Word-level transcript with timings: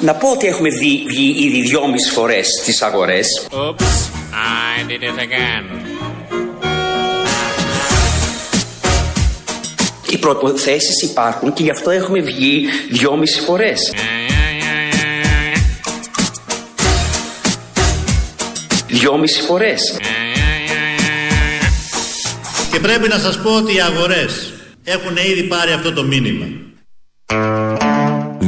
Να 0.00 0.14
πω 0.14 0.30
ότι 0.30 0.46
έχουμε 0.46 0.68
βγει, 0.68 1.04
βγει 1.06 1.34
ήδη 1.46 1.60
δυόμιση 1.60 2.10
φορές 2.10 2.46
στις 2.60 2.82
αγορές. 2.82 3.26
Oops, 3.50 4.10
I 4.32 4.90
did 4.90 5.02
it 5.02 5.18
again. 5.18 5.64
Οι 10.10 10.18
προϋποθέσεις 10.18 11.02
υπάρχουν 11.02 11.52
και 11.52 11.62
γι' 11.62 11.70
αυτό 11.70 11.90
έχουμε 11.90 12.20
βγει 12.20 12.64
δυόμιση 12.90 13.40
φορές. 13.40 13.92
Δυόμιση 18.86 19.42
φορές. 19.42 19.96
Και 22.72 22.80
πρέπει 22.80 23.08
να 23.08 23.18
σας 23.18 23.40
πω 23.42 23.50
ότι 23.50 23.74
οι 23.74 23.80
αγορές 23.80 24.52
έχουν 24.84 25.16
ήδη 25.16 25.42
πάρει 25.42 25.72
αυτό 25.72 25.92
το 25.92 26.02
μήνυμα. 26.02 26.46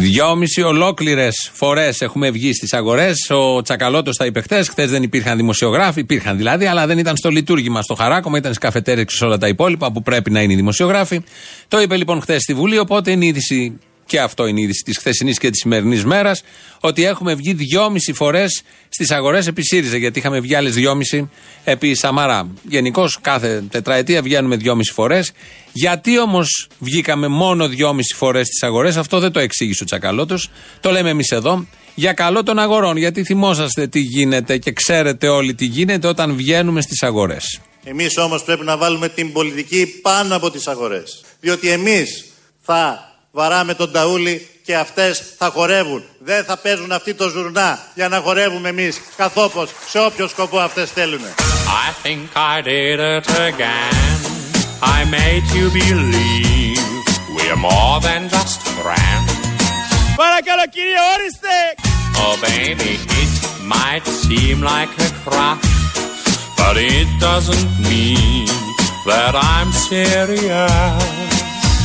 Δυόμιση 0.00 0.62
ολόκληρες 0.62 1.50
φορές 1.52 2.00
έχουμε 2.00 2.30
βγει 2.30 2.52
στις 2.52 2.72
αγορές. 2.72 3.30
Ο 3.30 3.62
Τσακαλώτος 3.62 4.16
τα 4.16 4.24
είπε 4.24 4.40
χθες. 4.40 4.68
Χθες 4.68 4.90
δεν 4.90 5.02
υπήρχαν 5.02 5.36
δημοσιογράφοι. 5.36 6.00
Υπήρχαν 6.00 6.36
δηλαδή, 6.36 6.66
αλλά 6.66 6.86
δεν 6.86 6.98
ήταν 6.98 7.16
στο 7.16 7.30
λειτουργήμα 7.30 7.82
στο 7.82 7.94
χαράκομα. 7.94 8.38
Ήταν 8.38 8.52
στις 8.52 8.64
καφετέρειε 8.64 9.04
και 9.04 9.12
σε 9.14 9.24
όλα 9.24 9.38
τα 9.38 9.48
υπόλοιπα 9.48 9.92
που 9.92 10.02
πρέπει 10.02 10.30
να 10.30 10.42
είναι 10.42 10.52
οι 10.52 10.56
δημοσιογράφοι. 10.56 11.20
Το 11.68 11.80
είπε 11.80 11.96
λοιπόν 11.96 12.20
χθες 12.20 12.42
στη 12.42 12.54
Βουλή. 12.54 12.78
Οπότε 12.78 13.10
είναι 13.10 13.26
είδηση 13.26 13.78
και 14.06 14.20
αυτό 14.20 14.46
είναι 14.46 14.60
η 14.60 14.62
είδηση 14.62 14.82
της 14.84 14.98
χθεσινής 14.98 15.38
και 15.38 15.50
της 15.50 15.60
σημερινής 15.60 16.04
μέρας, 16.04 16.42
ότι 16.80 17.04
έχουμε 17.04 17.34
βγει 17.34 17.52
δυόμιση 17.52 18.12
φορές 18.12 18.62
στις 18.88 19.10
αγορές 19.10 19.46
επί 19.46 19.62
ΣΥΡΙΖΑ, 19.62 19.96
γιατί 19.96 20.18
είχαμε 20.18 20.40
βγει 20.40 20.54
άλλες 20.54 20.74
δυόμιση 20.74 21.30
επί 21.64 21.94
Σαμαρά. 21.94 22.48
Γενικώς 22.68 23.18
κάθε 23.20 23.64
τετραετία 23.70 24.22
βγαίνουμε 24.22 24.56
δυόμιση 24.56 24.92
φορές. 24.92 25.32
Γιατί 25.72 26.18
όμως 26.18 26.68
βγήκαμε 26.78 27.28
μόνο 27.28 27.68
δυόμιση 27.68 28.14
φορές 28.14 28.46
στις 28.46 28.62
αγορές, 28.62 28.96
αυτό 28.96 29.18
δεν 29.18 29.32
το 29.32 29.38
εξήγησε 29.38 29.82
ο 29.82 29.86
Τσακαλώτος. 29.86 30.50
Το 30.80 30.90
λέμε 30.90 31.10
εμείς 31.10 31.30
εδώ. 31.30 31.66
Για 31.94 32.12
καλό 32.12 32.42
των 32.42 32.58
αγορών, 32.58 32.96
γιατί 32.96 33.24
θυμόσαστε 33.24 33.86
τι 33.86 34.00
γίνεται 34.00 34.58
και 34.58 34.72
ξέρετε 34.72 35.28
όλοι 35.28 35.54
τι 35.54 35.64
γίνεται 35.64 36.06
όταν 36.08 36.36
βγαίνουμε 36.36 36.80
στις 36.80 37.02
αγορές. 37.02 37.60
Εμείς 37.84 38.18
όμως 38.18 38.44
πρέπει 38.44 38.64
να 38.64 38.76
βάλουμε 38.76 39.08
την 39.08 39.32
πολιτική 39.32 39.86
πάνω 39.86 40.36
από 40.36 40.50
τις 40.50 40.66
αγορές. 40.66 41.24
Διότι 41.40 41.68
εμείς 41.68 42.24
θα 42.60 43.10
βαράμε 43.30 43.74
τον 43.74 43.92
ταούλι 43.92 44.48
και 44.64 44.76
αυτές 44.76 45.22
θα 45.38 45.50
χορεύουν. 45.50 46.02
Δεν 46.18 46.44
θα 46.44 46.56
παίζουν 46.56 46.92
αυτή 46.92 47.14
το 47.14 47.28
ζουρνά 47.28 47.78
για 47.94 48.08
να 48.08 48.20
χορεύουμε 48.20 48.68
εμείς 48.68 49.00
καθόπως 49.16 49.70
σε 49.88 49.98
όποιο 49.98 50.28
σκοπό 50.28 50.58
αυτές 50.58 50.90
θέλουν. 50.90 51.20
I 51.20 52.06
think 52.06 52.28
I 52.34 52.60
did 52.62 53.00
it 53.00 53.26
again. 53.48 54.29
I 54.82 55.04
made 55.10 55.44
you 55.52 55.70
believe 55.70 56.80
we're 57.34 57.56
more 57.56 58.00
than 58.00 58.28
just 58.28 58.62
friends. 58.80 59.30
Oh, 62.16 62.36
baby, 62.40 62.96
it 62.96 63.32
might 63.64 64.04
seem 64.04 64.60
like 64.60 64.90
a 64.98 65.10
crush, 65.24 65.60
but 66.56 66.76
it 66.76 67.08
doesn't 67.20 67.70
mean 67.88 68.46
that 69.06 69.34
I'm 69.34 69.70
serious. 69.72 70.40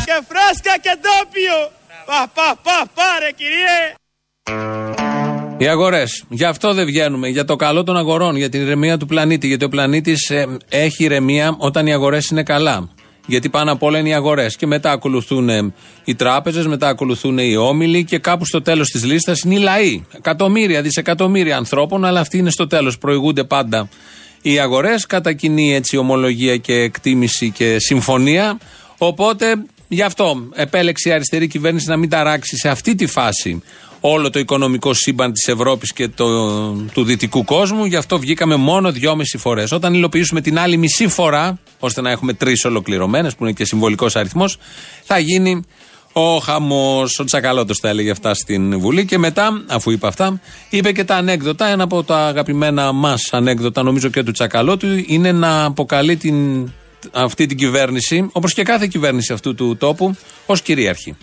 Que 0.05 0.21
frasca 0.21 0.79
que 0.79 0.95
doppio! 0.95 1.71
Pa, 2.05 2.27
pa, 2.27 2.55
pa, 2.55 2.85
pare, 2.85 3.33
Οι 5.57 5.67
αγορές. 5.67 6.23
Γι' 6.29 6.43
αυτό 6.43 6.73
δεν 6.73 6.85
βγαίνουμε. 6.85 7.27
Για 7.27 7.45
το 7.45 7.55
καλό 7.55 7.83
των 7.83 7.97
αγορών, 7.97 8.35
για 8.35 8.49
την 8.49 8.61
ηρεμία 8.61 8.97
του 8.97 9.05
πλανήτη. 9.05 9.47
Γιατί 9.47 9.65
ο 9.65 9.69
πλανήτης 9.69 10.31
έχει 10.69 11.03
ηρεμία 11.03 11.55
όταν 11.57 11.87
οι 11.87 11.93
αγορές 11.93 12.27
είναι 12.27 12.43
καλά. 12.43 12.89
Γιατί 13.27 13.49
πάνω 13.49 13.71
απ' 13.71 13.83
όλα 13.83 13.97
είναι 13.97 14.09
οι 14.09 14.13
αγορές. 14.13 14.55
Και 14.55 14.67
μετά 14.67 14.91
ακολουθούν 14.91 15.49
ε, 15.49 15.73
οι 16.03 16.15
τράπεζες, 16.15 16.67
μετά 16.67 16.87
ακολουθούν 16.87 17.37
οι 17.37 17.55
όμιλοι 17.55 18.03
και 18.03 18.17
κάπου 18.17 18.45
στο 18.45 18.61
τέλος 18.61 18.89
της 18.89 19.03
λίστας 19.03 19.41
είναι 19.41 19.55
οι 19.55 19.57
λαοί. 19.59 20.05
Εκατομμύρια, 20.17 20.81
δισεκατομμύρια 20.81 21.57
ανθρώπων, 21.57 22.05
αλλά 22.05 22.19
αυτοί 22.19 22.37
είναι 22.37 22.49
στο 22.49 22.67
τέλος. 22.67 22.97
Προηγούνται 22.97 23.43
πάντα 23.43 23.89
οι 24.41 24.59
αγορές. 24.59 25.05
Κατά 25.05 25.33
κοινή 25.33 25.75
έτσι 25.75 25.97
ομολογία 25.97 26.57
και 26.57 26.73
εκτίμηση 26.73 27.49
και 27.51 27.75
συμφωνία. 27.79 28.57
Οπότε 28.97 29.45
γι' 29.87 30.01
αυτό 30.01 30.49
επέλεξε 30.53 31.09
η 31.09 31.11
αριστερή 31.11 31.47
κυβέρνηση 31.47 31.89
να 31.89 31.97
μην 31.97 32.09
ταράξει 32.09 32.57
σε 32.57 32.69
αυτή 32.69 32.95
τη 32.95 33.05
φάση 33.05 33.61
όλο 34.07 34.29
το 34.29 34.39
οικονομικό 34.39 34.93
σύμπαν 34.93 35.31
της 35.33 35.47
Ευρώπης 35.47 35.93
και 35.93 36.07
το, 36.07 36.25
του 36.71 37.03
δυτικού 37.03 37.43
κόσμου. 37.43 37.85
Γι' 37.85 37.95
αυτό 37.95 38.19
βγήκαμε 38.19 38.55
μόνο 38.55 38.91
δυόμιση 38.91 39.37
φορές. 39.37 39.71
Όταν 39.71 39.93
υλοποιήσουμε 39.93 40.41
την 40.41 40.59
άλλη 40.59 40.77
μισή 40.77 41.07
φορά, 41.07 41.59
ώστε 41.79 42.01
να 42.01 42.11
έχουμε 42.11 42.33
τρεις 42.33 42.65
ολοκληρωμένες, 42.65 43.35
που 43.35 43.43
είναι 43.43 43.53
και 43.53 43.65
συμβολικός 43.65 44.15
αριθμός, 44.15 44.57
θα 45.03 45.19
γίνει 45.19 45.63
ο 46.13 46.37
χαμός. 46.37 47.19
Ο 47.19 47.23
Τσακαλώτος 47.23 47.79
τα 47.79 47.89
έλεγε 47.89 48.11
αυτά 48.11 48.33
στην 48.33 48.79
Βουλή. 48.79 49.05
Και 49.05 49.17
μετά, 49.17 49.63
αφού 49.67 49.91
είπε 49.91 50.07
αυτά, 50.07 50.41
είπε 50.69 50.91
και 50.91 51.03
τα 51.03 51.15
ανέκδοτα. 51.15 51.67
Ένα 51.67 51.83
από 51.83 52.03
τα 52.03 52.25
αγαπημένα 52.25 52.91
μας 52.91 53.29
ανέκδοτα, 53.31 53.83
νομίζω 53.83 54.09
και 54.09 54.23
του 54.23 54.31
Τσακαλώτου, 54.31 54.87
είναι 55.07 55.31
να 55.31 55.63
αποκαλεί 55.63 56.15
την, 56.15 56.69
αυτή 57.11 57.45
την 57.45 57.57
κυβέρνηση, 57.57 58.29
όπως 58.31 58.53
και 58.53 58.63
κάθε 58.63 58.87
κυβέρνηση 58.87 59.33
αυτού 59.33 59.55
του 59.55 59.77
τόπου, 59.77 60.15
ως 60.45 60.61
κυρίαρχη. 60.61 61.15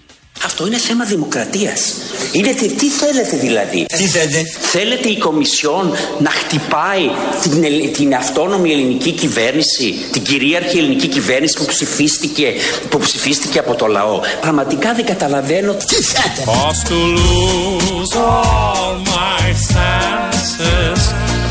Αυτό 0.44 0.66
είναι 0.66 0.76
θέμα 0.78 1.04
δημοκρατίας. 1.04 1.94
Είναι 2.32 2.52
τι, 2.52 2.72
τι 2.72 2.88
θέλετε 2.90 3.36
δηλαδή; 3.36 3.86
Τι 3.96 4.06
θέλετε; 4.06 4.42
Θέλετε 4.60 5.08
η 5.08 5.18
Κομισιόν 5.18 5.92
να 6.18 6.30
χτυπάει 6.30 7.10
την, 7.42 7.64
ελ- 7.64 7.90
την 7.96 8.14
αυτόνομη 8.14 8.72
ελληνική 8.72 9.10
κυβέρνηση, 9.12 9.94
την 10.12 10.22
κυρίαρχη 10.22 10.78
ελληνική 10.78 11.06
κυβέρνηση 11.06 11.58
που 11.58 11.64
ψηφίστηκε, 11.64 12.52
που 12.88 12.98
ψηφίστηκε 12.98 13.58
από 13.58 13.74
το 13.74 13.86
λαό; 13.86 14.20
Πραγματικά 14.40 14.94
δεν 14.94 15.04
καταλαβαίνω 15.04 15.72
Τι 15.74 15.94
θέλετε. 15.94 16.42
Cause 16.44 16.88
to 16.88 16.98
lose 17.18 18.14
all 18.16 18.92
my 19.16 19.44
senses, 19.72 21.00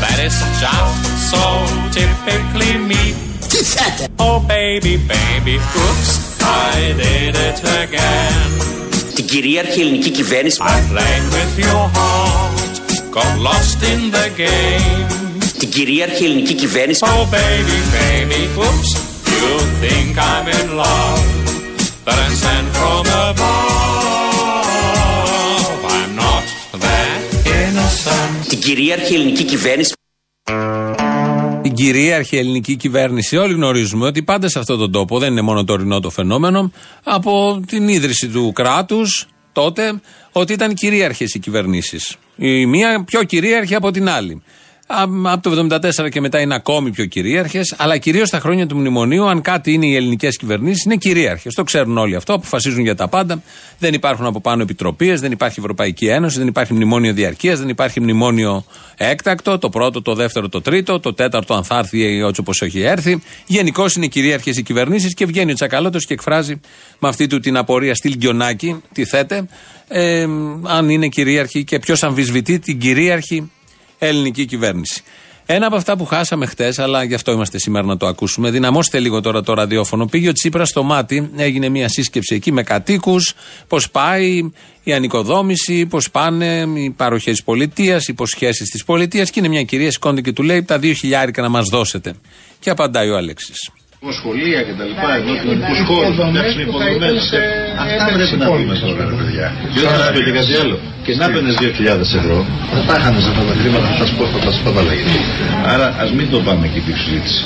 that 0.02 0.18
is 0.28 0.36
just 0.62 1.00
so 1.30 1.42
typically 1.96 2.74
me. 2.90 3.14
Τι 3.48 3.56
θέλετε; 3.56 4.06
Oh 4.16 4.38
baby, 4.50 4.94
baby, 5.12 5.54
oops, 5.82 6.10
I 6.42 6.92
did 7.00 7.34
it 7.48 7.58
again. 7.82 8.50
την 9.14 9.24
κυρίαρχη 9.26 9.80
ελληνική 9.80 10.10
κυβέρνηση. 10.10 10.58
I 10.60 10.80
played 10.92 11.24
with 11.34 11.54
your 11.64 11.84
heart, 11.96 12.74
got 13.16 13.32
lost 13.48 13.78
in 13.92 14.00
the 14.16 14.26
game. 14.40 15.06
Την 15.58 15.68
κυρίαρχη 15.70 16.24
ελληνική 16.24 16.54
κυβέρνηση. 16.54 17.00
Oh 17.04 17.24
baby, 17.36 17.78
baby, 17.96 18.40
oops, 18.64 18.90
you 19.32 19.48
think 19.82 20.12
I'm 20.30 20.46
in 20.60 20.68
love, 20.82 21.22
but 22.04 22.16
I'm 22.24 22.34
sent 22.44 22.68
from 22.76 23.04
above. 23.26 24.60
I'm 25.96 26.10
not 26.22 26.44
that 26.84 27.20
innocent. 27.60 28.48
Την 28.48 28.58
κυρίαρχη 28.58 29.14
ελληνική 29.14 29.44
κυβέρνηση. 29.44 29.92
Την 31.74 31.84
κυρίαρχη 31.84 32.36
ελληνική 32.36 32.76
κυβέρνηση. 32.76 33.36
Όλοι 33.36 33.54
γνωρίζουμε 33.54 34.06
ότι 34.06 34.22
πάντα 34.22 34.48
σε 34.48 34.58
αυτόν 34.58 34.78
τον 34.78 34.92
τόπο, 34.92 35.18
δεν 35.18 35.30
είναι 35.30 35.40
μόνο 35.40 35.64
τωρινό 35.64 36.00
το 36.00 36.10
φαινόμενο, 36.10 36.72
από 37.02 37.62
την 37.66 37.88
ίδρυση 37.88 38.28
του 38.28 38.52
κράτους 38.52 39.26
τότε, 39.52 40.00
ότι 40.32 40.52
ήταν 40.52 40.74
κυρίαρχες 40.74 41.34
οι 41.34 41.38
κυβερνήσεις. 41.38 42.16
Η 42.36 42.66
μία 42.66 43.04
πιο 43.04 43.22
κυρίαρχη 43.22 43.74
από 43.74 43.90
την 43.90 44.08
άλλη. 44.08 44.42
Α- 45.00 45.32
Από 45.32 45.42
το 45.42 45.50
1974 45.50 46.08
και 46.10 46.20
μετά 46.20 46.40
είναι 46.40 46.54
ακόμη 46.54 46.90
πιο 46.90 47.04
κυρίαρχες, 47.04 47.74
αλλά 47.76 47.98
κυρίως 47.98 48.28
στα 48.28 48.40
χρόνια 48.40 48.66
του 48.66 48.76
μνημονίου, 48.76 49.28
αν 49.28 49.40
κάτι 49.40 49.72
είναι 49.72 49.86
οι 49.86 49.94
ελληνικές 49.94 50.36
κυβερνήσεις, 50.36 50.84
είναι 50.84 50.96
κυρίαρχες. 50.96 51.54
Το 51.54 51.62
ξέρουν 51.64 51.98
όλοι 51.98 52.16
αυτό, 52.16 52.32
αποφασίζουν 52.34 52.80
για 52.82 52.94
τα 52.94 53.08
πάντα. 53.08 53.42
Δεν 53.78 53.94
υπάρχουν 53.94 54.26
από 54.26 54.40
πάνω 54.40 54.62
επιτροπίες, 54.62 55.20
δεν 55.20 55.32
υπάρχει 55.32 55.60
Ευρωπαϊκή 55.60 56.06
Ένωση, 56.06 56.38
δεν 56.38 56.46
υπάρχει 56.46 56.74
μνημόνιο 56.74 57.12
διαρκείας, 57.12 57.58
δεν 57.58 57.68
υπάρχει 57.68 58.00
μνημόνιο 58.00 58.64
έκτακτο, 58.96 59.58
το 59.58 59.68
πρώτο, 59.68 60.02
το 60.02 60.14
δεύτερο, 60.14 60.48
το 60.48 60.60
τρίτο, 60.60 61.00
το 61.00 61.14
τέταρτο, 61.14 61.54
αν 61.54 61.64
θα 61.64 61.78
έρθει 61.78 62.24
έτσι 62.24 62.40
όπως 62.40 62.62
έχει 62.62 62.80
έρθει. 62.80 63.22
Γενικώς 63.46 63.94
είναι 63.94 64.06
κυρίαρχες 64.06 64.56
οι 64.56 64.62
κυβερνήσεις 64.62 65.14
και 65.14 65.26
βγαίνει 65.26 65.50
ο 65.50 65.54
Τσακαλώτος 65.54 66.06
και 66.06 66.12
εκφράζει 66.14 66.60
με 66.98 67.08
αυτή 67.08 67.26
του 67.26 67.40
την 67.40 67.56
απορία 67.56 67.94
στυλ 67.94 68.14
Γκιονάκη, 68.16 68.82
τι 68.92 69.04
θέτε, 69.04 69.46
ε, 69.88 70.26
αν 70.62 70.88
είναι 70.88 71.08
κυρίαρχη 71.08 71.64
και 71.64 71.78
ποιος 71.78 72.02
αμφισβητεί 72.02 72.58
την 72.58 72.78
κυρίαρχη 72.78 73.50
ελληνική 74.06 74.44
κυβέρνηση. 74.44 75.02
Ένα 75.46 75.66
από 75.66 75.76
αυτά 75.76 75.96
που 75.96 76.04
χάσαμε 76.04 76.46
χτε, 76.46 76.72
αλλά 76.76 77.02
γι' 77.04 77.14
αυτό 77.14 77.32
είμαστε 77.32 77.58
σήμερα 77.58 77.86
να 77.86 77.96
το 77.96 78.06
ακούσουμε. 78.06 78.50
Δυναμώστε 78.50 78.98
λίγο 78.98 79.20
τώρα 79.20 79.42
το 79.42 79.54
ραδιόφωνο. 79.54 80.06
Πήγε 80.06 80.28
ο 80.28 80.32
Τσίπρα 80.32 80.64
στο 80.64 80.82
μάτι, 80.82 81.30
έγινε 81.36 81.68
μια 81.68 81.88
σύσκεψη 81.88 82.34
εκεί 82.34 82.52
με 82.52 82.62
κατοίκου, 82.62 83.16
πώ 83.68 83.78
πάει 83.92 84.50
η 84.82 84.92
ανοικοδόμηση, 84.92 85.86
πώ 85.86 85.98
πάνε 86.12 86.68
οι 86.74 86.90
παροχέ 86.90 87.32
τη 87.32 87.42
πολιτεία, 87.44 87.96
οι 87.96 88.04
υποσχέσει 88.06 88.64
τη 88.64 88.84
πολιτεία. 88.86 89.24
Και 89.24 89.32
είναι 89.34 89.48
μια 89.48 89.62
κυρία, 89.62 89.90
σηκώνεται 89.90 90.20
και 90.20 90.32
του 90.32 90.42
λέει 90.42 90.62
τα 90.62 90.78
δύο 90.78 90.92
χιλιάρικα 90.92 91.42
να 91.42 91.48
μα 91.48 91.62
δώσετε. 91.62 92.14
Και 92.58 92.70
απαντάει 92.70 93.08
ο 93.10 93.16
Αλέξη. 93.16 93.52
σχολεία 94.12 94.62
και 94.62 94.72
τα 94.78 94.84
λοιπά, 94.84 95.14
εδώ 95.14 95.34
κοινωνικούς 97.90 98.44
χώρους, 98.48 98.68
φτιάξουμε 98.68 98.74
υποδομές. 98.74 98.78
Αυτά 98.82 98.92
πρέπει 98.98 99.10
να 99.10 99.10
δούμε 99.10 99.10
τώρα, 99.10 99.10
ρε 99.10 99.16
παιδιά. 99.20 99.46
Και 99.72 99.80
όταν 99.84 99.98
να 100.04 100.08
πει 100.14 100.20
και 100.26 100.34
κάτι 100.38 100.54
άλλο. 100.62 100.76
Και 101.04 101.12
να 101.20 101.26
παίρνεις 101.32 101.56
2.000 101.62 102.10
ευρώ, 102.20 102.38
θα 102.74 102.80
τα 102.88 102.96
χάνεις 103.02 103.24
αυτά 103.30 103.42
τα 103.50 103.54
χρήματα, 103.60 103.86
θα 103.92 103.96
τα 104.02 104.06
σπώ, 104.10 104.24
θα 104.34 104.40
τα 104.46 104.52
σπαταλαγείς. 104.58 105.24
Άρα 105.72 105.86
ας 106.02 106.10
μην 106.16 106.26
το 106.32 106.38
πάμε 106.46 106.64
εκεί 106.68 106.80
την 106.86 106.94
συζήτηση. 107.00 107.42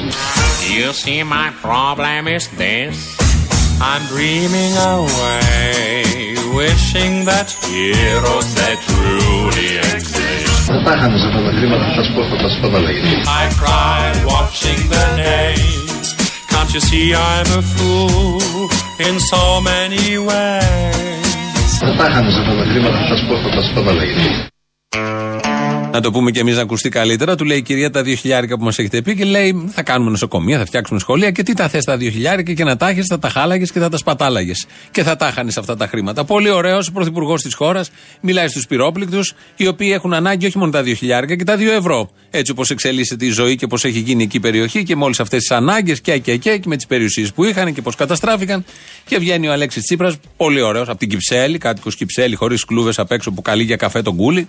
You 0.79 0.88
see, 1.03 1.21
my 1.38 1.49
problem 1.67 2.21
is 2.37 2.44
this. 2.62 2.97
I'm 3.91 4.03
dreaming 4.15 4.75
away 4.94 6.37
wishing 6.59 7.15
that 7.31 7.49
heroes 7.67 8.49
they 8.59 8.75
truly 8.88 9.71
exist. 9.93 10.65
Θα 10.67 10.83
τα 10.83 10.97
χάνεις 11.00 11.23
αυτά 11.23 11.41
τα 11.47 11.53
χρήματα, 11.56 11.85
θα 11.97 12.03
σου 12.05 12.12
πω, 12.15 12.23
θα 12.31 12.37
τα 12.43 12.49
σου 12.49 12.61
πω 12.61 12.69
τα 12.69 12.79
λέγεται. 12.79 13.09
I 13.41 13.44
cried 13.61 14.17
watching 14.33 14.81
the 14.93 15.05
names. 15.23 15.86
Can't 16.56 16.73
you 16.73 16.81
see 16.81 17.14
I'm 17.14 17.47
a 17.58 17.61
fool 17.61 18.70
in 19.06 19.20
so 19.20 19.61
many 19.61 20.17
ways? 20.17 21.67
Θα 25.87 25.87
τα 25.87 25.87
χάνεις 25.87 25.87
αυτά 25.87 25.87
τα 25.87 25.87
χρήματα, 25.87 25.87
θα 25.87 25.93
σου 25.93 25.93
πω, 25.93 25.94
θα 25.94 25.94
τα 25.94 25.94
σου 25.94 25.94
πω 25.94 25.94
τα 25.94 25.94
λέγεται. 25.94 25.94
Να 25.97 26.00
το 26.00 26.11
πούμε 26.11 26.31
και 26.31 26.41
εμείς 26.41 26.56
να 26.56 26.62
ακουστεί 26.62 26.88
καλύτερα. 26.88 27.35
Του 27.37 27.44
λέει 27.44 27.59
η 27.59 27.62
κυρία 27.62 27.91
τα 27.91 28.00
2 28.00 28.15
χιλιάρικα 28.17 28.59
που 28.59 28.65
μας 28.65 28.79
έχετε 28.79 29.03
πει 29.03 29.17
και 29.17 29.25
λέει 29.25 29.71
θα 29.73 29.83
κάνουμε 29.83 30.11
νοσοκομεία, 30.11 30.59
θα 30.59 30.67
φτιάξουμε 30.67 30.99
σχολεία 30.99 31.31
και 31.31 31.43
τι 31.43 31.55
τα 31.55 31.69
θες 31.69 31.85
τα 31.85 31.97
2 31.97 32.00
χιλιάρικα 32.00 32.53
και 32.53 32.65
να 32.65 32.77
τα 32.77 32.88
έχεις, 32.88 33.06
θα 33.06 33.19
τα 33.19 33.29
χάλαγες 33.29 33.73
και 33.73 33.79
θα 33.79 33.88
τα 33.88 33.97
σπατάλαγες. 33.97 34.67
Και 34.91 35.03
θα 35.03 35.17
τα 35.17 35.31
χάνεις 35.31 35.56
αυτά 35.56 35.77
τα 35.77 35.87
χρήματα. 35.87 36.25
Πολύ 36.25 36.50
ωραίος 36.50 36.88
ο 36.88 36.93
πρωθυπουργός 36.93 37.43
της 37.43 37.55
χώρας 37.55 37.91
μιλάει 38.21 38.49
στους 38.49 38.67
πυρόπληκτους, 38.67 39.35
οι 39.56 39.67
οποίοι 39.67 39.91
έχουν 39.93 40.15
ανάγκη 40.15 40.47
όχι 40.47 40.59
μόνο 40.59 40.71
τα 40.71 40.83
2 40.83 40.94
χιλιάρικα 40.94 41.37
και 41.37 41.44
τα 41.44 41.56
2 41.56 41.73
ευρώ. 41.73 42.11
Έτσι 42.31 42.53
όπως 42.53 42.71
εξελίσσεται 42.71 43.25
η 43.25 43.31
ζωή 43.31 43.56
και 43.56 43.67
πώς 43.67 43.85
έχει 43.85 43.99
γίνει 43.99 44.23
εκεί 44.23 44.37
η 44.37 44.41
περιοχή 44.41 44.83
και 44.83 44.97
με 44.97 45.05
όλες 45.05 45.21
αυτές 45.21 45.41
τις 45.41 45.50
ανάγκες 45.50 46.00
και, 46.00 46.19
και, 46.19 46.37
και, 46.37 46.56
και 46.56 46.69
με 46.69 46.77
τις 46.77 46.87
περιουσίες 46.87 47.33
που 47.33 47.44
είχαν 47.44 47.75
και 47.75 47.83
πώς 47.83 47.94
καταστράφηκαν. 47.94 48.65
Και 49.06 49.19
βγαίνει 49.19 49.49
ο 49.49 49.53
Αλέξης 49.53 49.83
Τσίπρας, 49.83 50.17
πολύ 50.37 50.61
ωραίος, 50.61 50.88
από 50.88 50.99
την 50.99 51.09
Κυψέλη, 51.09 51.59
κάτοικος 51.59 51.97
Κυψέλη, 51.97 52.35
χωρίς 52.35 52.65
κλούβες 52.65 52.99
απ' 52.99 53.12
έξω 53.12 53.33
που 53.33 53.43
καλεί 53.43 53.62
για 53.62 53.77
καφέ 53.77 54.03
τον 54.03 54.17
κούλι. 54.17 54.49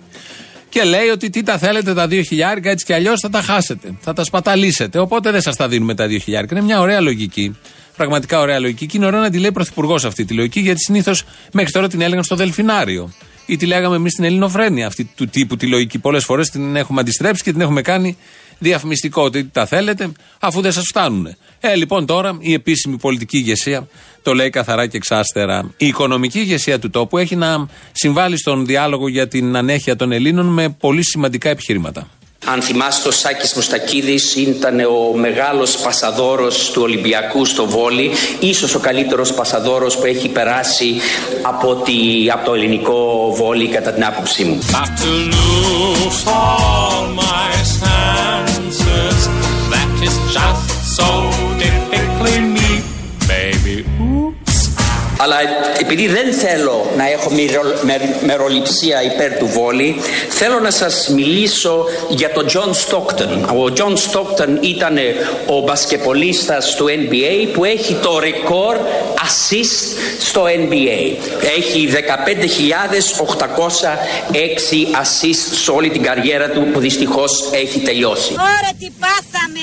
Και 0.68 0.84
λέει 0.84 1.08
ότι 1.08 1.30
τι 1.30 1.42
τα 1.42 1.58
θέλετε 1.58 1.94
τα 1.94 2.06
2 2.06 2.22
χιλιάρικα, 2.26 2.70
έτσι 2.70 2.84
κι 2.84 2.92
αλλιώς 2.92 3.20
θα 3.20 3.30
τα 3.30 3.42
χάσετε. 3.42 3.90
Θα 4.00 4.12
τα 4.12 4.24
σπαταλίσετε. 4.24 4.98
Οπότε 4.98 5.30
δεν 5.30 5.40
σας 5.40 5.56
τα 5.56 5.68
δίνουμε 5.68 5.94
τα 5.94 6.06
2 6.06 6.18
χιλιάρικα. 6.22 6.56
Είναι 6.56 6.64
μια 6.64 6.80
ωραία 6.80 7.00
λογική. 7.00 7.56
Πραγματικά 7.96 8.40
ωραία 8.40 8.58
λογική. 8.58 8.86
Και 8.86 8.96
είναι 8.96 9.06
ωραίο 9.06 9.20
να 9.20 9.30
τη 9.30 9.38
λέει 9.38 9.52
πρωθυπουργός 9.52 10.04
αυτή 10.04 10.24
τη 10.24 10.34
λογική, 10.34 10.60
γιατί 10.60 10.80
συνήθως 10.80 11.24
μέχρι 11.52 11.72
τώρα 11.72 11.88
την 11.88 12.00
έλεγαν 12.00 12.24
στο 12.24 12.36
Δελφινάριο. 12.36 13.12
Ή 13.46 13.56
τη 13.56 13.66
λέγαμε 13.66 13.96
εμείς 13.96 14.12
στην 14.12 14.24
Ελληνοφρένεια 14.24 14.86
αυτή 14.86 15.10
του 15.16 15.26
τύπου 15.26 15.56
τη 15.56 15.66
λογική. 15.66 15.98
Πολλές 15.98 16.24
φορές 16.24 16.50
την 16.50 16.76
έχουμε 16.76 17.00
αντιστρέψει 17.00 17.42
και 17.42 17.52
την 17.52 17.60
έχουμε 17.60 17.82
κάνει 17.82 18.16
διαφημιστικό. 18.58 19.30
Τι 19.30 19.44
τα 19.44 19.66
θέλετε, 19.66 20.12
αφού 20.38 20.60
δεν 20.60 20.72
σας 20.72 20.84
φτάνουν. 20.88 21.36
Ε, 21.60 21.74
λοιπόν, 21.74 22.06
τώρα 22.06 22.38
η 22.40 22.52
επίσημη 22.52 22.96
πολιτική 22.96 23.36
ηγεσία 23.36 23.88
το 24.22 24.34
λέει 24.34 24.50
καθαρά 24.50 24.86
και 24.86 24.96
εξάστερα. 24.96 25.70
Η 25.76 25.86
οικονομική 25.86 26.38
ηγεσία 26.38 26.78
του 26.78 26.90
τόπου 26.90 27.18
έχει 27.18 27.36
να 27.36 27.66
συμβάλλει 27.92 28.38
στον 28.38 28.66
διάλογο 28.66 29.08
για 29.08 29.28
την 29.28 29.56
ανέχεια 29.56 29.96
των 29.96 30.12
Ελλήνων 30.12 30.46
με 30.46 30.68
πολύ 30.68 31.04
σημαντικά 31.04 31.48
επιχειρήματα. 31.48 32.08
Αν 32.44 32.62
θυμάστε 32.62 33.08
ο 33.08 33.10
Σάκης 33.10 33.54
Μουστακίδης 33.54 34.34
ήταν 34.34 34.80
ο 34.80 35.16
μεγάλος 35.16 35.76
πασαδόρος 35.76 36.70
του 36.70 36.82
Ολυμπιακού 36.82 37.44
στο 37.44 37.66
βόλι 37.66 38.10
ίσως 38.40 38.74
ο 38.74 38.78
καλύτερος 38.78 39.34
πασαδόρος 39.34 39.96
που 39.96 40.06
έχει 40.06 40.28
περάσει 40.28 40.94
από, 41.42 41.74
τη, 41.74 41.92
από 42.32 42.44
το 42.44 42.54
ελληνικό 42.54 43.32
βόλι 43.36 43.68
κατά 43.68 43.92
την 43.92 44.04
άποψή 44.04 44.44
μου. 44.44 44.58
answers. 48.68 49.26
That 49.72 49.88
is 50.02 50.16
just 50.30 50.96
so 50.96 51.30
difficult. 51.58 52.57
Αλλά 55.20 55.36
επειδή 55.80 56.06
δεν 56.06 56.32
θέλω 56.32 56.90
να 56.96 57.10
έχω 57.10 57.30
μυρο- 57.30 57.82
με- 57.82 58.14
μεροληψία 58.26 59.02
υπέρ 59.02 59.36
του 59.38 59.46
βόλι, 59.46 59.96
θέλω 60.28 60.60
να 60.60 60.70
σας 60.70 61.08
μιλήσω 61.08 61.84
για 62.08 62.32
τον 62.32 62.46
John 62.46 62.70
Stockton. 62.86 63.48
Ο 63.48 63.72
John 63.76 63.92
Stockton 63.92 64.48
ήταν 64.60 64.98
ο 65.46 65.60
μπασκεπολίστας 65.60 66.74
του 66.74 66.86
NBA 66.88 67.48
που 67.52 67.64
έχει 67.64 67.94
το 67.94 68.18
ρεκόρ 68.18 68.76
assist 69.16 69.96
στο 70.20 70.42
NBA. 70.44 71.16
Έχει 71.58 71.86
15.806 71.86 74.86
assist 75.02 75.54
σε 75.62 75.70
όλη 75.70 75.90
την 75.90 76.02
καριέρα 76.02 76.48
του 76.50 76.66
που 76.72 76.80
δυστυχώς 76.80 77.48
έχει 77.52 77.80
τελειώσει. 77.80 78.32
Ωραία 78.32 78.72
τι 78.78 78.88
πάθαμε 79.00 79.60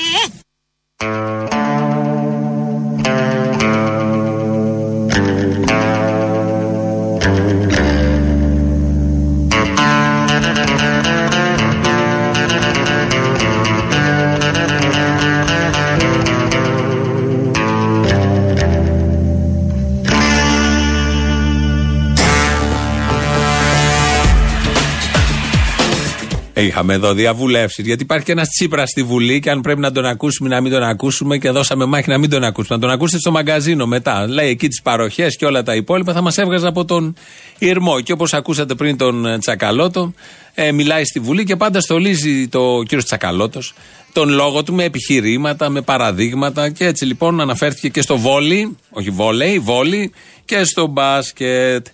Είχαμε 26.58 26.94
εδώ 26.94 27.12
διαβουλεύσεις. 27.12 27.86
Γιατί 27.86 28.02
υπάρχει 28.02 28.24
και 28.24 28.32
ένας 28.32 28.48
Τσίπρας 28.48 28.88
στη 28.88 29.02
Βουλή 29.02 29.40
και 29.40 29.50
αν 29.50 29.60
πρέπει 29.60 29.80
να 29.80 29.92
τον 29.92 30.04
ακούσουμε 30.04 30.48
ή 30.48 30.52
να 30.52 30.60
μην 30.60 30.72
τον 30.72 30.82
ακούσουμε 30.82 31.38
και 31.38 31.50
δώσαμε 31.50 31.84
μάχη 31.84 32.08
να 32.08 32.18
μην 32.18 32.30
τον 32.30 32.44
ακούσουμε. 32.44 32.74
Να 32.74 32.80
τον 32.80 32.90
ακούσετε 32.90 33.18
στο 33.18 33.30
μαγκαζίνο 33.30 33.86
μετά. 33.86 34.28
Λέει 34.28 34.48
εκεί 34.48 34.68
τις 34.68 34.82
παροχές 34.82 35.36
και 35.36 35.46
όλα 35.46 35.62
τα 35.62 35.74
υπόλοιπα 35.74 36.12
θα 36.12 36.20
μας 36.20 36.38
έβγαζε 36.38 36.66
από 36.66 36.84
τον 36.84 37.14
Ιρμό. 37.58 38.00
Και 38.00 38.12
όπως 38.12 38.34
ακούσατε 38.34 38.74
πριν 38.74 38.96
τον 38.96 39.26
ε, 39.26 39.38
Τσακαλώτο, 39.38 40.12
ε, 40.54 40.72
μιλάει 40.72 41.04
στη 41.04 41.20
Βουλή 41.20 41.44
και 41.44 41.56
πάντα 41.56 41.80
στολίζει 41.80 42.48
το 42.48 42.82
κύριο 42.86 43.04
Τσακαλώτος 43.04 43.74
τον 44.12 44.28
λόγο 44.28 44.62
του 44.62 44.74
με 44.74 44.84
επιχειρήματα, 44.84 45.68
με 45.68 45.80
παραδείγματα 45.80 46.70
και 46.70 46.86
έτσι 46.86 47.04
λοιπόν 47.04 47.40
αναφέρθηκε 47.40 47.88
και 47.88 48.00
στο 48.00 48.18
βόλι, 48.18 48.76
όχι 48.90 49.10
βόλεϊ, 49.10 49.58
βόλι 49.58 50.12
και 50.44 50.64
στο 50.64 50.86
μπάσκετ. 50.86 51.86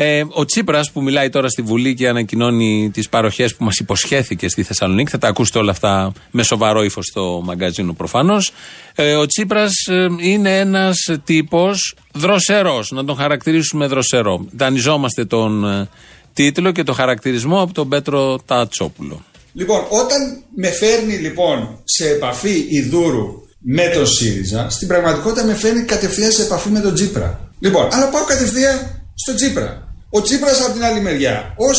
Ε, 0.00 0.24
ο 0.30 0.44
Τσίπρας 0.44 0.90
που 0.90 1.02
μιλάει 1.02 1.28
τώρα 1.28 1.48
στη 1.48 1.62
Βουλή 1.62 1.94
και 1.94 2.08
ανακοινώνει 2.08 2.90
τις 2.92 3.08
παροχές 3.08 3.54
που 3.54 3.64
μας 3.64 3.78
υποσχέθηκε 3.78 4.48
στη 4.48 4.62
Θεσσαλονίκη, 4.62 5.10
θα 5.10 5.18
τα 5.18 5.28
ακούσετε 5.28 5.58
όλα 5.58 5.70
αυτά 5.70 6.12
με 6.30 6.42
σοβαρό 6.42 6.82
ύφος 6.82 7.06
στο 7.06 7.40
μαγκαζίνο 7.44 7.92
προφανώς. 7.92 8.52
Ε, 8.94 9.14
ο 9.14 9.26
Τσίπρας 9.26 9.72
είναι 10.20 10.58
ένας 10.58 10.96
τύπος 11.24 11.96
δροσερός, 12.14 12.90
να 12.90 13.04
τον 13.04 13.16
χαρακτηρίσουμε 13.16 13.86
δροσερό. 13.86 14.46
Δανειζόμαστε 14.56 15.24
τον 15.24 15.64
ε, 15.64 15.88
τίτλο 16.32 16.70
και 16.70 16.82
το 16.82 16.92
χαρακτηρισμό 16.92 17.62
από 17.62 17.72
τον 17.72 17.88
Πέτρο 17.88 18.38
Τατσόπουλο. 18.46 19.24
Λοιπόν, 19.52 19.80
όταν 19.88 20.42
με 20.54 20.70
φέρνει 20.70 21.14
λοιπόν 21.14 21.78
σε 21.84 22.08
επαφή 22.08 22.66
η 22.68 22.80
Δούρου 22.80 23.26
με 23.58 23.90
τον 23.94 24.06
ΣΥΡΙΖΑ, 24.06 24.70
στην 24.70 24.88
πραγματικότητα 24.88 25.44
με 25.44 25.54
φέρνει 25.54 25.82
κατευθείαν 25.82 26.32
σε 26.32 26.42
επαφή 26.42 26.68
με 26.68 26.80
τον 26.80 26.94
Τσίπρα. 26.94 27.50
Λοιπόν, 27.60 27.88
αλλά 27.92 28.08
πάω 28.08 28.24
κατευθείαν 28.24 29.02
στο 29.14 29.34
Τσίπρα. 29.34 29.87
Ο 30.10 30.22
Τσίπρας 30.22 30.60
από 30.60 30.72
την 30.72 30.84
άλλη 30.84 31.00
μεριά, 31.00 31.54
ως 31.56 31.78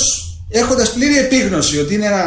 έχοντας 0.50 0.92
πλήρη 0.94 1.18
επίγνωση 1.18 1.80
ότι 1.80 1.94
είναι 1.94 2.06
ένα, 2.06 2.24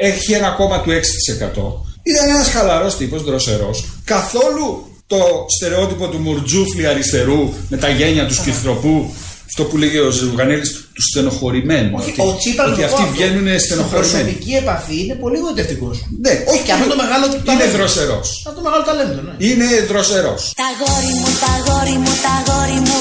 ε, 0.00 0.06
έχει 0.08 0.32
ένα 0.32 0.48
κόμμα 0.48 0.80
του 0.80 0.90
6%, 0.90 1.84
ήταν 2.02 2.28
ένας 2.28 2.48
χαλαρός 2.48 2.96
τύπος, 2.96 3.22
δροσερός, 3.24 3.84
καθόλου 4.04 4.90
το 5.06 5.18
στερεότυπο 5.56 6.08
του 6.08 6.18
μουρτζούφλι 6.18 6.86
αριστερού 6.86 7.52
με 7.68 7.76
τα 7.76 7.88
γένια 7.88 8.26
του 8.26 8.34
σκυθροπού, 8.34 9.14
αυτό 9.46 9.62
που 9.64 9.76
λέγε 9.76 9.98
ο 10.00 10.10
Ζευγανέλης, 10.10 10.70
του 10.94 11.02
στενοχωρημένου. 11.10 11.90
Όχι, 11.98 12.10
ότι, 12.10 12.20
ο 12.28 12.36
Τσίπρας 12.40 12.68
ότι 12.70 12.78
το 12.80 12.84
αυτοί 12.88 12.96
πω 13.02 13.02
αυτό. 13.08 13.14
βγαίνουν 13.14 13.46
Στην 13.46 13.60
στενοχωρημένοι. 13.60 14.22
προσωπική 14.22 14.52
επαφή 14.62 14.96
είναι 15.04 15.14
πολύ 15.24 15.38
γοητευτικός. 15.44 15.96
Ναι, 16.24 16.34
όχι 16.52 16.62
Και 16.66 16.72
αυτό 16.76 16.86
το 16.92 16.96
μεγάλο 17.02 17.24
του 17.30 17.36
Είναι 17.36 17.44
ταλέντο. 17.50 17.76
δροσερός. 17.78 18.26
Αυτό 18.48 18.58
το 18.60 18.64
μεγάλο 18.68 18.82
ταλέντο, 18.88 19.20
ναι. 19.26 19.34
Είναι 19.48 19.66
δροσερός. 19.90 20.40
Τα 20.62 20.68
γόρι 20.80 21.12
μου, 21.20 21.28
τα 21.44 21.52
γόρι 21.66 21.96
μου, 22.02 22.12
τα 22.26 22.34
γόρι 22.46 22.78
μου 22.88 23.00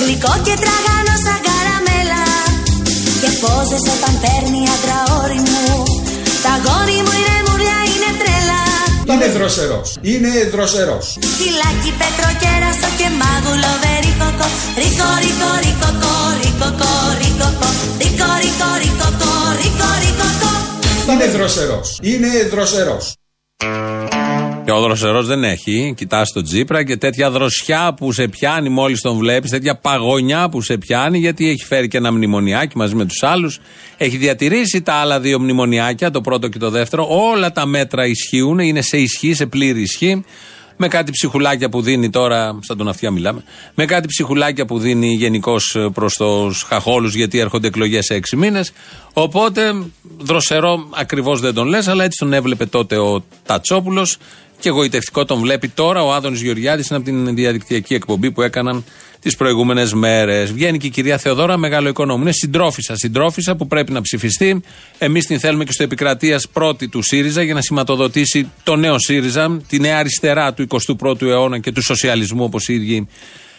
Γλυκό 0.00 0.34
και 0.46 0.54
τραγανό 0.62 1.14
σαν 1.24 1.38
καραμέλα 1.46 2.24
Και 3.20 3.30
πόζες 3.42 3.84
όταν 3.94 4.12
παίρνει 4.22 4.60
άντρα 4.74 4.98
όρι 5.20 5.40
μου 5.48 5.66
Τα 6.44 6.52
γόρι 6.64 6.98
μου 7.04 7.12
είναι 7.18 7.36
μουριά, 7.46 7.78
είναι 7.90 8.10
τρέλα 8.20 8.60
Είναι 9.12 9.28
δροσερός. 9.36 9.88
Είναι 10.10 10.32
δροσερός. 10.54 11.06
Κιλάκι, 11.38 11.90
πέτρο, 12.00 12.28
κέρασο 12.42 12.88
και 12.98 13.08
μάγουλο 13.20 13.72
βερίκοκο 13.82 14.46
Ρίκο, 14.80 15.08
ρίκο, 15.24 15.50
ρίκοκο, 15.64 16.12
ρίκοκο, 16.40 16.90
ρίκοκο 17.20 17.68
Ρίκο, 18.02 18.28
ρίκο, 18.42 18.68
ρίκοκο, 18.82 19.32
ρίκο, 19.60 19.88
ρίκοκο 20.02 20.50
Είναι 21.12 21.26
δροσερός. 21.36 21.88
Είναι 22.10 22.30
δροσερός. 22.52 23.04
Και 24.66 24.72
ο 24.72 24.80
δροσερό 24.80 25.22
δεν 25.22 25.44
έχει. 25.44 25.94
Κοιτάς 25.96 26.32
τον 26.32 26.44
Τσίπρα 26.44 26.84
και 26.84 26.96
τέτοια 26.96 27.30
δροσιά 27.30 27.94
που 27.96 28.12
σε 28.12 28.28
πιάνει 28.28 28.68
μόλις 28.68 29.00
τον 29.00 29.16
βλέπεις, 29.16 29.50
τέτοια 29.50 29.76
παγωνιά 29.76 30.48
που 30.48 30.60
σε 30.60 30.78
πιάνει, 30.78 31.18
γιατί 31.18 31.48
έχει 31.48 31.64
φέρει 31.64 31.88
και 31.88 31.96
ένα 31.96 32.12
μνημονιάκι 32.12 32.76
μαζί 32.76 32.94
με 32.94 33.04
τους 33.04 33.22
άλλους. 33.22 33.60
Έχει 33.96 34.16
διατηρήσει 34.16 34.82
τα 34.82 34.92
άλλα 34.92 35.20
δύο 35.20 35.40
μνημονιάκια, 35.40 36.10
το 36.10 36.20
πρώτο 36.20 36.48
και 36.48 36.58
το 36.58 36.70
δεύτερο. 36.70 37.06
Όλα 37.10 37.52
τα 37.52 37.66
μέτρα 37.66 38.06
ισχύουν, 38.06 38.58
είναι 38.58 38.80
σε 38.82 38.96
ισχύ, 38.98 39.34
σε 39.34 39.46
πλήρη 39.46 39.80
ισχύ. 39.80 40.24
Με 40.76 40.88
κάτι 40.88 41.10
ψυχουλάκια 41.10 41.68
που 41.68 41.82
δίνει 41.82 42.10
τώρα, 42.10 42.58
σαν 42.60 42.76
τον 42.76 42.88
αυτιά 42.88 43.10
μιλάμε, 43.10 43.42
με 43.74 43.84
κάτι 43.84 44.06
ψυχουλάκια 44.06 44.66
που 44.66 44.78
δίνει 44.78 45.14
γενικώς 45.14 45.76
προς 45.94 46.14
τους 46.14 46.62
χαχόλους, 46.62 47.14
γιατί 47.14 47.38
έρχονται 47.38 47.66
εκλογές 47.66 48.04
σε 48.04 48.14
έξι 48.14 48.36
μήνες. 48.36 48.72
Οπότε, 49.12 49.60
δροσερό 50.18 50.88
ακριβώς 50.94 51.40
δεν 51.40 51.54
τον 51.54 51.66
λες, 51.66 51.88
αλλά 51.88 52.04
έτσι 52.04 52.18
τον 52.18 52.32
έβλεπε 52.32 52.66
τότε 52.66 52.96
ο 52.96 53.24
Τατσόπουλος 53.46 54.16
Και 54.58 54.68
εγωιτευτικό 54.68 55.24
τον 55.24 55.40
βλέπει 55.40 55.68
τώρα 55.68 56.02
ο 56.02 56.12
Άδωνης 56.12 56.42
Γεωργιάδη. 56.42 56.84
Είναι 56.90 56.96
από 56.96 57.04
την 57.04 57.34
διαδικτυακή 57.34 57.94
εκπομπή 57.94 58.30
που 58.30 58.42
έκαναν 58.42 58.84
τις 59.20 59.36
προηγούμενες 59.36 59.92
μέρες. 59.92 60.52
Βγαίνει 60.52 60.78
και 60.78 60.86
η 60.86 60.90
κυρία 60.90 61.18
Θεοδόρα, 61.18 61.56
μεγάλο 61.56 61.88
οικονόμου. 61.88 62.22
Είναι 62.22 62.32
συντρόφισσα, 62.32 62.96
συντρόφισσα 62.96 63.56
που 63.56 63.66
πρέπει 63.66 63.92
να 63.92 64.00
ψηφιστεί. 64.00 64.60
Εμείς 64.98 65.26
την 65.26 65.38
θέλουμε 65.40 65.64
και 65.64 65.72
στο 65.72 65.82
επικρατείας 65.82 66.48
πρώτη 66.48 66.88
του 66.88 67.02
ΣΥΡΙΖΑ 67.02 67.42
για 67.42 67.54
να 67.54 67.60
σηματοδοτήσει 67.60 68.50
το 68.62 68.76
νέο 68.76 68.98
ΣΥΡΙΖΑ, 68.98 69.60
τη 69.68 69.80
νέα 69.80 69.98
αριστερά 69.98 70.54
του 70.54 70.66
21ου 71.00 71.22
αιώνα 71.22 71.58
και 71.58 71.72
του 71.72 71.82
σοσιαλισμού, 71.82 72.44
όπως 72.44 72.68
οι 72.68 72.74
ίδιοι 72.74 73.08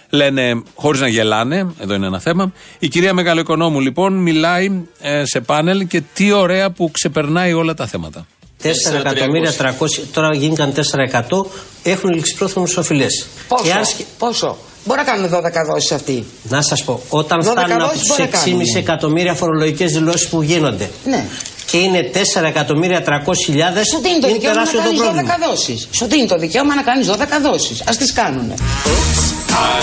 λένε 0.10 0.62
χωρίς 0.76 1.02
να 1.02 1.08
γελάνε. 1.08 1.74
Εδώ 1.80 1.94
είναι 1.94 2.06
ένα 2.06 2.20
θέμα. 2.20 2.54
Η 2.80 2.88
κυρία 2.88 3.14
Μεγαλοοικονόμου 3.14 3.80
λοιπόν 3.80 4.14
μιλάει 4.14 4.82
ε, 5.02 5.26
σε 5.26 5.42
πάνελ 5.42 5.88
και 5.88 6.02
τι 6.14 6.32
ωραία 6.32 6.72
που 6.72 6.92
ξεπερνάει 6.92 7.54
όλα 7.54 7.74
τα 7.74 7.88
θέματα. 7.88 8.28
4 8.64 8.70
εκατομμύρια 9.00 9.54
300, 9.58 10.04
τώρα 10.14 10.34
γίνηκαν 10.34 10.74
4% 10.74 11.46
έχουν 11.84 12.10
ληξιπρόθεσμους 12.14 12.78
οφειλές. 12.78 13.26
Πόσο, 13.48 13.64
Και 13.64 13.72
αν 13.72 13.86
σκε- 13.86 14.06
πόσο; 14.18 14.58
Μπορεί 14.86 15.00
να 15.00 15.06
κάνουν 15.06 15.30
12 15.30 15.64
δόσεις 15.74 15.92
αυτοί. 15.92 16.26
Να 16.44 16.62
σας 16.62 16.84
πω, 16.84 17.02
όταν 17.10 17.40
12 17.44 17.52
φτάνουν 17.52 17.72
από 17.82 17.84
δόσεις 17.86 18.00
τους 18.00 18.10
μπορεί 18.10 18.22
να 18.22 18.28
6,5 18.28 18.74
κάνουν. 18.74 18.76
εκατομμύρια 18.76 19.34
φορολογικές 19.34 19.92
δηλώσεις 19.92 20.28
που 20.28 20.42
γίνονται 20.42 20.90
Ναι. 21.06 21.26
και 21.66 21.78
είναι 21.78 22.04
4 22.14 22.48
εκατομμύρια 22.48 23.04
300 23.04 23.44
χιλιάδες, 23.46 23.88
Σου 23.88 24.00
δίνει 24.02 24.20
το 24.20 24.28
είναι 24.28 24.38
δικαίωμα 24.38 24.56
να 24.60 24.66
τεράστιο 24.66 24.80
το 24.80 24.86
κάνεις 24.86 25.00
12 25.02 25.36
πρόβλημα. 25.36 25.48
δόσεις. 25.56 25.88
Σου 25.92 26.06
δίνει 26.06 26.28
το 26.28 26.38
δικαίωμα 26.38 26.76
να 26.76 26.82
κάνεις 26.82 27.08
12 27.08 27.40
δόσεις. 27.42 27.82
Α 27.82 27.92
τις 27.98 28.14
κάνουνε. 28.14 28.54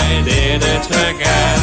I 0.01 0.27
did 0.29 0.61
it 0.75 0.85
again. 1.09 1.61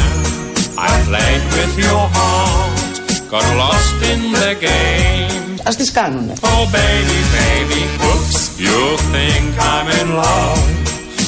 I 0.78 0.92
played 1.08 1.44
with 1.56 1.74
your 1.84 2.04
heart, 2.16 2.94
got 3.32 3.46
lost 3.62 3.98
in 4.12 4.20
the 4.40 4.52
game. 4.66 5.41
Α 5.68 5.70
τι 5.76 5.92
κάνουνε. 5.92 6.32
Oh 6.42 6.64
baby, 6.78 7.18
baby, 7.38 7.80
oops, 8.08 8.38
you 8.64 8.78
think 9.14 9.50
I'm 9.72 9.88
in 10.00 10.08
love, 10.22 10.64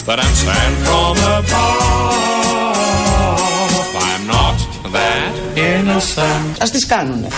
but 0.07 0.17
I'm 0.25 0.35
sent 0.45 0.75
from 0.85 1.17
above. 1.39 2.25
I'm 4.09 4.23
not 4.37 4.57
that 4.97 5.33
innocent. 5.57 6.63
Α 6.63 6.67
τι 6.73 6.87
κάνουνε. 6.87 7.29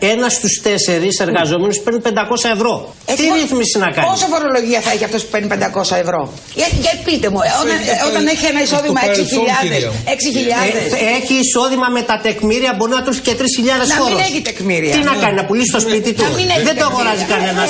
Ένας 0.00 0.32
στους 0.32 0.60
τέσσερις 0.62 1.18
εργαζόμενους 1.20 1.78
παίρνει 1.80 2.00
500 2.00 2.48
ευρώ. 2.54 2.94
Ε, 3.04 3.14
Τι 3.14 3.26
πο- 3.26 3.34
ρύθμιση 3.34 3.78
να 3.78 3.90
κάνει; 3.90 4.06
Πόσα 4.08 4.26
φορολογία 4.26 4.80
θα 4.80 4.90
έχει 4.90 5.04
αυτός 5.04 5.22
που 5.24 5.30
παίρνει 5.30 5.48
500 5.48 5.96
ευρώ; 6.04 6.32
Για, 6.54 6.66
για 6.84 6.92
πείτε 7.04 7.26
μου, 7.32 7.40
ε, 7.40 7.50
όταν, 7.62 7.74
έχει 7.76 7.86
το 7.86 7.92
ε, 7.92 8.08
όταν 8.08 8.12
παρελ- 8.12 8.28
έχει 8.34 8.44
ένα 8.52 8.60
έχει 8.60 8.70
το 8.70 8.76
εισόδημα 8.76 9.00
6.000, 9.00 9.06
παρελθόν, 9.06 9.44
κυρία 9.62 9.88
μου. 9.90 9.98
6.000. 10.16 11.04
Ε, 11.04 11.06
έχει 11.18 11.34
εισόδημα 11.44 11.88
με 11.96 12.02
τα 12.10 12.16
τεκμήρια, 12.24 12.72
μπορεί 12.76 12.92
να 12.98 13.02
του 13.04 13.10
έχει 13.14 13.20
και 13.28 13.34
3.000 13.40 13.88
Να 13.94 13.96
μην 14.04 14.12
φόρος. 14.12 14.20
έχει 14.28 14.40
τεκμήρια. 14.48 14.92
Τι 14.96 15.00
να 15.10 15.14
κάνει, 15.22 15.34
να 15.40 15.44
πουλήσει 15.48 15.72
το 15.76 15.80
σπίτι 15.86 16.10
του. 16.12 16.22
Να 16.22 16.28
μην 16.38 16.48
έχει 16.54 16.62
Δεν 16.68 16.76
το 16.76 16.84
τεκμήρια. 16.84 16.86
αγοράζει 16.92 17.24
κανένας. 17.32 17.68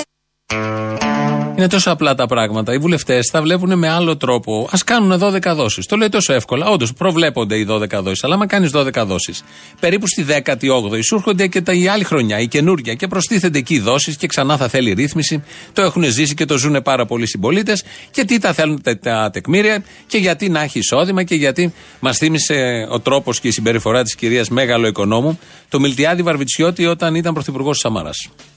Είναι 1.59 1.67
τόσο 1.67 1.91
απλά 1.91 2.15
τα 2.15 2.27
πράγματα. 2.27 2.73
Οι 2.73 2.79
βουλευτές 2.79 3.27
τα 3.27 3.43
βλέπουν 3.43 3.79
με 3.79 3.88
άλλο 3.88 4.17
τρόπο. 4.17 4.69
Α 4.71 4.79
κάνουν 4.85 5.21
12 5.23 5.55
δόσεις. 5.55 5.87
Το 5.87 5.97
λέει 5.97 6.09
τόσο 6.09 6.33
εύκολα. 6.33 6.67
Όντως 6.67 6.93
προβλέπονται 6.93 7.57
οι 7.57 7.67
12 7.71 8.03
δόσεις. 8.03 8.25
Αλλά 8.25 8.35
άμα 8.35 8.47
κάνεις 8.47 8.71
12 8.75 9.05
δόσεις, 9.07 9.45
περίπου 9.81 10.07
στη 10.09 10.27
18η 10.29 11.00
σου 11.05 11.15
έρχονται 11.15 11.47
και 11.47 11.61
τα, 11.61 11.73
η 11.73 11.88
άλλη 11.88 12.05
χρονιά, 12.05 12.38
η 12.38 12.49
καινούργια. 12.49 12.95
Και 12.95 13.07
προστίθενται 13.07 13.59
εκεί 13.59 13.75
οι 13.75 13.79
δόσεις 13.79 14.17
και 14.17 14.27
ξανά 14.27 14.57
θα 14.57 14.69
θέλει 14.69 14.93
ρύθμιση. 14.93 15.45
Το 15.73 15.83
έχουν 15.83 16.05
ζήσει 16.05 16.35
και 16.35 16.45
το 16.45 16.59
ζουν 16.59 16.83
πάρα 16.83 17.07
πολλοί 17.07 17.27
συμπολίτες. 17.27 17.85
Και 18.11 18.25
τι 18.25 18.38
τα 18.38 18.53
θέλουν 18.53 18.83
τα, 18.83 18.99
τα 18.99 19.31
τεκμήρια 19.33 19.85
και 20.07 20.19
γιατί 20.19 20.49
να 20.49 20.62
έχει 20.62 20.79
εισόδημα 20.79 21.23
και 21.23 21.35
γιατί 21.35 21.73
μας 22.00 22.19
θύμισε 22.19 22.87
ο 22.91 23.00
τρόπος 23.00 23.41
και 23.41 23.49
η 23.49 23.50
συμπεριφορά 23.50 24.03
της 24.03 24.15
κυρίας 24.15 24.49
Μέγαλο 24.49 24.87
Οικονόμου 24.87 25.38
το 25.69 25.81
Μιλτιάδη 25.81 26.23
Βαρβιτσιώτη 26.23 26.87
όταν 26.87 27.15
ήταν 27.15 27.35
πρωθυπουργός 27.35 27.73
της 27.73 27.81
Σαμαρά. 27.81 28.11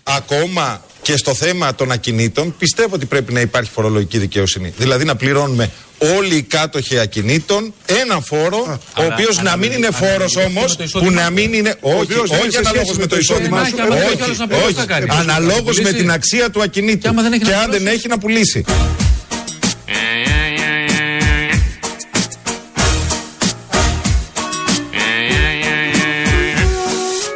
Ακόμα 0.04 0.82
και 1.02 1.18
στο 1.18 1.34
θέμα 1.34 1.76
των 1.76 1.92
ακινήτων 1.92 2.56
πιστεύω 2.58 2.96
ότι 2.96 3.06
πρέπει 3.06 3.34
να 3.34 3.40
υπάρχει 3.40 3.72
φορολογική 3.74 4.18
δικαιοσύνη. 4.18 4.74
Δηλαδή 4.78 5.04
να 5.06 5.16
πληρώνουμε 5.16 5.72
όλοι 6.18 6.36
οι 6.36 6.42
κάτοχοι 6.42 7.00
ακινήτων 7.00 7.74
ένα 7.86 8.20
φόρο, 8.22 8.80
ο 8.98 9.04
οποίος 9.12 9.42
να 9.42 9.56
μην 9.58 9.72
είναι 9.72 9.90
φόρος 9.92 10.36
όμως, 10.36 10.78
που 10.92 11.12
να 11.12 11.30
μην 11.30 11.54
είναι. 11.54 11.76
Όχι, 11.82 11.96
οποίος 12.02 12.30
είναι 12.30 12.38
όχι 12.40 12.52
σε 12.52 12.58
αναλόγως 12.58 12.86
σχέση 12.86 13.00
με 13.00 13.06
το 13.08 13.16
εισόδημά 13.18 13.66
σου. 13.66 13.76
και 13.76 13.82
άμα 13.82 13.96
δεν 13.96 14.04
έχει 14.04 14.14
Όχι, 14.14 14.24
άλλος 14.24 14.38
να 14.38 14.48
πληρώσει, 14.48 14.66
όχι. 14.68 14.74
τι 14.74 14.80
θα 14.80 14.86
κάνει. 14.86 15.06
Αναλόγω 15.10 15.56
με 15.64 15.72
Πουλήσει. 15.72 15.94
την 15.94 16.12
αξία 16.12 16.50
του 16.50 16.62
ακινήτου. 16.62 16.98
Και 17.00 17.08
άμα 17.08 17.22
δεν 17.22 17.34
έχει 17.34 17.44
να 17.44 17.50
Και 17.50 17.56
αν 17.56 17.70
πληρώσεις. 17.70 17.84
δεν 17.84 17.94
έχει 17.94 18.08
να 18.08 18.18
πουλήσει. 18.18 18.64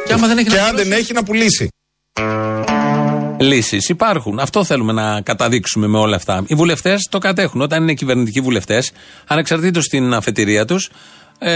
Και 0.06 0.12
άμα 0.12 0.26
δεν 0.26 0.38
έχει 0.38 0.48
Και 0.48 0.56
να 0.56 0.64
αν 0.64 0.76
δεν 0.76 0.92
έχει 0.92 1.12
να 1.12 1.22
πουλήσει. 1.22 1.68
Λύσεις 3.38 3.88
υπάρχουν. 3.88 4.38
Αυτό 4.38 4.64
θέλουμε 4.64 4.92
να 4.92 5.20
καταδείξουμε 5.20 5.86
με 5.86 5.98
όλα 5.98 6.16
αυτά. 6.16 6.44
Οι 6.46 6.54
βουλευτές 6.54 7.08
το 7.10 7.18
κατέχουν. 7.18 7.60
Όταν 7.60 7.82
είναι 7.82 7.94
κυβερνητικοί 7.94 8.40
βουλευτές, 8.40 8.92
ανεξαρτήτως 9.26 9.86
την 9.86 10.14
αφετηρία 10.14 10.64
τους, 10.64 10.90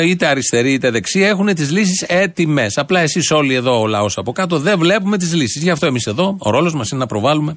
είτε 0.05 0.27
αριστεροί 0.27 0.73
είτε 0.73 0.91
δεξιοί, 0.91 1.23
έχουν 1.27 1.55
τις 1.55 1.71
λύσεις 1.71 2.05
έτοιμες. 2.09 2.79
Απλά 2.79 3.01
εσείς 3.01 3.31
όλοι 3.31 3.55
εδώ, 3.55 3.81
ο 3.81 3.87
λαός 3.87 4.19
από 4.19 4.33
κάτω, 4.33 4.59
δεν 4.59 4.79
βλέπουμε 4.79 5.19
τις 5.19 5.35
λύσεις. 5.35 5.63
Γι' 5.63 5.71
αυτό 5.71 5.87
εμείς 5.87 6.07
εδώ, 6.07 6.37
ο 6.39 6.51
ρόλος 6.51 6.75
μας 6.75 6.89
είναι 6.89 7.01
να 7.01 7.07
προβάλλουμε. 7.07 7.57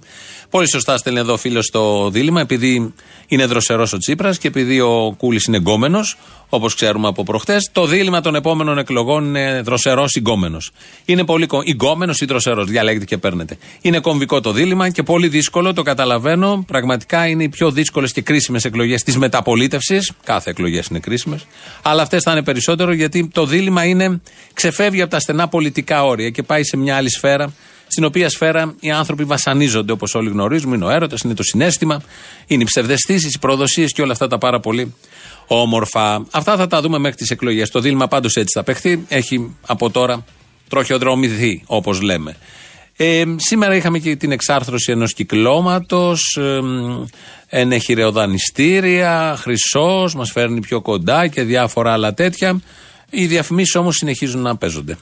Πολύ 0.50 0.70
σωστά 0.70 0.98
στέλνει 0.98 1.20
εδώ 1.20 1.38
φίλος 1.38 1.70
το 1.70 2.10
δίλημα, 2.10 2.42
επειδή 2.42 2.94
είναι 3.28 3.46
δροσερός 3.46 3.94
ο 3.94 3.98
Τσίπρας 3.98 4.38
και 4.38 4.48
επειδή 4.48 4.80
ο 4.80 5.16
Κούλης 5.18 5.46
είναι 5.46 5.58
γκόμενος, 5.58 6.18
όπως 6.50 6.76
ξέρουμε 6.76 7.08
από 7.08 7.24
προχτές. 7.24 7.70
Το 7.72 7.86
δίλημα 7.86 8.22
των 8.22 8.36
επόμενων 8.36 8.78
εκλογών 8.78 9.26
είναι 9.26 9.62
δροσερός 9.62 10.16
ή 10.16 10.20
γκόμενος. 10.20 10.72
Είναι 11.06 11.24
πολύ 11.26 11.46
κο... 11.46 11.62
ή 11.64 11.72
γκόμενος 11.72 12.22
ή 12.22 12.26
δροσερός, 12.26 12.66
διαλέγετε 12.66 13.06
και 13.06 13.18
παίρνετε. 13.18 13.58
Είναι 13.82 14.00
κομβικό 14.00 14.42
το 14.42 14.52
δίλημα 14.52 14.90
και 14.90 15.04
πολύ 15.04 15.28
δύσκολο, 15.28 15.74
το 15.74 15.82
καταλαβαίνω. 15.82 16.64
Πραγματικά 16.68 17.28
είναι 17.28 17.44
οι 17.44 17.50
πιο 17.50 17.72
δύσκολες 17.72 18.12
και 18.12 18.22
κρίσιμες 18.22 18.66
εκλογές 18.66 19.04
της 19.04 19.18
μεταπολίτευσης. 19.18 20.12
Κάθε 20.24 20.50
εκλογές 20.50 20.88
είναι 20.88 21.00
κρίσιμες. 21.00 21.46
Αλλά 21.82 22.02
αυτέ 22.16 22.30
θα 22.30 22.36
είναι 22.36 22.46
περισσότερο 22.46 22.94
γιατί 22.94 23.28
το 23.34 23.46
δίλημα 23.46 23.86
είναι 23.86 24.22
ξεφεύγει 24.54 25.02
από 25.02 25.12
τα 25.12 25.20
στενά 25.20 25.48
πολιτικά 25.48 26.06
όρια 26.06 26.30
και 26.30 26.44
πάει 26.44 26.64
σε 26.64 26.78
μια 26.78 26.96
άλλη 26.96 27.10
σφαίρα 27.10 27.54
στην 27.88 28.06
οποία 28.06 28.30
σφαίρα 28.30 28.76
οι 28.80 28.92
άνθρωποι 28.92 29.24
βασανίζονται 29.24 29.92
όπως 29.92 30.16
όλοι 30.16 30.30
γνωρίζουμε. 30.30 30.76
Είναι 30.76 30.86
ο 30.86 30.90
έρωτας, 30.90 31.22
είναι 31.22 31.34
το 31.34 31.44
συνέστημα, 31.44 32.02
είναι 32.48 32.62
οι 32.62 32.66
ψευδεστήσεις, 32.66 33.34
οι 33.34 33.40
προδοσίες 33.40 33.92
και 33.94 34.02
όλα 34.02 34.12
αυτά 34.12 34.28
τα 34.28 34.38
πάρα 34.38 34.60
πολύ 34.60 34.94
όμορφα. 35.48 36.26
Αυτά 36.32 36.56
θα 36.56 36.68
τα 36.68 36.82
δούμε 36.82 36.98
μέχρι 36.98 37.18
τις 37.18 37.30
εκλογές. 37.30 37.70
Το 37.70 37.80
δίλημα 37.80 38.08
πάντως 38.08 38.36
έτσι 38.36 38.54
θα 38.58 38.64
παιχθεί. 38.64 39.06
Έχει 39.08 39.56
από 39.68 39.90
τώρα 39.90 40.26
τροχιοδρομηθεί, 40.70 41.64
όπως 41.66 42.02
λέμε. 42.02 42.36
Ε, 42.98 43.24
σήμερα 43.36 43.76
είχαμε 43.76 44.00
και 44.00 44.16
την 44.16 44.32
εξάρθρωση 44.32 44.92
ενός 44.92 45.14
κυκλώματος. 45.14 46.38
Ε, 46.40 46.60
ενέχει 47.48 47.94
ρεοδανιστήρια, 47.94 49.36
χρυσός, 49.40 50.16
μας 50.16 50.32
φέρνει 50.32 50.60
πιο 50.60 50.82
κοντά 50.82 51.28
και 51.28 51.44
διάφορα 51.44 51.94
άλλα 51.94 52.14
τέτοια. 52.14 52.62
Οι 53.10 53.26
διαφημίσεις 53.26 53.76
όμως 53.76 53.96
συνεχίζουν 53.96 54.42
να 54.42 54.58
παίζονται. 54.58 54.98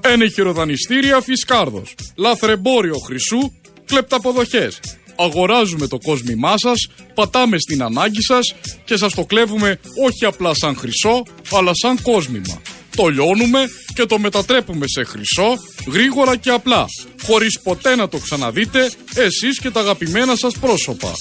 Ενεχειροδανιστήρια 0.00 1.20
Φισκάρδος. 1.20 1.94
Λαθρεμπόριο 2.16 2.98
χρυσού, 2.98 3.52
κλεπταποδοχές. 3.84 4.80
Αγοράζουμε 5.20 5.86
το 5.86 5.98
κόσμημά 5.98 6.54
σας, 6.58 6.88
πατάμε 7.14 7.58
στην 7.58 7.82
ανάγκη 7.82 8.22
σας 8.22 8.54
και 8.84 8.96
σας 8.96 9.14
το 9.14 9.24
κλέβουμε 9.24 9.80
όχι 10.06 10.24
απλά 10.24 10.54
σαν 10.54 10.76
χρυσό, 10.76 11.22
αλλά 11.52 11.70
σαν 11.74 12.02
κόσμημα. 12.02 12.62
Το 12.96 13.06
λιώνουμε 13.06 13.60
και 13.94 14.06
το 14.06 14.18
μετατρέπουμε 14.18 14.86
σε 14.88 15.04
χρυσό, 15.04 15.54
γρήγορα 15.86 16.36
και 16.36 16.50
απλά, 16.50 16.86
χωρίς 17.22 17.60
ποτέ 17.62 17.96
να 17.96 18.08
το 18.08 18.18
ξαναδείτε 18.18 18.90
εσείς 19.14 19.60
και 19.60 19.70
τα 19.70 19.80
αγαπημένα 19.80 20.36
σας 20.36 20.52
πρόσωπα. 20.60 21.12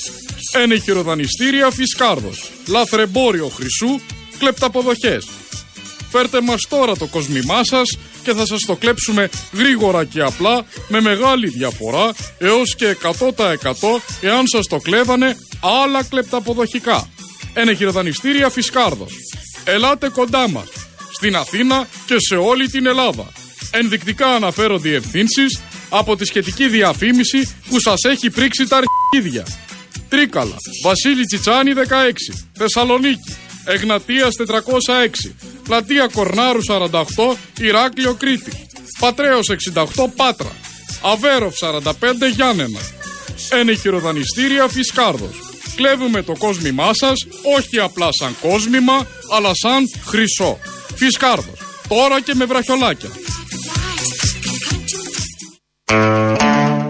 Ενεχειροδανιστήρια 0.53 1.71
Φισκάρδος. 1.71 2.51
Λαθρεμπόριο 2.67 3.47
χρυσού, 3.47 3.99
κλεπταποδοχές. 4.39 5.27
Φέρτε 6.09 6.41
μας 6.41 6.61
τώρα 6.69 6.95
το 6.95 7.05
κοσμημά 7.05 7.63
σας 7.63 7.97
και 8.23 8.33
θα 8.33 8.45
σας 8.45 8.59
το 8.65 8.75
κλέψουμε 8.75 9.29
γρήγορα 9.53 10.05
και 10.05 10.21
απλά 10.21 10.65
με 10.87 11.01
μεγάλη 11.01 11.47
διαφορά 11.47 12.13
έως 12.37 12.75
και 12.75 12.97
100% 13.01 14.01
εάν 14.21 14.47
σας 14.47 14.67
το 14.67 14.77
κλέβανε 14.77 15.37
άλλα 15.83 16.03
κλεπταποδοχικά. 16.03 17.09
Ενεχειροδανιστήρια 17.53 18.49
Φισκάρδος. 18.49 19.13
Ελάτε 19.63 20.09
κοντά 20.09 20.49
μας. 20.49 20.67
Στην 21.11 21.35
Αθήνα 21.35 21.87
και 22.05 22.15
σε 22.17 22.35
όλη 22.35 22.67
την 22.67 22.85
Ελλάδα. 22.85 23.31
Ενδεικτικά 23.71 24.27
αναφέρω 24.27 24.77
διευθύνσεις 24.77 25.59
από 25.89 26.15
τη 26.15 26.25
σχετική 26.25 26.67
διαφήμιση 26.67 27.55
που 27.69 27.79
σας 27.79 28.03
έχει 28.03 28.29
πρίξει 28.29 28.67
τα 28.67 28.77
αρχίδια. 28.77 29.45
Τρίκαλα, 30.09 30.55
Βασίλη 30.83 31.25
Τσιτσάνη 31.25 31.73
16, 31.73 32.33
Θεσσαλονίκη, 32.53 33.35
Εγνατίας 33.65 34.35
406, 34.35 35.35
Πλατεία 35.63 36.07
Κορνάρου 36.13 36.59
48, 36.67 37.01
Ηράκλειο 37.59 38.13
Κρήτη, 38.13 38.51
Πατρέως 38.99 39.49
68 39.49 40.07
Πάτρα, 40.15 40.51
Αβέροφ 41.01 41.55
45 41.57 42.27
Γιάννενα. 42.33 42.79
Ενεχειροδανιστήρια 43.49 44.67
Φισκάρδος. 44.67 45.35
Κλέβουμε 45.75 46.23
το 46.23 46.35
κόσμημά 46.37 46.89
σας 46.93 47.27
όχι 47.57 47.79
απλά 47.79 48.07
σαν 48.11 48.35
κόσμημα, 48.41 49.07
αλλά 49.31 49.51
σαν 49.53 49.89
χρυσό. 50.05 50.59
Φισκάρδος. 50.95 51.59
Τώρα 51.87 52.21
και 52.21 52.33
με 52.35 52.45
βραχιολάκια. 52.45 53.09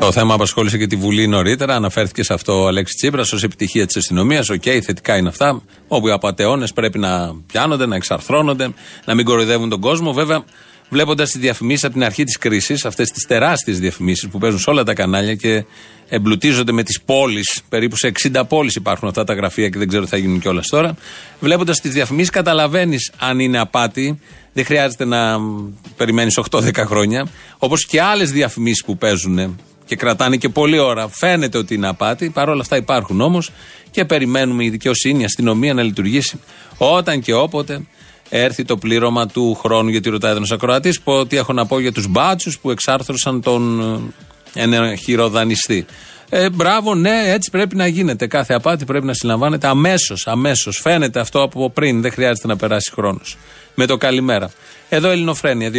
Το 0.10 0.16
θέμα 0.16 0.34
απασχόλησε 0.34 0.78
και 0.78 0.88
τη 0.88 0.96
Βουλή 0.96 1.28
νωρίτερα. 1.28 1.76
Αναφέρθηκε 1.76 2.24
σε 2.24 2.34
αυτό 2.34 2.64
ο 2.64 2.68
Αλέξης 2.68 2.96
Τσίπρας 2.96 3.34
ως 3.34 3.44
επιτυχία 3.44 3.86
της 3.86 3.98
αστυνομίας. 3.98 4.50
Οκ, 4.50 4.62
θετικά 4.64 5.18
είναι 5.18 5.30
αυτά. 5.30 5.62
Όπου 5.88 6.08
οι 6.08 6.12
απατεώνες 6.12 6.74
πρέπει 6.74 7.00
να 7.00 7.36
πιάνονται, 7.48 7.86
να 7.86 7.96
εξαρθρώνονται, 7.96 8.74
να 9.06 9.14
μην 9.16 9.26
κοροϊδεύουν 9.26 9.70
τον 9.70 9.80
κόσμο. 9.80 10.14
Βέβαια, 10.14 10.44
βλέποντας 10.90 11.30
τις 11.30 11.42
διαφημίσεις 11.42 11.84
από 11.84 11.94
την 11.94 12.04
αρχή 12.04 12.24
της 12.24 12.38
κρίσης, 12.38 12.86
αυτές 12.86 13.12
τις 13.12 13.26
τεράστιες 13.26 13.80
διαφημίσεις 13.80 14.30
που 14.30 14.38
παίζουν 14.38 14.60
σε 14.60 14.70
όλα 14.70 14.84
τα 14.84 14.94
κανάλια 14.94 15.36
και 15.36 15.66
εμπλουτίζονται 16.10 16.72
με 16.72 16.84
τις 16.84 17.02
πόλεις, 17.02 17.62
περίπου 17.70 17.96
σε 17.96 18.08
60 18.08 18.46
πόλεις 18.46 18.76
υπάρχουν 18.76 19.08
αυτά 19.08 19.24
τα 19.24 19.34
γραφεία 19.34 19.70
και 19.70 19.78
δεν 19.78 19.88
ξέρω 19.88 20.04
τι 20.04 20.10
θα 20.10 20.18
γίνουν 20.18 20.40
κιόλας 20.40 20.68
τώρα. 20.68 20.96
Βλέποντας 21.40 21.80
τις 21.80 21.92
διαφημίσεις, 21.92 22.30
καταλαβαίνεις 22.30 23.12
αν 23.18 23.40
είναι 23.40 23.60
απάτη. 23.60 24.20
Δεν 24.54 24.66
χρειάζεται 24.66 25.06
να 25.06 25.38
περιμένεις 25.98 26.38
8-10 26.38 26.86
χρόνια. 26.86 27.28
Όπως 27.58 27.86
και 27.86 28.02
άλλες 28.02 28.32
διαφημίσεις 28.32 28.84
που 28.86 28.98
παίζουν 28.98 29.60
και 29.90 29.96
κρατάνε 29.96 30.38
και 30.38 30.50
πολλή 30.50 30.80
ώρα. 30.80 31.08
Φαίνεται 31.08 31.58
ότι 31.58 31.74
είναι 31.74 31.88
απάτη. 31.88 32.30
Παρ' 32.30 32.50
όλα 32.50 32.62
αυτά 32.62 32.76
υπάρχουν 32.78 33.22
όμως 33.22 33.52
και 33.92 34.06
περιμένουμε 34.06 34.64
η 34.64 34.70
δικαιοσύνη, 34.70 35.22
η 35.22 35.24
αστυνομία 35.24 35.74
να 35.74 35.82
λειτουργήσει 35.82 36.40
όταν 36.78 37.22
και 37.22 37.34
όποτε 37.34 37.82
έρθει 38.30 38.64
το 38.64 38.78
πλήρωμα 38.78 39.28
του 39.28 39.56
χρόνου. 39.56 39.90
Γιατί 39.90 40.10
ρωτάει 40.10 40.36
ένας 40.36 40.52
ακροατής, 40.52 41.02
πω 41.02 41.26
τι 41.26 41.38
έχω 41.38 41.54
να 41.54 41.66
πω 41.66 41.80
για 41.80 41.92
τους 41.92 42.08
μπάτσους 42.08 42.60
που 42.60 42.72
εξάρθρωσαν 42.72 43.42
τον 43.42 43.82
ε, 44.54 44.62
ένα 44.64 44.96
χειροδανιστή. 44.96 45.86
Ε, 46.30 46.50
μπράβο, 46.50 46.96
ναι, 46.96 47.24
έτσι 47.26 47.50
πρέπει 47.52 47.76
να 47.76 47.88
γίνεται. 47.88 48.28
Κάθε 48.28 48.54
απάτη 48.54 48.86
πρέπει 48.86 49.06
να 49.06 49.14
συλλαμβάνεται 49.14 49.68
αμέσως. 49.68 50.28
Αμέσως. 50.28 50.80
Φαίνεται 50.82 51.20
αυτό 51.20 51.42
από 51.42 51.70
πριν. 51.70 52.02
Δεν 52.02 52.12
χρειάζεται 52.12 52.48
να 52.48 52.56
περάσει 52.56 52.92
χρόνος. 52.92 53.38
Με 53.82 53.86
το 53.86 53.98
καλημέρα. 53.98 54.52
Εδώ 54.90 55.10
Ελληνοφρένια, 55.10 55.72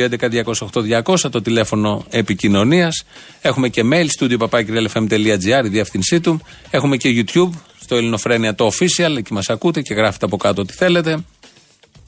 211-208-200, 1.02 1.30
το 1.30 1.42
τηλέφωνο 1.42 2.04
επικοινωνίας. 2.10 3.04
Έχουμε 3.40 3.68
και 3.68 3.82
mail, 3.92 4.06
studio 4.18 4.38
papakirialfm.gr, 4.38 5.64
η 5.64 5.68
διεύθυνσή 5.68 6.20
του. 6.20 6.40
Έχουμε 6.70 6.96
και 6.96 7.24
YouTube, 7.34 7.50
στο 7.80 7.96
Ελληνοφρένια 7.96 8.54
το 8.54 8.66
official, 8.66 9.16
εκεί 9.16 9.32
μας 9.32 9.50
ακούτε 9.50 9.82
και 9.82 9.94
γράφετε 9.94 10.24
από 10.24 10.36
κάτω 10.36 10.62
ό,τι 10.62 10.72
θέλετε. 10.72 11.24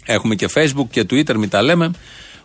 Έχουμε 0.05 0.35
και 0.35 0.49
Facebook 0.55 0.87
και 0.91 1.01
Twitter, 1.01 1.35
μην 1.35 1.49
τα 1.49 1.63
λέμε. 1.63 1.91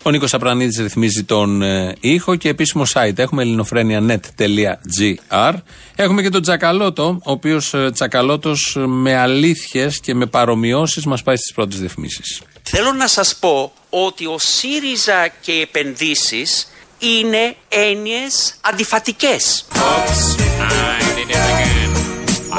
Ο 0.04 0.10
Νίκος 0.10 0.34
Απρανίδης 0.34 0.80
ρυθμίζει 0.80 1.24
τον 1.24 1.62
ε, 1.62 1.96
ήχο 2.00 2.36
και 2.36 2.50
επίσημο 2.50 2.84
site. 2.94 3.18
Έχουμε 3.18 3.42
ελληνοφρένια.net.gr. 3.42 5.54
Έχουμε 5.96 6.22
και 6.22 6.30
τον 6.30 6.42
Τσακαλώτο, 6.42 7.20
ο 7.24 7.32
οποίος 7.32 7.74
ε, 7.74 7.90
Τσακαλώτος 7.94 8.78
με 8.88 9.18
αλήθειες 9.18 10.00
και 10.00 10.14
με 10.14 10.26
παρομοιώσεις 10.26 11.06
μας 11.06 11.24
πάει 11.24 11.36
στις 11.36 11.54
πρώτες 11.54 11.80
διαφημίσεις. 11.80 12.42
Θέλω 12.70 12.92
να 12.92 13.08
σας 13.08 13.36
πω 13.36 13.72
ότι 13.90 14.26
ο 14.26 14.38
ΣΥΡΙΖΑ 14.40 15.28
και 15.42 15.52
οι 15.52 15.62
επενδύσεις 15.62 16.68
είναι 17.00 17.56
έννοιες 17.70 18.54
αντιφατικές. 18.62 19.66
Oops, 19.74 20.42
I 20.60 21.02
did 21.18 21.30
it 21.30 21.42
again. 21.52 21.92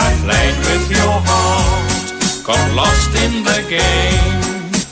I 0.04 0.08
played 0.24 0.56
with 0.68 0.84
your 0.98 1.16
heart, 1.28 1.90
got 2.48 2.62
lost 2.80 3.10
in 3.24 3.32
the 3.48 3.60
game. 3.76 4.38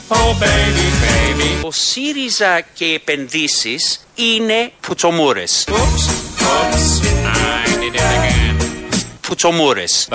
Oh 0.09 0.29
baby, 0.45 0.87
baby. 1.05 1.65
Ο 1.65 1.71
ΣΥΡΙΖΑ 1.71 2.61
και 2.73 2.85
οι 2.85 2.93
επενδύσεις 2.93 3.99
είναι 4.15 4.71
πουτσομούρες. 4.81 5.65
Oops, 5.67 5.75
oops, 6.51 6.85
I 7.25 7.69
did 7.69 7.83
it 7.83 7.95
again. 7.95 8.55
Πουτσομούρες. 9.21 10.07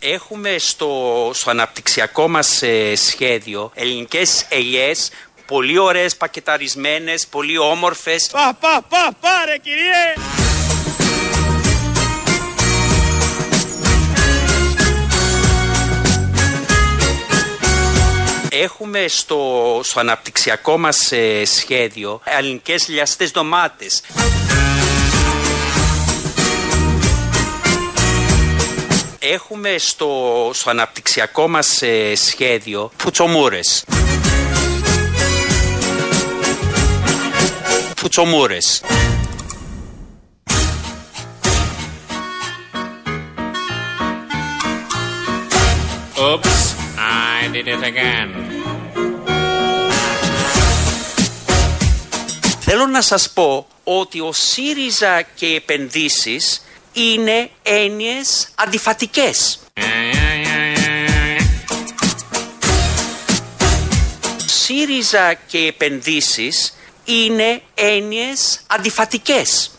Έχουμε 0.00 0.58
στο, 0.58 1.30
στο 1.34 1.50
αναπτυξιακό 1.50 2.28
μας 2.28 2.62
ε, 2.62 2.94
σχέδιο 2.96 3.70
ελληνικές 3.74 4.46
ελιές 4.48 5.10
πολύ 5.46 5.78
ωραίες 5.78 6.16
πακεταρισμένες, 6.16 7.26
πολύ 7.26 7.58
όμορφες. 7.58 8.28
Πα, 8.32 8.56
πα, 8.60 8.82
πα, 8.88 9.08
πάρε 9.20 9.56
κυριέ. 9.62 10.14
Έχουμε 18.48 19.04
στο, 19.08 19.80
στο 19.84 20.00
αναπτυξιακό 20.00 20.78
μας 20.78 21.12
ε, 21.12 21.44
σχέδιο 21.44 22.20
ελληνικές 22.24 22.88
λιαστές 22.88 23.30
ντομάτες. 23.30 24.02
Έχουμε 29.32 29.78
στο, 29.78 30.50
στο 30.54 30.70
αναπτυξιακό 30.70 31.48
μας 31.48 31.82
ε, 31.82 32.14
σχέδιο 32.14 32.90
πουτσομούρες. 32.96 33.84
Πουτσομούρες. 38.00 38.82
Oops, 46.16 46.74
I 46.96 47.54
did 47.54 47.66
it 47.66 47.82
again. 47.82 48.30
Θέλω 52.60 52.86
να 52.86 53.00
σας 53.00 53.30
πω 53.30 53.66
ότι 53.84 54.20
ο 54.20 54.32
ΣΥΡΙΖΑ 54.32 55.22
και 55.22 55.46
οι 55.46 55.54
επενδύσεις 55.54 56.60
είναι 56.96 57.50
έννοιες 57.62 58.48
αντιφατικές. 58.54 59.58
ΣΥΡΙΖΑ 64.46 65.34
και 65.46 65.58
οι 65.58 65.66
επενδύσεις 65.66 66.74
είναι 67.04 67.60
έννοιες 67.74 68.60
αντιφατικές. 68.66 69.70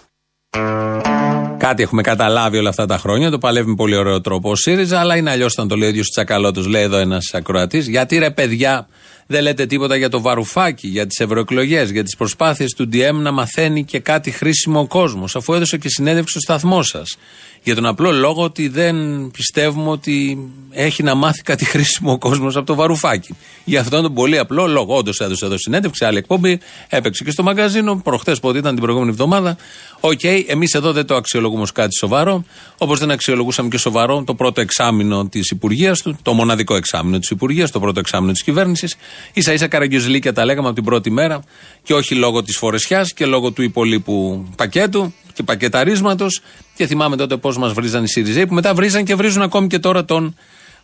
Κάτι 1.58 1.84
έχουμε 1.84 2.02
καταλάβει 2.02 2.58
όλα 2.58 2.70
αυτά 2.70 2.86
τα 2.86 2.98
χρόνια. 2.98 3.30
Το 3.30 3.38
παλεύει 3.38 3.70
με 3.70 3.76
πολύ 3.76 3.96
ωραίο 3.96 4.22
τρόπο 4.22 4.50
ο 4.52 4.56
ΣΥΡΙΖΑ, 4.56 5.00
αλλά 5.00 5.16
είναι 5.16 5.32
αλλιώς 5.32 5.54
όταν 5.54 5.68
το 5.68 5.76
λέει 5.76 5.88
ο 5.88 5.92
ίδιος 5.92 6.08
Τσακαλώτος. 6.10 6.68
Λέει 6.68 6.84
εδώ 6.84 6.98
ένας 6.98 7.34
ακροατής. 7.34 7.88
Γιατί 7.88 8.18
ρε 8.18 8.32
παιδιά, 8.32 8.88
δεν 9.28 9.42
λέτε 9.42 9.66
τίποτα 9.66 9.96
για 9.96 10.10
το 10.10 10.22
βαρουφάκι, 10.22 10.88
για 10.88 11.08
τις 11.08 11.20
ευρωεκλογές, 11.20 11.90
για 11.90 12.04
τις 12.04 12.16
προσπάθειες 12.16 12.74
του 12.74 12.90
DM 12.94 13.14
να 13.14 13.32
μαθαίνει 13.32 13.84
και 13.84 14.00
κάτι 14.00 14.32
χρήσιμο 14.32 14.80
ο 14.80 14.88
κόσμος, 14.88 15.36
αφού 15.36 15.54
έδωσε 15.54 15.78
και 15.78 15.90
συνέντευξη 15.90 16.32
στο 16.32 16.40
σταθμό 16.40 16.84
σας. 16.84 17.18
Για 17.64 17.76
τον 17.76 17.86
απλό 17.86 18.12
λόγο 18.12 18.44
ότι 18.44 18.68
δεν 18.68 18.96
πιστεύουμε 19.32 19.90
ότι 19.90 20.48
έχει 20.70 21.04
να 21.04 21.16
μάθει 21.16 21.42
κάτι 21.42 21.66
χρήσιμο 21.66 22.12
ο 22.12 22.18
κόσμος 22.18 22.56
από 22.56 22.66
το 22.66 22.76
Βαρουφάκη. 22.76 23.36
Για 23.64 23.80
αυτόν 23.80 24.02
τον 24.02 24.14
πολύ 24.14 24.38
απλό 24.38 24.68
λόγο. 24.68 24.96
Όντως 24.96 25.20
έδωσε 25.20 25.46
εδώ 25.46 25.58
συνέντευξη, 25.58 26.06
άλλη 26.06 26.18
εκπομπή, 26.18 26.60
έπαιξε 26.90 27.24
και 27.24 27.32
στο 27.32 27.44
μαγκαζίνο, 27.44 28.02
προχθές 28.04 28.40
πότε 28.40 28.58
ήταν 28.58 28.74
την 28.74 28.84
προηγούμενη 28.84 29.12
εβδομάδα. 29.12 29.58
OK, 30.00 30.20
okay, 30.24 30.44
εμείς 30.48 30.74
εδώ 30.74 30.92
δεν 30.92 31.06
το 31.06 31.16
αξιολογούμε 31.16 31.62
ως 31.62 31.72
κάτι 31.72 31.96
σοβαρό, 31.96 32.44
όπως 32.78 33.00
δεν 33.00 33.12
αξιολογούσαμε 33.12 33.70
και 33.70 33.78
σοβαρό 33.78 34.24
το 34.24 34.36
πρώτο 34.36 34.62
εξάμηνο 34.62 35.28
της 35.28 35.50
υπουργίας 35.50 35.94
του, 35.94 36.18
το 36.22 36.34
μοναδικό 36.34 36.76
εξάμηνο 36.76 37.20
της 37.20 37.30
υπουργίας, 37.30 37.70
το 37.70 37.80
πρώτο 37.80 38.00
εξάμηνο 38.00 38.32
της 38.32 38.44
κυβέρνησης. 38.44 38.96
Ίσα 39.36 39.54
ίσα 39.54 39.68
καραγκιουζλίκια 39.68 40.34
τα 40.34 40.46
λέγαμε 40.46 40.68
από 40.68 40.76
την 40.76 40.86
πρώτη 40.86 41.12
μέρα 41.12 41.44
και 41.84 41.94
όχι 41.94 42.16
λόγω 42.16 42.44
της 42.44 42.58
φορεσιάς 42.58 43.14
και 43.14 43.26
λόγω 43.26 43.52
του 43.52 43.62
υπολείπου 43.62 44.48
πακέτου 44.56 45.14
και 45.34 45.44
πακεταρίσματος. 45.44 46.42
Και 46.76 46.88
θυμάμαι 46.88 47.16
τότε 47.16 47.38
πώς 47.38 47.58
μας 47.58 47.74
βρίζαν 47.74 48.04
οι 48.04 48.08
ΣΥΡΙΖΕΙ, 48.08 48.48
που 48.48 48.54
μετά 48.54 48.74
βρίζαν 48.74 49.04
και 49.04 49.16
βρίζουν 49.16 49.42
ακόμη 49.42 49.68
και 49.68 49.80
τώρα 49.80 50.06
τον 50.06 50.36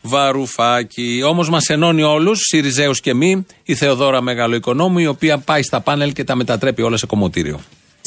Βαρουφάκη. 0.02 1.22
Όμως 1.26 1.50
μας 1.50 1.66
ενώνει 1.68 2.02
όλους, 2.02 2.40
ΣΥΡΙΖΕΟΥ 2.40 2.94
και 3.02 3.14
μη, 3.14 3.46
η 3.64 3.76
Θεοδόρα 3.76 4.22
Μεγαλοοικονόμου, 4.22 5.00
η 5.00 5.08
οποία 5.08 5.38
πάει 5.38 5.64
στα 5.64 5.82
πάνελ 5.82 6.14
και 6.14 6.24
τα 6.24 6.36
μετατρέπει 6.36 6.82
όλα 6.82 6.98
σε 6.98 7.06
κομμωτήριο. 7.06 7.60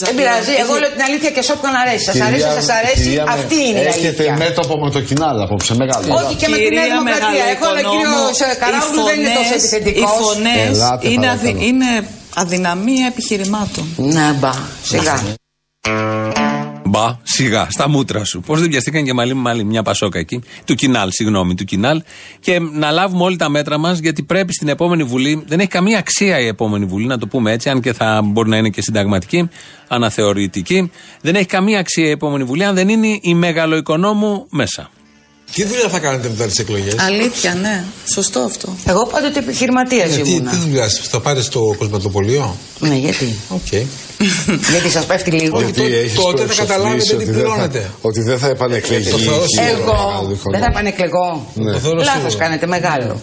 Δεν 0.05 0.15
πειράζει, 0.15 0.53
εγώ 0.63 0.75
λέω 0.81 0.91
την 0.97 1.03
αλήθεια 1.09 1.31
και 1.31 1.43
σε 1.43 1.53
όποιον 1.57 1.75
αρέσει. 1.83 2.05
Σας 2.05 2.21
αρέσει, 2.21 2.49
σας 2.61 2.69
αρέσει, 2.79 3.23
αυτή 3.37 3.59
είναι 3.69 3.79
η 3.81 3.87
Έχετε 3.93 4.07
αλήθεια. 4.07 4.37
μέτωπο 4.45 4.75
με 4.85 4.91
το 4.91 5.01
κοινάλ 5.01 5.41
απόψε, 5.41 5.75
μεγάλο. 5.75 6.15
Όχι 6.15 6.35
και 6.41 6.49
με 6.49 6.57
τη 6.57 6.69
Νέα 6.75 6.85
Δημοκρατία. 6.85 7.45
Εγώ, 7.55 7.67
ο 7.73 7.83
κύριο 7.93 8.21
Καράουλου 8.63 9.03
δεν 9.09 9.17
είναι 9.21 9.33
τόσο 9.41 9.55
επιθετικός. 9.55 10.11
Οι 10.11 10.23
φωνές 10.23 10.69
Ελάτε, 10.79 11.09
είναι, 11.09 11.27
παρακαλώ. 11.27 11.51
αδυ- 11.51 11.63
είναι 11.69 11.91
αδυναμία 12.35 13.07
επιχειρημάτων. 13.07 13.85
Ναι, 13.97 14.27
μπα, 14.41 14.53
σιγά. 14.83 15.17
Μπα, 16.89 17.17
σιγά, 17.23 17.67
στα 17.71 17.89
μούτρα 17.89 18.25
σου. 18.25 18.41
Πώς 18.41 18.61
δεν 18.61 18.69
πιαστήκαν 18.69 19.05
και 19.05 19.13
μαλλί 19.13 19.35
με 19.35 19.41
μαλλί, 19.41 19.65
μια 19.65 19.83
πασόκα 19.83 20.19
εκεί. 20.19 20.43
Του 20.65 20.75
κοινάλ, 20.75 21.11
συγγνώμη, 21.11 21.55
του 21.55 21.65
κοινάλ. 21.65 22.03
Και 22.41 22.59
να 22.59 22.91
λάβουμε 22.91 23.23
όλοι 23.23 23.37
τα 23.37 23.49
μέτρα 23.49 23.79
μας, 23.79 23.99
γιατί 23.99 24.23
πρέπει 24.23 24.53
στην 24.53 24.69
επόμενη 24.69 25.03
Βουλή. 25.03 25.45
Δεν 25.47 25.61
έχει 25.61 25.69
καμία 25.69 25.99
αξία 25.99 26.41
η 26.41 26.47
επόμενη 26.47 26.85
Βουλή, 26.85 27.07
να 27.07 27.19
το 27.19 27.27
πούμε 27.27 27.53
έτσι, 27.53 27.69
αν 27.69 27.81
και 27.81 27.93
θα 27.93 28.21
μπορεί 28.25 28.49
να 28.49 28.57
είναι 28.57 28.69
και 28.69 28.83
συνταγματική, 28.83 29.49
αναθεωρητική. 29.89 30.91
Δεν 31.21 31.35
έχει 31.35 31.47
καμία 31.47 31.79
αξία 31.79 32.07
η 32.07 32.11
επόμενη 32.11 32.45
Βουλή, 32.45 32.65
αν 32.65 32.75
δεν 32.75 32.89
είναι 32.89 33.19
η 33.23 33.35
μεγαλοοικονόμου 33.35 34.47
μέσα. 34.51 34.91
Τι 35.53 35.65
δουλειά 35.65 35.89
θα 35.89 35.99
κάνετε 35.99 36.29
μετά 36.29 36.45
τις 36.45 36.59
εκλογές; 36.59 36.95
Αλήθεια, 36.99 37.55
ναι. 37.55 37.85
Σωστό 38.15 38.41
αυτό. 38.41 38.77
Εγώ 38.87 39.07
πάντοτε 39.07 39.39
επιχειρηματίας 39.39 40.11
τι, 40.11 40.31
ήμουνα. 40.31 40.51
τι 40.51 40.57
δουλειά, 40.57 40.89
θα 40.89 41.21
πάτε 41.21 41.43
στο 41.43 41.75
κοσματοπολείο. 41.79 42.57
Ναι, 42.79 42.95
γιατί. 42.95 43.35
Οκ. 43.49 43.73
γιατί 44.73 44.91
σας 44.91 45.05
πέφτει 45.07 45.31
λίγο. 45.31 45.61
Γιατί 45.61 45.83
έχεις 45.85 46.15
τότε 46.15 46.29
θα 46.39 46.45
προσωφήσει 46.45 46.67
καταλάβετε 46.67 47.03
τι 47.05 47.15
ότι 47.15 47.25
δεν 47.25 47.35
θα- 47.35 47.41
πληρώνετε. 47.41 47.91
Ότι 48.01 48.21
δεν 48.23 48.39
θα 48.39 48.49
επανεκλεγεί. 48.49 49.11
Το 49.11 49.19
θεωρώ 49.19 49.45
σίγουρο. 49.47 49.83
Εγώ 49.83 50.37
δεν 50.51 50.61
θα 50.61 50.67
επανεκλεγώ. 50.67 51.47
Ναι. 51.55 51.73
Το 51.73 51.79
θεωρώ 51.79 51.99
Λάθος 51.99 52.21
σίγουρο. 52.23 52.39
κάνετε, 52.39 52.67
μεγάλο. 52.67 53.21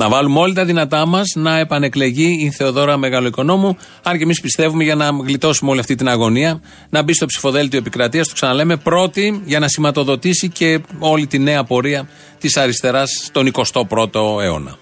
Να 0.00 0.08
βάλουμε 0.08 0.38
όλοι 0.38 0.54
τα 0.54 0.64
δυνατά 0.64 1.06
μας 1.06 1.32
να 1.36 1.58
επανεκλεγεί 1.58 2.38
η 2.40 2.50
Θεοδόρα 2.50 2.96
Μεγαλοοικονόμου. 2.96 3.76
Αν 4.02 4.16
και 4.16 4.22
εμείς 4.22 4.40
πιστεύουμε 4.40 4.84
για 4.84 4.94
να 4.94 5.10
γλιτώσουμε 5.10 5.70
όλη 5.70 5.80
αυτή 5.80 5.94
την 5.94 6.08
αγωνία, 6.08 6.60
να 6.90 7.02
μπει 7.02 7.14
στο 7.14 7.26
ψηφοδέλτιο 7.26 7.78
επικρατείας, 7.78 8.28
το 8.28 8.34
ξαναλέμε, 8.34 8.76
πρώτη 8.76 9.42
για 9.44 9.58
να 9.58 9.68
σηματοδοτήσει 9.68 10.48
και 10.48 10.80
όλη 10.98 11.26
τη 11.26 11.38
νέα 11.38 11.64
πορεία 11.64 12.08
της 12.38 12.56
αριστεράς 12.56 13.10
στον 13.24 13.50
21ο 13.52 14.42
αιώνα. 14.42 14.78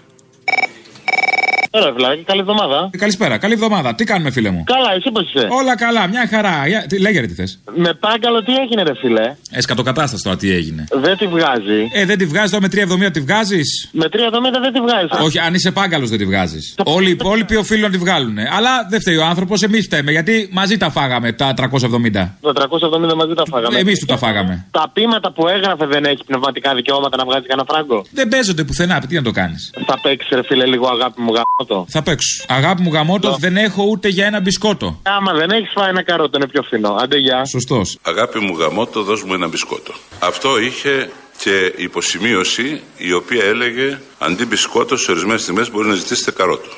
Έλα, 1.70 1.92
φιλάκι, 1.96 2.22
καλή 2.22 2.40
εβδομάδα. 2.40 2.90
Καλησπέρα, 2.98 3.38
καλή 3.38 3.52
εβδομάδα. 3.52 3.94
Τι 3.94 4.04
κάνουμε, 4.04 4.30
φίλε 4.30 4.50
μου; 4.50 4.64
Καλά, 4.66 4.92
εσύ 4.96 5.10
πώς 5.10 5.22
είσαι; 5.34 5.46
Όλα 5.50 5.76
καλά, 5.76 6.06
μια 6.08 6.26
χαρά. 6.30 6.66
Για- 6.66 6.86
τι- 6.88 6.98
Λέγε 7.00 7.20
ρε 7.20 7.26
τι 7.26 7.34
θες. 7.34 7.58
Με 7.76 7.94
πάγκαλο 7.94 8.42
τι 8.42 8.54
έγινε, 8.56 8.82
ρε 8.82 8.94
φίλε; 8.94 9.36
Εσκατοκατάσταση 9.50 10.22
τώρα 10.22 10.36
τι 10.36 10.50
έγινε. 10.52 10.84
Δεν 10.92 11.16
τη 11.16 11.26
βγάζει. 11.26 11.88
Ε, 11.92 12.04
δεν 12.04 12.18
τη 12.18 12.26
βγάζει 12.26 12.50
τώρα 12.50 12.62
με 12.62 12.68
3,70 12.68 13.10
τη 13.10 13.20
βγάζεις; 13.20 13.88
Με 13.92 14.08
3,70 14.08 14.60
δεν 14.60 14.72
τη 14.72 14.80
βγάζει. 14.80 15.24
Όχι, 15.26 15.38
αν 15.38 15.54
είσαι 15.54 15.70
πάγκαλος 15.70 16.08
δεν 16.10 16.18
τη 16.18 16.24
βγάζεις. 16.24 16.74
Όλοι 16.84 17.08
οι 17.08 17.10
υπόλοιποι 17.10 17.56
οφείλουν 17.56 17.82
να 17.82 17.90
τη 17.90 17.98
βγάλουν. 17.98 18.38
Αλλά 18.38 18.86
δεν 18.90 19.00
φταίει 19.00 19.16
ο 19.16 19.24
άνθρωπος, 19.24 19.62
εμείς 19.62 19.84
φταίμε. 19.84 20.10
Γιατί 20.10 20.48
μαζί 20.52 20.76
τα 20.76 20.90
φάγαμε 20.90 21.32
τα 21.32 21.54
370. 21.54 22.36
Το 22.40 22.52
370 22.52 23.14
μαζί 23.14 23.34
τα 23.34 23.42
φάγαμε. 23.50 23.78
Εμείς 23.78 23.98
του 23.98 24.06
τα 24.06 24.16
φάγαμε. 24.16 24.66
Τα 24.70 24.90
πείματα 24.92 25.32
που 25.32 25.48
έγραφε 25.48 25.86
δεν 25.86 26.04
έχει 26.04 26.24
πνευματικά 26.26 26.74
δικαιώματα 26.74 27.16
να 27.16 27.24
βγάζει 27.24 27.46
κανένα 27.46 27.66
φράγκο; 27.70 28.04
Δεν 28.10 28.28
παίζονται 28.28 28.64
πουθενά, 28.64 29.00
τι 29.08 29.14
να 29.14 29.22
το 29.22 29.30
κάνεις. 29.30 29.70
Θα 29.86 29.98
παίξεις, 30.02 30.30
ρε 30.34 30.42
φίλε, 30.42 30.66
λίγο 30.66 30.86
αγάπη 30.88 31.20
μου 31.20 31.32
γαμώτο. 31.58 31.86
Θα 31.90 32.02
παίξω. 32.02 32.44
Αγάπη 32.48 32.82
μου 32.82 32.92
γαμότο, 32.92 33.36
δεν 33.38 33.56
έχω 33.56 33.84
ούτε 33.84 34.08
για 34.08 34.26
ένα 34.26 34.40
μπισκότο. 34.40 35.00
Άμα 35.02 35.32
δεν 35.32 35.50
έχεις 35.50 35.70
φάει 35.74 35.88
ένα 35.88 36.02
καρότο, 36.02 36.38
είναι 36.38 36.48
πιο 36.48 36.62
φθηνό. 36.62 36.96
Άντε, 37.00 37.16
γεια. 37.16 37.44
Σωστός. 37.44 37.98
Αγάπη 38.02 38.38
μου 38.38 38.56
γαμώτο, 38.58 39.02
δώσ' 39.02 39.22
μου 39.22 39.34
ένα 39.34 39.48
μπισκότο. 39.48 39.92
Αυτό 40.18 40.58
είχε 40.58 41.10
και 41.38 41.72
υποσημείωση 41.76 42.80
η 42.96 43.12
οποία 43.12 43.44
έλεγε 43.44 43.98
αντί 44.18 44.46
μπισκότο 44.46 44.96
σε 44.96 45.10
ορισμένες 45.10 45.44
τιμέ 45.44 45.66
μπορεί 45.72 45.88
να 45.88 45.94
ζητήσετε 45.94 46.30
καρότο. 46.30 46.68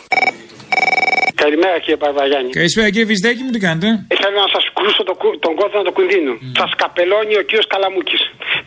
Καλημέρα 1.44 1.76
κύριε 1.84 2.00
Παρβαγιάννη. 2.04 2.50
Καλησπέρα 2.60 2.86
κύριε 2.92 3.08
Βυζδέκη 3.12 3.42
μου, 3.44 3.50
τι 3.54 3.60
κάνετε; 3.66 3.88
Ήθελα 4.14 4.36
να 4.46 4.50
σας 4.56 4.64
κρούσω 4.76 5.02
το, 5.10 5.14
κου- 5.22 5.36
τον 5.44 5.52
κόδωνα 5.60 5.82
του 5.86 5.94
κινδύνου. 5.98 6.34
Σας 6.60 6.70
καπελώνει 6.82 7.34
ο 7.42 7.42
κύριος 7.48 7.66
Καλαμούκης. 7.74 8.22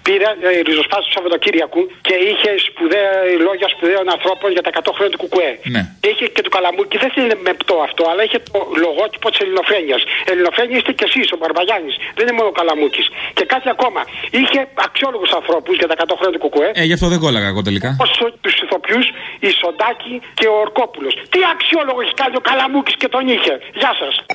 Πήρα 0.08 0.30
ε, 0.48 0.50
ριζοσπάση 0.70 1.04
του 1.08 1.14
Σαββατοκύριακου 1.18 1.82
και 2.08 2.16
είχε 2.30 2.50
σπουδαία, 2.68 3.12
λόγια 3.48 3.68
σπουδαίων 3.74 4.06
ανθρώπων 4.16 4.48
για 4.56 4.64
τα 4.66 4.72
100 4.78 4.96
χρόνια 4.96 5.12
του 5.16 5.22
Κουκουέ. 5.24 5.52
Ναι. 5.76 5.82
Και 6.04 6.10
είχε 6.14 6.26
και 6.36 6.42
του 6.46 6.52
Καλαμούκη, 6.56 6.96
δεν 7.04 7.12
είναι 7.20 7.38
μεπτό 7.50 7.76
αυτό, 7.88 8.02
αλλά 8.12 8.22
είχε 8.28 8.40
το 8.54 8.60
λογότυπο 8.86 9.28
της 9.32 9.40
Ελληνοφρένειας. 9.44 10.02
Ελληνοφρένεια 10.32 10.76
είστε 10.80 10.92
κι 11.00 11.06
εσείς, 11.10 11.28
ο 11.36 11.38
Μπαρμπαγιάννη. 11.42 11.92
Δεν 12.18 12.24
είναι 12.26 12.36
μόνο 12.40 12.48
ο 12.54 12.56
Καλαμούκης. 12.60 13.06
Και 13.38 13.46
κάτι 13.54 13.68
ακόμα. 13.76 14.02
Είχε 14.40 14.60
αξιόλογους 14.88 15.32
ανθρώπους 15.40 15.74
για 15.82 15.88
τα 15.90 15.96
100 15.98 16.16
χρόνια 16.20 16.34
του 16.38 16.44
Κουκουέ. 16.46 16.70
Ε, 16.82 16.84
γι' 16.90 16.96
αυτό 16.98 17.08
δεν 17.14 17.20
κόλλαγα 17.26 17.48
εγώ 17.54 17.62
τελικά. 17.70 17.90
Όσο 18.08 18.24
τους 18.44 18.56
ηθοποιούς, 18.64 19.06
η 19.48 19.50
Σοντάκη 19.62 20.14
και 20.40 20.48
ο 20.54 20.56
Ορκόπουλος. 20.66 21.14
Τι 21.34 21.40
αξιόλογο 21.54 22.00
έχει 22.06 22.16
κάνει 22.22 22.36
ο 22.42 22.44
Καλαμούκης; 22.50 22.62
Και 22.98 23.08
τον 23.08 23.28
είχε. 23.28 23.60
Γεια 23.74 23.94
σας. 24.00 24.26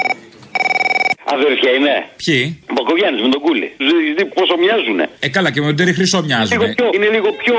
Αδέρφια 1.34 1.70
είναι. 1.78 1.94
Ποιοι; 2.22 2.40
Μπακογιάννη 2.74 3.18
με 3.26 3.30
τον 3.34 3.40
Κούλι. 3.44 3.68
Δεις 4.16 4.26
πόσο 4.38 4.54
μοιάζουνε. 4.62 5.04
Ε, 5.24 5.28
καλά 5.36 5.48
και 5.52 5.60
με 5.60 5.66
τον 5.70 5.76
Τέρι 5.78 5.92
Χρυσό 5.98 6.18
μοιάζουν. 6.28 6.52
Λίγο 6.54 6.66
πιο, 6.76 6.86
είναι 6.96 7.08
λίγο 7.16 7.30
πιο, 7.42 7.56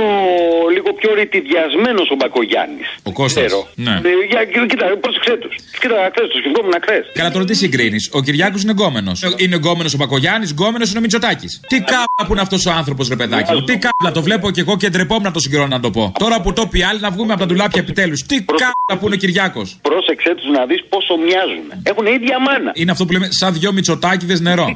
λίγο 0.76 0.90
πιο 1.00 1.10
ρητιδιασμένο 1.20 2.02
ο 2.14 2.16
Μπακογιάννης. 2.20 2.88
Ο 3.10 3.12
Κώστας. 3.20 3.52
Ναι. 3.86 3.96
Ε, 4.10 4.12
για, 4.32 4.42
κοίτα, 4.70 4.86
πρόσεξε 5.04 5.34
τους. 5.42 5.54
Κοίτα, 5.82 5.98
χθε 6.14 6.24
τους 6.32 6.40
σκεφτόμουν 6.42 6.76
χθε. 6.86 6.98
Καλά, 7.20 7.32
τώρα 7.36 7.46
τι 7.50 7.56
συγκρίνεις. 7.64 8.04
Ο 8.18 8.20
Κυριάκος 8.26 8.62
είναι 8.64 8.76
γκόμενος. 8.78 9.18
Είναι 9.44 9.56
γκόμενος 9.56 9.92
ο 9.96 9.98
Μπακογιάννης, 10.02 10.50
γκόμενος 10.52 10.88
είναι 10.90 11.00
ο 11.02 11.02
Μητσοτάκης. 11.02 11.52
Τι 11.72 11.78
κάμπλα 11.92 12.22
που 12.26 12.32
είναι 12.34 12.42
αυτός 12.48 12.62
ο 12.66 12.72
άνθρωπος, 12.80 13.08
ρε 13.14 13.16
παιδάκι 13.16 13.54
μου. 13.54 13.64
Τι 13.70 13.76
κάμπλα, 13.86 14.10
το 14.18 14.22
βλέπω 14.28 14.52
και 14.56 14.62
εγώ 14.66 14.78
και 14.78 14.90
ντρεπόμουν 14.90 15.24
να 15.24 15.32
το 15.32 15.40
συγκρίνω 15.40 15.68
να 15.68 15.80
το 15.80 15.90
πω. 15.92 16.14
Τώρα 16.20 16.42
που 16.42 16.54
το 16.54 16.64
πει 16.72 16.80
άλλοι 16.84 17.00
να 17.00 17.10
βγούμε 17.16 17.32
από 17.34 17.42
τα 17.42 17.48
ντουλάπια 17.48 17.82
επιτέλους. 17.82 18.20
Τι 18.24 18.36
κάμπλα 18.62 18.94
που 19.00 19.06
είναι 19.06 19.16
ο 19.16 19.18
Κυριάκος. 19.18 19.78
Πρόσεξε 19.82 20.36
τους 20.36 20.50
να 20.58 20.66
δεις 20.66 20.82
πόσο 20.90 21.14
μοιάζουν. 21.18 21.68
Έχουν 21.84 22.06
ίδια 22.06 22.40
μάνα. 22.40 22.72
Είναι 22.74 22.92
αυτό 22.92 23.06
που 23.06 23.12
λέμε 23.12 23.28
σαν 23.30 23.54
δυο 23.60 23.72
Μητσοτάκηδε 23.72 24.36
νερό. 24.48 24.68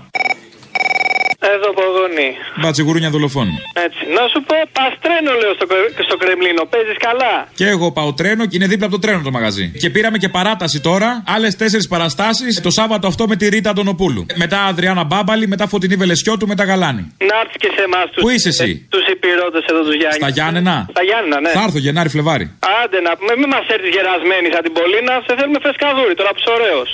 Εδώ 1.56 1.70
Ποδονή. 1.78 2.30
Μπατσιγουρούνια 2.62 3.10
δολοφόνου. 3.16 3.56
Έτσι. 3.88 4.02
Να 4.18 4.24
σου 4.32 4.40
πω, 4.48 4.56
πας 4.78 4.94
τρένο 5.04 5.32
λέω 5.42 5.54
στο, 5.58 5.66
Κρε- 5.72 5.94
στο 6.08 6.16
Κρεμλίνο. 6.22 6.62
Παίζεις 6.74 6.98
καλά; 7.08 7.34
Και 7.60 7.68
εγώ 7.76 7.88
πάω 7.98 8.10
τρένο 8.20 8.44
και 8.50 8.56
είναι 8.58 8.68
δίπλα 8.72 8.86
από 8.90 8.96
το 8.96 9.02
τρένο 9.04 9.22
το 9.28 9.32
μαγαζί. 9.38 9.66
Και 9.82 9.90
πήραμε 9.96 10.18
και 10.24 10.30
παράταση 10.38 10.78
τώρα, 10.90 11.10
άλλες 11.36 11.56
τέσσερις 11.62 11.88
παραστάσεις 11.94 12.62
το 12.62 12.70
Σάββατο 12.80 13.06
αυτό 13.12 13.24
με 13.28 13.36
τη 13.36 13.46
Ρίτα 13.54 13.70
Αντωνοπούλου. 13.70 14.26
Μετά 14.44 14.60
Αδριάνα 14.70 15.04
Μπάμπαλη, 15.04 15.48
μετά 15.48 15.66
Φωτεινή 15.68 15.96
Βελεσιώτου, 15.96 16.48
μετά 16.48 16.64
Γαλάνη. 16.64 17.04
Να 17.30 17.36
έρθεις 17.42 17.58
και 17.64 17.70
σε 17.76 17.82
εμάς 17.88 18.06
του. 18.12 18.20
Πού 18.22 18.30
είσαι 18.30 18.50
εσύ; 18.50 18.88
Τους 18.94 19.06
υπηρώτες 19.16 19.64
εδώ 19.70 19.82
τους 19.88 19.96
Γιάννη. 20.00 20.20
Στα 20.22 20.30
Γιάννενα; 20.38 20.76
Στα 20.96 21.04
Γιάννενα, 21.04 21.38
ναι. 21.42 21.50
Θα 21.58 21.64
έρθω 21.68 21.78
Γενάρη 21.86 22.10
Φλεβάρι. 22.16 22.46
Άντε 22.84 23.00
να 23.08 23.12
πούμε, 23.18 23.34
μην 23.42 23.50
μας 23.54 23.66
έρθεις 23.76 23.92
γερασμένη 23.96 24.48
σαν 24.54 24.62
την 24.68 24.74
Πολίνα. 24.80 25.14
Σε 25.28 25.32
θέλουμε 25.38 25.60
φρεσκαδούρι 25.66 26.14
τώρα 26.20 26.30
που 26.34 26.40
είσαι 26.42 26.52
ωραίος. 26.60 26.90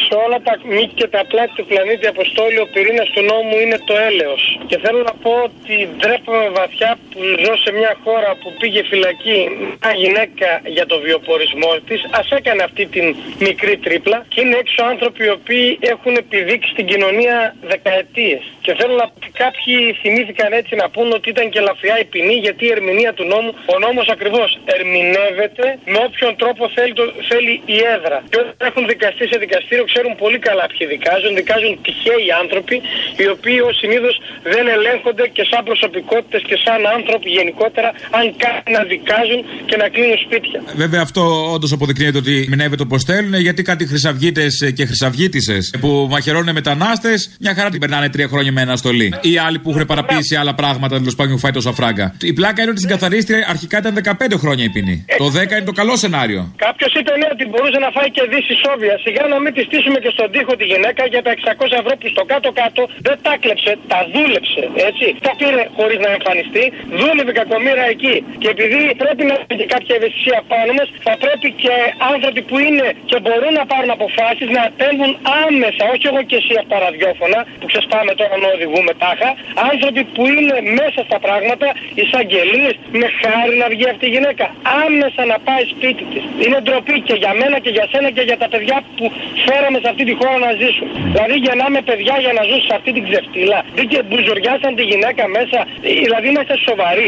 Σε 0.00 0.14
όλα 0.24 0.38
τα 0.46 0.54
μήκη 0.74 0.94
και 1.00 1.08
τα 1.16 1.22
πλάτη 1.30 1.52
του 1.56 1.66
πλανήτη 1.70 2.06
Αποστόλη, 2.06 2.58
ο 2.64 2.66
πυρήνας 2.72 3.08
του 3.14 3.22
νόμου 3.30 3.54
είναι 3.62 3.78
το 3.88 3.94
έλεος. 4.08 4.42
Και 4.68 4.78
θέλω 4.78 5.00
να 5.08 5.14
πω 5.22 5.32
ότι 5.48 5.74
ντρέπομαι 5.96 6.48
βαθιά 6.58 6.90
που 7.10 7.20
ζω 7.44 7.54
σε 7.64 7.70
μια 7.78 7.92
χώρα 8.04 8.30
που 8.40 8.48
πήγε 8.60 8.82
φυλακή 8.90 9.38
μια 9.80 9.92
γυναίκα 10.02 10.48
για 10.76 10.86
το 10.86 10.96
βιοπορισμό 11.04 11.72
της. 11.88 12.00
Α 12.18 12.20
έκανε 12.38 12.62
αυτή 12.62 12.86
την 12.86 13.06
μικρή 13.38 13.76
τρίπλα. 13.76 14.18
Και 14.32 14.40
είναι 14.40 14.56
έξω 14.62 14.80
άνθρωποι 14.92 15.24
οι 15.24 15.32
οποίοι 15.38 15.78
έχουν 15.80 16.14
επιδείξει 16.16 16.70
την 16.78 16.86
κοινωνία 16.86 17.54
δεκαετίες. 17.72 18.42
Και 18.64 18.74
θέλω 18.78 18.94
να 19.02 19.06
πω 19.08 19.14
ότι 19.20 19.30
κάποιοι 19.44 19.76
θυμήθηκαν 20.02 20.52
έτσι 20.52 20.74
να 20.74 20.86
πούν 20.90 21.12
ότι 21.12 21.28
ήταν 21.34 21.46
και 21.50 21.58
ελαφριά 21.58 21.96
η 22.04 22.04
ποινή 22.04 22.34
γιατί 22.34 22.62
η 22.64 22.70
ερμηνεία 22.76 23.12
του 23.12 23.24
νόμου, 23.24 23.50
ο 23.74 23.78
νόμος 23.78 24.08
ακριβώς 24.08 24.58
ερμηνεύεται 24.64 25.66
με 25.92 25.98
όποιον 26.06 26.36
τρόπο 26.36 26.62
θέλει, 26.76 26.92
το, 26.92 27.04
θέλει 27.28 27.52
η 27.64 27.78
έδρα. 27.94 28.18
Και 28.30 28.38
όταν 28.38 28.54
έχουν 28.58 28.86
δικαστεί 28.86 29.24
σε 29.26 29.38
δικαστήριο 29.38 29.81
ξέρουν 29.84 30.16
πολύ 30.16 30.38
καλά 30.38 30.66
ποιοι 30.66 30.86
δικάζουν. 30.86 31.34
Δικάζουν 31.34 31.78
τυχαίοι 31.82 32.32
άνθρωποι 32.40 32.82
οι 33.16 33.26
οποίοι 33.34 33.58
ως 33.68 33.74
συνήθως 33.82 34.14
δεν 34.54 34.64
ελέγχονται 34.76 35.24
και 35.36 35.44
σαν 35.50 35.62
προσωπικότητες 35.68 36.42
και 36.48 36.56
σαν 36.64 36.80
άνθρωποι 36.96 37.28
γενικότερα 37.38 37.90
αν 38.18 38.24
κάτι 38.44 38.68
να 38.76 38.82
δικάζουν 38.92 39.40
και 39.68 39.76
να 39.82 39.86
κλείνουν 39.94 40.18
σπίτια. 40.24 40.58
Βέβαια 40.84 41.02
αυτό 41.08 41.22
όντως 41.54 41.72
αποδεικνύεται 41.76 42.18
ότι 42.24 42.34
μηνεύεται 42.52 42.82
όπω 42.88 42.98
θέλουν 43.10 43.34
γιατί 43.46 43.62
κάτι 43.70 43.82
χρυσαυγίτες 43.86 44.72
και 44.76 44.84
χρυσαυγίτησε 44.90 45.56
που 45.80 45.90
μαχαιρώνουν 46.10 46.52
μετανάστες 46.54 47.18
μια 47.40 47.54
χαρά 47.54 47.68
την 47.70 47.80
περνάνε 47.80 48.08
τρία 48.14 48.28
χρόνια 48.32 48.52
με 48.52 48.60
αναστολή. 48.60 49.08
Ή 49.20 49.38
άλλοι 49.46 49.58
που 49.58 49.70
έχουν 49.70 49.86
παραποίησει 49.86 50.34
άλλα 50.36 50.54
πράγματα 50.54 50.98
τέλος 50.98 51.14
πάντων 51.14 51.32
που 51.32 51.38
φάει 51.38 51.54
τόσα 51.58 51.72
φράγκα. 51.72 52.06
Η 52.30 52.32
πλάκα 52.32 52.58
είναι 52.62 52.70
ότι 52.70 52.80
στην 52.84 52.92
καθαρίστρια 52.94 53.46
αρχικά 53.54 53.76
ήταν 53.78 53.92
15 54.04 54.42
χρόνια 54.42 54.64
η 54.64 54.70
ποινή. 54.74 54.96
Το 55.22 55.26
10 55.26 55.50
είναι 55.56 55.68
το 55.70 55.76
καλό 55.80 55.94
σενάριο. 55.96 56.42
Κάποιος 56.66 56.92
είπε 56.98 57.12
ναι, 57.20 57.28
ότι 57.34 57.44
μπορούσε 57.50 57.78
να 57.84 57.90
φάει 57.96 58.10
και 58.16 58.22
δύση 58.32 58.54
σόβια. 58.64 58.94
Σιγά 59.04 59.22
να 59.32 59.38
μην 59.42 59.52
τη 59.56 59.62
στήσουμε 59.68 59.98
και 60.04 60.10
στον 60.16 60.28
τοίχο 60.34 60.52
τη 60.60 60.64
γυναίκα 60.72 61.02
για 61.12 61.22
τα 61.26 61.32
600 61.34 61.80
ευρώ 61.80 61.92
που 62.00 62.08
στο 62.14 62.22
κάτω-κάτω 62.32 62.82
δεν 63.06 63.16
τα 63.26 63.34
κλέψε, 63.42 63.72
τα 63.92 64.00
δούλεψε. 64.12 64.62
Έτσι. 64.88 65.06
Τα 65.26 65.32
πήρε 65.38 65.62
χωρίς 65.76 65.98
να 66.04 66.10
εμφανιστεί, 66.16 66.64
δούλευε 67.00 67.32
κακομήρα 67.40 67.84
εκεί. 67.94 68.14
Και 68.42 68.48
επειδή 68.54 68.80
πρέπει 69.02 69.22
να 69.30 69.34
έχει 69.38 69.54
και 69.60 69.68
κάποια 69.74 69.94
ευαισθησία 69.98 70.38
πάνω 70.52 70.70
μας, 70.78 70.88
θα 71.06 71.14
πρέπει 71.22 71.48
και 71.62 71.74
άνθρωποι 72.12 72.40
που 72.48 72.56
είναι 72.66 72.86
και 73.10 73.16
μπορούν 73.22 73.52
να 73.60 73.64
πάρουν 73.70 73.90
αποφάσεις 73.98 74.48
να 74.56 74.62
attendουν 74.68 75.12
άμεσα, 75.44 75.82
όχι 75.92 76.04
εγώ 76.10 76.22
και 76.30 76.36
εσύ 76.40 76.54
από 76.60 76.68
τα 76.72 76.78
ραδιόφωνα 76.84 77.40
που 77.60 77.66
ξεσπάμε 77.70 78.12
τώρα 78.20 78.36
να 78.44 78.48
οδηγούμε 78.56 78.92
τάχα. 79.02 79.30
Άνθρωποι 79.70 80.02
που 80.14 80.22
είναι 80.36 80.56
μέσα 80.80 81.00
στα 81.08 81.18
πράγματα, 81.26 81.66
εισαγγελίες, 82.02 82.74
με 83.00 83.06
χάρη 83.20 83.54
να 83.62 83.66
βγει 83.72 83.86
αυτή 83.92 84.04
η 84.10 84.12
γυναίκα. 84.16 84.44
Άμεσα 84.84 85.22
να 85.32 85.36
πάει 85.46 85.64
σπίτι 85.74 86.04
της. 86.12 86.24
Είναι 86.42 86.58
ντροπή 86.64 86.96
και 87.08 87.14
για 87.22 87.32
μένα 87.40 87.56
και 87.64 87.72
για 87.76 87.86
σένα 87.92 88.08
και 88.16 88.24
για 88.28 88.38
τα 88.42 88.48
παιδιά 88.52 88.76
που 88.96 89.04
φέραμε 89.46 89.78
σε 89.82 89.88
αυτή 89.92 90.02
τη 90.08 90.14
χώρα 90.20 90.38
να 90.46 90.52
ζήσουν. 90.60 90.88
Δηλαδή 91.14 91.36
γεννάμε 91.46 91.80
παιδιά 91.88 92.14
για 92.24 92.32
να 92.38 92.42
ζουν 92.48 92.60
σε 92.68 92.74
αυτή 92.78 92.90
την 92.96 93.04
ξεφτύλα. 93.08 93.58
Μπήκε 93.74 93.98
μπουζουριάσαν 94.06 94.72
τη 94.78 94.84
γυναίκα 94.90 95.24
μέσα. 95.36 95.58
Δηλαδή 96.04 96.26
είμαστε 96.32 96.56
σοβαροί. 96.68 97.06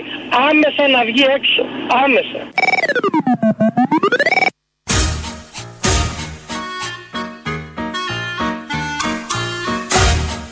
Άμεσα 0.51 0.83
να 0.95 1.01
βγει 1.09 1.25
έξω. 1.39 1.63
Άμεσα. 2.05 2.41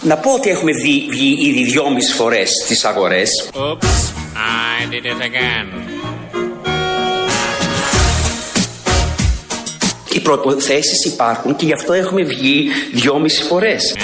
Να 0.04 0.16
πω 0.16 0.30
ότι 0.30 0.50
έχουμε 0.50 0.72
δει, 0.72 1.06
βγει 1.08 1.36
ήδη 1.48 1.64
δυόμιση 1.64 2.12
φορές 2.12 2.50
στις 2.64 2.84
αγορές. 2.84 3.50
Oops, 3.54 3.94
I 4.34 4.92
did 4.92 5.04
it 5.04 5.20
again. 5.28 5.66
Οι 10.12 10.20
προϋποθέσεις 10.20 11.04
υπάρχουν 11.04 11.56
και 11.56 11.64
γι' 11.64 11.72
αυτό 11.72 11.92
έχουμε 11.92 12.22
βγει 12.22 12.68
δυόμιση 12.92 13.42
φορές. 13.42 13.96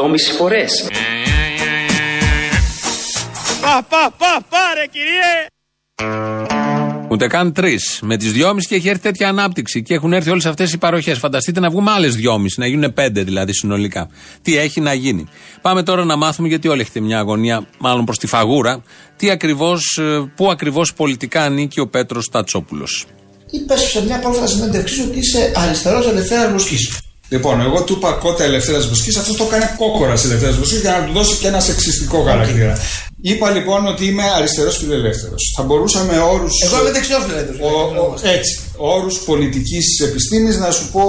Δυόμιση 0.00 0.32
φορές. 0.32 0.88
Πα, 3.60 3.86
πα, 3.88 4.14
πα, 4.18 4.46
πάρε 4.48 4.86
κυριέ. 4.86 5.46
Ούτε 7.08 7.26
καν 7.26 7.52
τρεις. 7.52 7.98
Με 8.02 8.16
τις 8.16 8.32
δυόμιση 8.32 8.68
και 8.68 8.74
έχει 8.74 8.88
έρθει 8.88 9.02
τέτοια 9.02 9.28
ανάπτυξη 9.28 9.82
και 9.82 9.94
έχουν 9.94 10.12
έρθει 10.12 10.30
όλες 10.30 10.46
αυτές 10.46 10.72
οι 10.72 10.78
παροχές. 10.78 11.18
Φανταστείτε 11.18 11.60
να 11.60 11.70
βγούμε 11.70 11.90
άλλες 11.90 12.14
δυόμιση, 12.14 12.60
να 12.60 12.66
γίνουν 12.66 12.92
πέντε 12.92 13.22
δηλαδή 13.22 13.52
συνολικά. 13.52 14.08
Τι 14.42 14.56
έχει 14.56 14.80
να 14.80 14.94
γίνει. 14.94 15.28
Πάμε 15.62 15.82
τώρα 15.82 16.04
να 16.04 16.16
μάθουμε, 16.16 16.48
γιατί 16.48 16.68
όλοι 16.68 16.80
έχετε 16.80 17.00
μια 17.00 17.18
αγωνία, 17.18 17.66
μάλλον 17.78 18.04
προς 18.04 18.18
τη 18.18 18.26
φαγούρα, 18.26 18.82
τι 19.16 19.30
ακριβώς, 19.30 19.98
ε, 20.00 20.32
πού 20.36 20.50
ακριβώς 20.50 20.92
πολιτικά 20.92 21.42
ανήκει 21.42 21.80
ο 21.80 21.88
Πέτρος 21.88 22.28
Τατσόπουλος. 22.28 23.06
Είπες 23.50 23.80
σε 23.80 24.04
μια 24.04 24.18
πρόσφατα 24.18 24.46
συνέντευξή 24.46 25.00
ότι 25.00 25.18
είσαι 25.18 25.52
αριστερός 25.56 26.06
ελευθέρας 26.06 26.52
Βοσκή. 26.52 26.76
Λοιπόν, 27.30 27.60
εγώ 27.60 27.82
του 27.82 27.92
είπα 27.96 28.12
κότα 28.12 28.44
ελευθέρας 28.44 28.86
Βοσκής, 28.88 29.16
αυτός 29.16 29.36
το 29.36 29.44
έκανε 29.44 29.74
κόκορας 29.76 30.24
ελευθέρας 30.24 30.56
Βοσκής 30.56 30.80
για 30.80 30.90
να 30.90 31.06
του 31.06 31.12
δώσει 31.12 31.36
και 31.36 31.46
ένα 31.46 31.60
σεξιστικό 31.60 32.22
χαρακτήρα. 32.22 32.78
Είπα 33.22 33.50
λοιπόν 33.50 33.86
ότι 33.86 34.04
είμαι 34.06 34.22
αριστερός 34.36 34.76
φιλελεύθερος. 34.76 35.52
Θα 35.56 35.62
μπορούσαμε 35.62 36.18
όρους. 36.18 36.52
Εγώ 36.64 36.80
είμαι 36.80 36.90
δεξιός 36.90 37.22
φιλελεύθερος. 37.26 38.22
Έτσι. 38.22 38.60
Όρους 38.76 39.18
πολιτικής 39.18 40.00
επιστήμης 40.00 40.58
να 40.58 40.70
σου 40.70 40.90
πω 40.90 41.02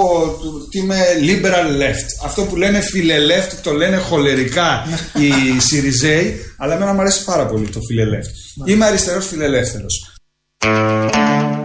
ότι 0.64 0.78
είμαι 0.78 0.98
liberal 1.20 1.80
left. 1.82 2.24
Αυτό 2.24 2.42
που 2.42 2.56
λένε 2.56 2.80
φιλελεύθ 2.80 3.62
το 3.62 3.72
λένε 3.72 3.96
χολερικά 3.96 4.86
οι 5.14 5.30
Σιριζέοι, 5.66 6.36
αλλά 6.58 6.74
εμένα 6.74 6.92
μου 6.92 7.00
αρέσει 7.00 7.24
πάρα 7.24 7.46
πολύ 7.46 7.68
το 7.68 7.80
φιλελεύθ. 7.88 8.30
Είμαι 8.66 8.84
αριστερός 8.84 9.26
φιλελεύθερος. 9.26 10.12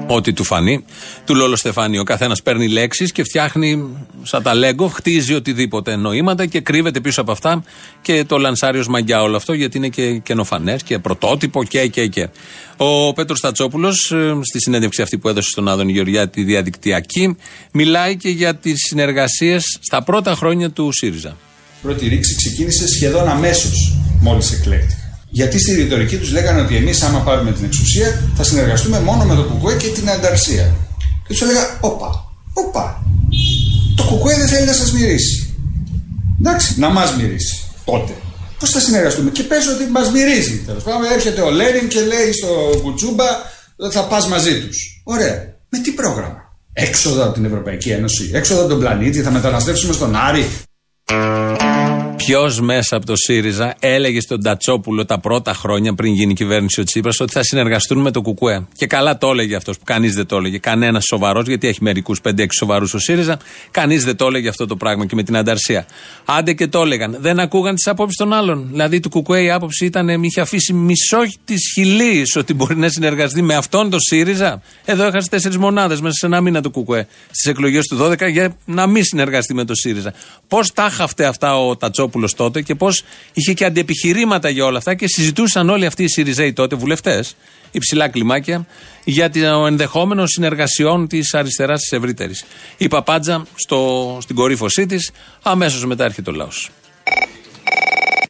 Ό,τι 0.09 0.33
του 0.33 0.43
φανεί. 0.43 0.85
Του 1.25 1.35
Λόλο 1.35 1.55
Στεφάνι. 1.55 1.99
Ο 1.99 2.03
καθένας 2.03 2.41
παίρνει 2.41 2.67
λέξεις 2.67 3.11
και 3.11 3.23
φτιάχνει 3.23 3.97
σαν 4.23 4.43
τα 4.43 4.53
λέγκο, 4.53 4.87
χτίζει 4.87 5.33
οτιδήποτε 5.33 5.95
νοήματα 5.95 6.45
και 6.45 6.61
κρύβεται 6.61 6.99
πίσω 6.99 7.21
από 7.21 7.31
αυτά 7.31 7.63
και 8.01 8.23
το 8.27 8.37
λανσάριο 8.37 8.83
μαγιά 8.89 9.21
όλο 9.21 9.35
αυτό 9.35 9.53
γιατί 9.53 9.77
είναι 9.77 9.87
και 9.87 10.17
καινοφανές 10.17 10.83
και 10.83 10.99
πρωτότυπο 10.99 11.63
και 11.63 11.87
και 11.87 12.07
και. 12.07 12.29
Ο 12.77 13.13
Πέτρος 13.13 13.39
Τατσόπουλο, 13.39 13.91
στη 14.41 14.59
συνέντευξη 14.59 15.01
αυτή 15.01 15.17
που 15.17 15.29
έδωσε 15.29 15.49
στον 15.49 15.67
Άδων 15.67 15.89
Γεωργιάτη 15.89 16.43
διαδικτυακή, 16.43 17.37
μιλάει 17.71 18.17
και 18.17 18.29
για 18.29 18.55
τις 18.55 18.75
συνεργασίες 18.87 19.77
στα 19.81 20.03
πρώτα 20.03 20.35
χρόνια 20.35 20.69
του 20.69 20.89
ΣΥΡΙΖΑ. 20.91 21.29
Η 21.29 21.81
πρώτη 21.81 22.07
ρήξη 22.07 22.35
ξεκίνησε 22.35 22.87
σχεδόν 22.87 23.27
αμέσως 23.27 23.93
μόλις 24.21 24.51
εκλέχθηκα. 24.51 25.06
Γιατί 25.29 25.59
στη 25.59 25.75
ρητορική 25.75 26.17
τους 26.17 26.31
λέγανε 26.31 26.61
ότι 26.61 26.75
εμείς, 26.75 27.01
άμα 27.01 27.19
πάρουμε 27.19 27.51
την 27.51 27.65
εξουσία, 27.65 28.23
θα 28.35 28.43
συνεργαστούμε 28.43 28.99
μόνο 28.99 29.23
με 29.23 29.35
το 29.35 29.43
Κουκουέ 29.43 29.75
και 29.75 29.87
την 29.87 30.09
Ανταρσία. 30.09 30.75
Και 30.97 31.33
τους 31.33 31.41
έλεγα, 31.41 31.77
Όπα, 31.81 32.31
όπα. 32.53 33.03
Το 33.95 34.03
Κουκουέ 34.03 34.35
δεν 34.37 34.47
θέλει 34.47 34.65
να 34.65 34.73
σας 34.73 34.91
μυρίσει. 34.93 35.55
Εντάξει, 36.39 36.79
να 36.79 36.89
μας 36.89 37.15
μυρίσει. 37.15 37.63
Τότε. 37.85 38.13
Πώς 38.59 38.69
θα 38.69 38.79
συνεργαστούμε. 38.79 39.29
Και 39.29 39.43
πες 39.43 39.67
ότι 39.67 39.91
μας 39.91 40.11
μυρίζει. 40.11 40.57
Τέλος 40.57 40.83
πάντων, 40.83 41.03
έρχεται 41.13 41.41
ο 41.41 41.49
Λέριν 41.49 41.87
και 41.87 41.99
λέει 41.99 42.33
στο 42.33 42.79
Κουτσούμπα, 42.81 43.25
θα 43.91 44.03
πας 44.03 44.27
μαζί 44.27 44.61
τους. 44.61 45.01
Ωραία. 45.03 45.55
Με 45.69 45.79
τι 45.79 45.91
πρόγραμμα. 45.91 46.47
Έξοδο 46.73 47.23
από 47.23 47.33
την 47.33 47.45
Ευρωπαϊκή 47.45 47.89
Ένωση, 47.89 48.31
έξοδο 48.33 48.59
από 48.59 48.69
τον 48.69 48.79
πλανήτη, 48.79 49.21
θα 49.21 49.31
μεταναστεύσουμε 49.31 49.93
στον 49.93 50.15
Άρη. 50.15 50.47
Ποιος 52.27 52.61
μέσα 52.61 52.95
από 52.95 53.05
το 53.05 53.15
ΣΥΡΙΖΑ 53.15 53.75
έλεγε 53.79 54.21
στον 54.21 54.41
Τατσόπουλο 54.43 55.05
τα 55.05 55.19
πρώτα 55.19 55.53
χρόνια 55.53 55.93
πριν 55.93 56.13
γίνει 56.13 56.31
η 56.31 56.35
κυβέρνηση 56.35 56.81
ο 56.81 56.83
Τσίπρας 56.83 57.19
ότι 57.19 57.31
θα 57.31 57.43
συνεργαστούν 57.43 58.01
με 58.01 58.11
το 58.11 58.21
Κουκουέ; 58.21 58.67
Και 58.73 58.87
καλά 58.87 59.17
το 59.17 59.29
έλεγε 59.29 59.55
αυτός 59.55 59.77
που 59.77 59.83
κανείς 59.85 60.15
δεν 60.15 60.25
το 60.25 60.35
έλεγε. 60.35 60.57
Κανένας 60.57 61.03
σοβαρός, 61.05 61.47
γιατί 61.47 61.67
έχει 61.67 61.83
μερικούς 61.83 62.21
5-6 62.21 62.45
σοβαρούς 62.57 62.93
ο 62.93 62.99
ΣΥΡΙΖΑ. 62.99 63.39
Κανείς 63.71 64.03
δεν 64.03 64.15
το 64.15 64.25
έλεγε 64.25 64.49
αυτό 64.49 64.65
το 64.65 64.75
πράγμα 64.75 65.05
και 65.05 65.15
με 65.15 65.23
την 65.23 65.37
ανταρσία. 65.37 65.85
Άντε 66.25 66.53
και 66.53 66.67
το 66.67 66.81
έλεγαν. 66.81 67.17
Δεν 67.19 67.39
ακούγαν 67.39 67.75
τις 67.75 67.87
απόψεις 67.87 68.17
των 68.17 68.33
άλλων. 68.33 68.67
Δηλαδή 68.71 68.99
του 68.99 69.09
Κουκουέ 69.09 69.41
η 69.41 69.51
άποψη 69.51 69.85
ήταν, 69.85 70.23
είχε 70.23 70.41
αφήσει 70.41 70.73
μισό 70.73 71.17
της 71.45 71.71
χιλής 71.73 72.35
ότι 72.35 72.53
μπορεί 72.53 72.75
να 72.75 72.89
συνεργαστεί 72.89 73.41
με 73.41 73.55
αυτόν 73.55 73.89
το 73.89 73.97
ΣΥΡΙΖΑ. 73.99 74.61
Εδώ 74.85 75.03
έχασε 75.03 75.29
τέσσερις 75.29 75.57
μονάδες 75.57 76.01
μέσα 76.01 76.13
σε 76.13 76.25
ένα 76.25 76.41
μήνα 76.41 76.61
του 76.61 76.71
Κουκουέ 76.71 77.07
στις 77.25 77.45
εκλογές 77.51 77.87
του 77.87 77.97
12 78.01 78.29
για 78.31 78.55
να 78.65 78.87
μην 78.87 79.03
συνεργαστεί 79.03 79.53
με 79.53 79.63
το 79.63 79.75
ΣΥΡΙΖΑ. 79.75 80.13
Πώς 80.47 80.73
τα 80.73 80.89
χαυτέ 80.89 81.25
αυτά 81.25 81.57
ο 81.57 81.77
Τατσόπουλος 81.77 82.15
τότε 82.35 82.61
και 82.61 82.75
πώς 82.75 83.03
είχε 83.33 83.53
και 83.53 83.65
αντιεπιχειρήματα 83.65 84.49
για 84.49 84.65
όλα 84.65 84.77
αυτά 84.77 84.95
και 84.95 85.07
συζητούσαν 85.07 85.69
όλοι 85.69 85.85
αυτοί 85.85 86.03
οι 86.03 86.07
Σιριζέοι 86.07 86.53
τότε, 86.53 86.75
βουλευτές, 86.75 87.35
υψηλά 87.71 88.07
κλιμάκια, 88.07 88.65
για 89.03 89.29
το 89.29 89.65
ενδεχόμενος 89.65 90.29
συνεργασιών 90.29 91.07
της 91.07 91.33
αριστεράς 91.33 91.79
της 91.79 91.91
ευρύτερης. 91.91 92.45
Η 92.77 92.87
Παπάντζα 92.87 93.45
στο, 93.55 94.17
στην 94.21 94.35
κορύφωσή 94.35 94.85
της, 94.85 95.11
αμέσως 95.41 95.85
μετά 95.85 96.03
έρχεται 96.03 96.29
ο 96.29 96.33
λαός. 96.33 96.69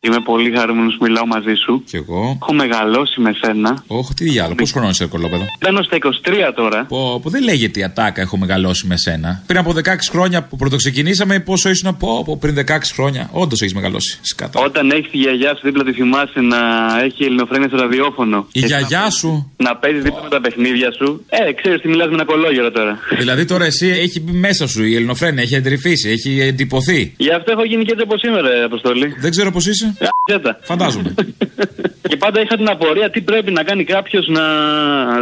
Είμαι 0.07 0.19
πολύ 0.19 0.49
χαρούμενος 0.57 0.95
που 0.97 1.03
μιλάω 1.05 1.25
μαζί 1.25 1.53
σου. 1.63 1.83
Κι 1.85 1.95
εγώ. 1.95 2.37
Έχω 2.41 2.53
μεγαλώσει 2.53 3.21
με 3.21 3.31
σένα. 3.41 3.83
Όχι, 3.87 4.13
τι 4.13 4.23
διάλογο, 4.23 4.55
πώς 4.55 4.71
χρόνο 4.71 4.89
είσαι 4.89 5.05
κολόπεδο; 5.05 5.45
Μπαίνω 5.59 5.81
στα 5.83 5.97
23 5.97 6.51
τώρα. 6.55 6.85
Πω, 6.85 7.19
πω, 7.23 7.29
δεν 7.29 7.43
λέγεται 7.43 7.79
η 7.79 7.83
ατάκα 7.83 8.21
έχω 8.21 8.37
μεγαλώσει 8.37 8.87
με 8.87 8.97
σένα. 8.97 9.43
Πριν 9.45 9.59
από 9.59 9.73
16 9.73 9.81
χρόνια 10.11 10.43
που 10.43 10.55
πρωτοξεκινήσαμε, 10.55 11.39
πόσο 11.39 11.69
ήσουν 11.69 11.97
πω, 11.97 12.23
πω, 12.25 12.37
πριν 12.37 12.55
16 12.55 12.93
χρόνια. 12.93 13.29
Όντως 13.31 13.61
έχεις 13.61 13.73
μεγαλώσει. 13.73 14.19
Σκάτα. 14.21 14.59
Όταν 14.59 14.91
έχεις 14.91 15.11
τη 15.11 15.17
γιαγιά 15.17 15.55
σου 15.55 15.61
δίπλα 15.63 15.83
τη 15.83 15.91
θυμάσαι 15.93 16.39
να 16.39 16.57
έχει 17.03 17.23
ελληνοφρένια 17.23 17.67
στο 17.67 17.77
ραδιόφωνο. 17.77 18.47
Η 18.51 18.59
γιαγιά 18.59 19.09
σου; 19.09 19.51
Να 19.57 19.75
παίζεις 19.75 20.01
δίπλα 20.03 20.23
με 20.23 20.29
τα 20.29 20.41
παιχνίδια 20.41 20.91
σου. 20.91 21.25
Ε, 21.29 21.51
ξέρεις 21.53 21.81
τι 21.81 21.87
μιλάς 21.87 22.07
με 22.07 22.13
ένα 22.13 22.25
κολόγερο 22.25 22.71
τώρα. 22.71 22.99
Δηλαδή 23.17 23.45
τώρα 23.45 23.65
εσύ 23.65 23.87
έχει 23.87 24.19
μπει 24.19 24.31
μέσα 24.31 24.67
σου 24.67 24.83
η 24.83 24.95
ελληνοφρένια, 24.95 25.41
έχει 25.43 25.55
εντρυφήσει, 25.55 26.09
έχει 26.09 26.39
εντυπωθεί. 26.41 27.13
Γι' 27.17 27.31
αυτό 27.31 27.51
έχω 27.51 27.63
γίνει 27.63 27.83
και 27.83 27.91
έτσι 27.91 28.03
όπω 28.03 28.17
σήμερα, 28.17 28.49
ρε, 28.49 28.63
Αποστολή. 28.63 29.15
Δεν 29.19 29.31
ξέρω 29.31 29.51
πώς 29.51 29.65
είσαι. 29.67 29.95
Γ***τα. 29.99 30.59
Φαντάζομαι. 30.61 31.13
Και 32.07 32.17
πάντα 32.17 32.41
είχα 32.41 32.55
την 32.55 32.69
απορία 32.69 33.09
τι 33.09 33.21
πρέπει 33.21 33.51
να 33.51 33.63
κάνει 33.63 33.83
κάποιος 33.83 34.27
να 34.27 34.43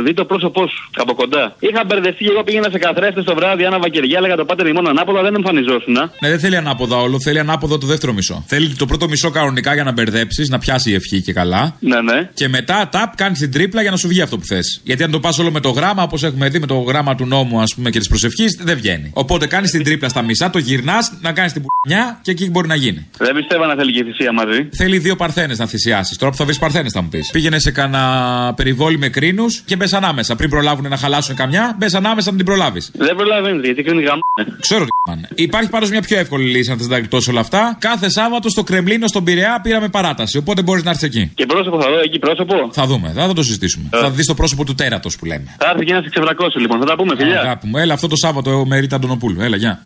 δει 0.05 0.13
το 0.13 0.25
πρόσωπό 0.25 0.67
σου 0.67 0.89
από 0.95 1.13
κοντά. 1.13 1.55
Είχα 1.59 1.83
μπερδευτεί 1.87 2.23
και 2.23 2.31
εγώ 2.33 2.43
πήγαινα 2.43 2.69
σε 2.71 2.77
καθρέφτες 2.77 3.23
το 3.23 3.35
βράδυ, 3.35 3.65
άναβα 3.65 3.89
κεριά, 3.89 4.17
έλεγα 4.17 4.35
το 4.35 4.45
πάτερ 4.45 4.67
ημών 4.67 4.87
ανάποδα, 4.87 5.21
δεν 5.21 5.35
εμφανιζόσουν. 5.35 5.93
Ναι, 5.93 6.29
δεν 6.29 6.39
θέλει 6.39 6.57
ανάποδα 6.57 6.97
όλο, 6.97 7.19
θέλει 7.19 7.39
ανάποδα 7.39 7.77
το 7.77 7.87
δεύτερο 7.87 8.13
μισό. 8.13 8.43
Θέλει 8.47 8.67
το 8.73 8.85
πρώτο 8.85 9.07
μισό 9.07 9.29
κανονικά 9.29 9.73
για 9.73 9.83
να 9.83 9.91
μπερδέψεις, 9.91 10.49
να 10.49 10.59
πιάσει 10.59 10.89
η 10.91 10.93
ευχή 10.93 11.21
και 11.21 11.33
καλά. 11.33 11.75
Ναι, 11.79 12.01
ναι. 12.01 12.29
Και 12.33 12.47
μετά 12.47 12.89
τάπ 12.91 13.15
κάνεις 13.15 13.39
την 13.39 13.51
τρίπλα 13.51 13.81
για 13.81 13.91
να 13.91 13.97
σου 13.97 14.07
βγει 14.07 14.21
αυτό 14.21 14.37
που 14.37 14.45
θες. 14.45 14.81
Γιατί 14.83 15.03
αν 15.03 15.11
το 15.11 15.19
πας 15.19 15.39
όλο 15.39 15.51
με 15.51 15.59
το 15.59 15.69
γράμμα, 15.69 16.03
όπως 16.03 16.23
έχουμε 16.23 16.49
δει 16.49 16.59
με 16.59 16.67
το 16.67 16.75
γράμμα 16.75 17.15
του 17.15 17.25
νόμου, 17.25 17.61
ας 17.61 17.75
πούμε 17.75 17.89
και 17.89 17.99
της 17.99 18.07
προσευχής, 18.07 18.57
δεν 18.61 18.77
βγαίνει. 18.77 19.11
Οπότε 19.13 19.47
κάνεις 19.47 19.71
την 19.71 19.83
τρίπλα 19.83 20.09
στα 20.09 20.21
μισά, 20.21 20.49
το 20.49 20.59
γυρνάς, 20.59 21.13
να 21.21 21.31
κάνεις 21.31 21.53
την 21.53 21.63
πουρνιά 21.65 22.19
και 22.21 22.31
εκεί 22.31 22.49
μπορεί 22.49 22.67
να 22.67 22.75
γίνει. 22.75 23.07
Δεν 23.17 23.35
πιστεύω 23.35 23.65
να 23.65 23.75
θέλει 23.75 23.91
και 23.91 24.03
θυσία 24.03 24.31
μαζί. 24.31 24.67
Θέλει 24.71 24.97
δύο 24.97 25.15
παρθένες 25.15 25.57
να 25.57 25.65
θυσιάσεις. 25.65 26.17
Τώρα 26.17 26.31
που 26.31 26.37
θα 26.37 26.45
βρεις 26.45 26.59
παρθένε 26.59 26.74
θα 26.83 27.01
μου 27.01 27.09
πεις. 27.09 27.29
Πήγαινε 27.31 27.59
σε 27.59 27.71
κανένα 27.71 28.53
περιβόλι 28.55 28.97
με 28.97 29.09
κρίνους 29.09 29.61
και 29.65 29.75
μπες 29.75 29.93
ανάμεσα. 29.93 30.35
Πριν 30.35 30.49
προλάβουν 30.49 30.89
να 30.89 30.97
χαλάσουν 30.97 31.35
καμιά, 31.35 31.75
μπες 31.79 31.93
ανάμεσα 31.93 32.31
να 32.31 32.37
την 32.37 32.45
προλάβεις. 32.45 32.91
Δεν 32.93 33.15
προλαβαίνει 33.15 33.59
γιατί 33.63 33.83
κρίνει 33.83 34.03
γαμ. 34.03 34.19
Ξέρω 34.59 34.83
τι 34.83 34.89
πάνε. 35.09 35.27
Υπάρχει 35.35 35.69
πάντως 35.69 35.89
μια 35.89 36.01
πιο 36.01 36.17
εύκολη 36.17 36.49
λύση 36.49 36.71
αν 36.71 36.77
θες 36.77 36.87
να 36.87 36.97
γλιτώσεις 36.97 37.27
όλα 37.27 37.39
αυτά. 37.39 37.77
Κάθε 37.79 38.09
Σάββατο 38.09 38.49
στο 38.49 38.63
Κρεμλίνο 38.63 39.07
στον 39.07 39.23
Πειραιά 39.23 39.59
πήραμε 39.63 39.89
παράταση. 39.89 40.37
Οπότε 40.37 40.61
μπορείς 40.61 40.83
να 40.83 40.89
έρθεις 40.89 41.07
εκεί. 41.07 41.31
Και 41.35 41.45
πρόσωπο 41.45 41.81
θα 41.81 41.89
δω 41.89 41.99
εκεί 42.03 42.19
πρόσωπο. 42.19 42.69
Θα 42.71 42.85
δούμε, 42.85 43.11
θα, 43.15 43.27
θα 43.27 43.33
το 43.33 43.43
συζητήσουμε. 43.43 43.89
Ε. 43.93 43.97
Θα 43.99 44.09
δεις 44.09 44.25
το 44.25 44.33
πρόσωπο 44.33 44.63
του 44.63 44.75
τέρατος 44.75 45.17
που 45.17 45.25
λέμε. 45.25 45.55
Θα 45.57 45.69
έρθει 45.69 45.85
και 45.85 45.93
να 45.93 46.01
σε 46.01 46.09
ξεβρακώσει 46.09 46.59
λοιπόν. 46.59 46.79
Θα 46.79 46.85
τα 46.85 46.95
πούμε, 46.95 47.15
φιλιά. 47.17 47.39
Αγάπη 47.39 47.67
μου, 47.67 47.77
έλα 47.77 47.93
αυτό 47.93 48.07
το 48.07 48.15
Σάββατο 48.15 48.65
με 48.67 48.79
Ρίτα 48.79 48.95
Αντωνοπούλου. 48.95 49.41
Έλα, 49.41 49.57
γεια. 49.57 49.83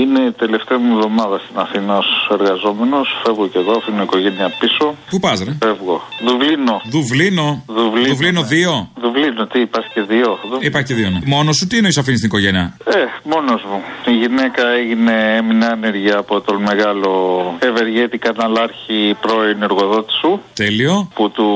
Είναι 0.00 0.20
η 0.30 0.32
τελευταία 0.42 0.78
μου 0.78 0.92
εβδομάδα 0.96 1.36
στην 1.44 1.56
Αθήνα 1.64 1.92
ως 2.02 2.06
εργαζόμενος. 2.36 3.06
Φεύγω 3.24 3.46
και 3.52 3.58
εδώ, 3.58 3.72
αφήνω 3.80 3.96
την 3.96 4.04
οικογένεια 4.04 4.48
πίσω. 4.60 4.84
Πού 5.10 5.18
πας, 5.24 5.38
ρε; 5.46 5.52
Φεύγω. 5.64 5.96
Δουβλίνο. 6.26 6.74
Δουβλίνο. 6.94 7.46
Δουβλίνο, 7.66 8.08
Δουβλίνο 8.08 8.40
ναι. 8.40 8.48
2. 8.48 8.88
Δουβλίνο, 9.02 9.46
τι 9.46 9.58
υπάρχει 9.60 9.90
και 9.94 10.02
δύο. 10.12 10.28
Δου- 10.50 10.64
Υπάρχει 10.64 10.86
και 10.88 10.94
δύο, 11.00 11.10
ναι. 11.10 11.18
Μόνος 11.24 11.56
σου 11.56 11.66
τι 11.66 11.76
εννοείς 11.76 11.98
αφήνεις 11.98 12.18
την 12.20 12.28
οικογένεια; 12.28 12.76
Ε, 12.84 12.92
μόνος 13.32 13.60
μου. 13.70 13.78
Η 14.12 14.14
γυναίκα 14.22 14.62
έγινε, 14.80 15.14
έμεινε 15.38 15.66
άνεργη 15.66 16.10
από 16.22 16.40
τον 16.40 16.56
μεγάλο 16.62 17.10
ευεργέτη 17.58 18.18
καναλάρχη 18.18 18.98
πρώην 19.20 19.62
εργοδότη 19.62 20.12
σου. 20.20 20.40
Τέλειο. 20.54 21.10
Που 21.14 21.30
του 21.30 21.46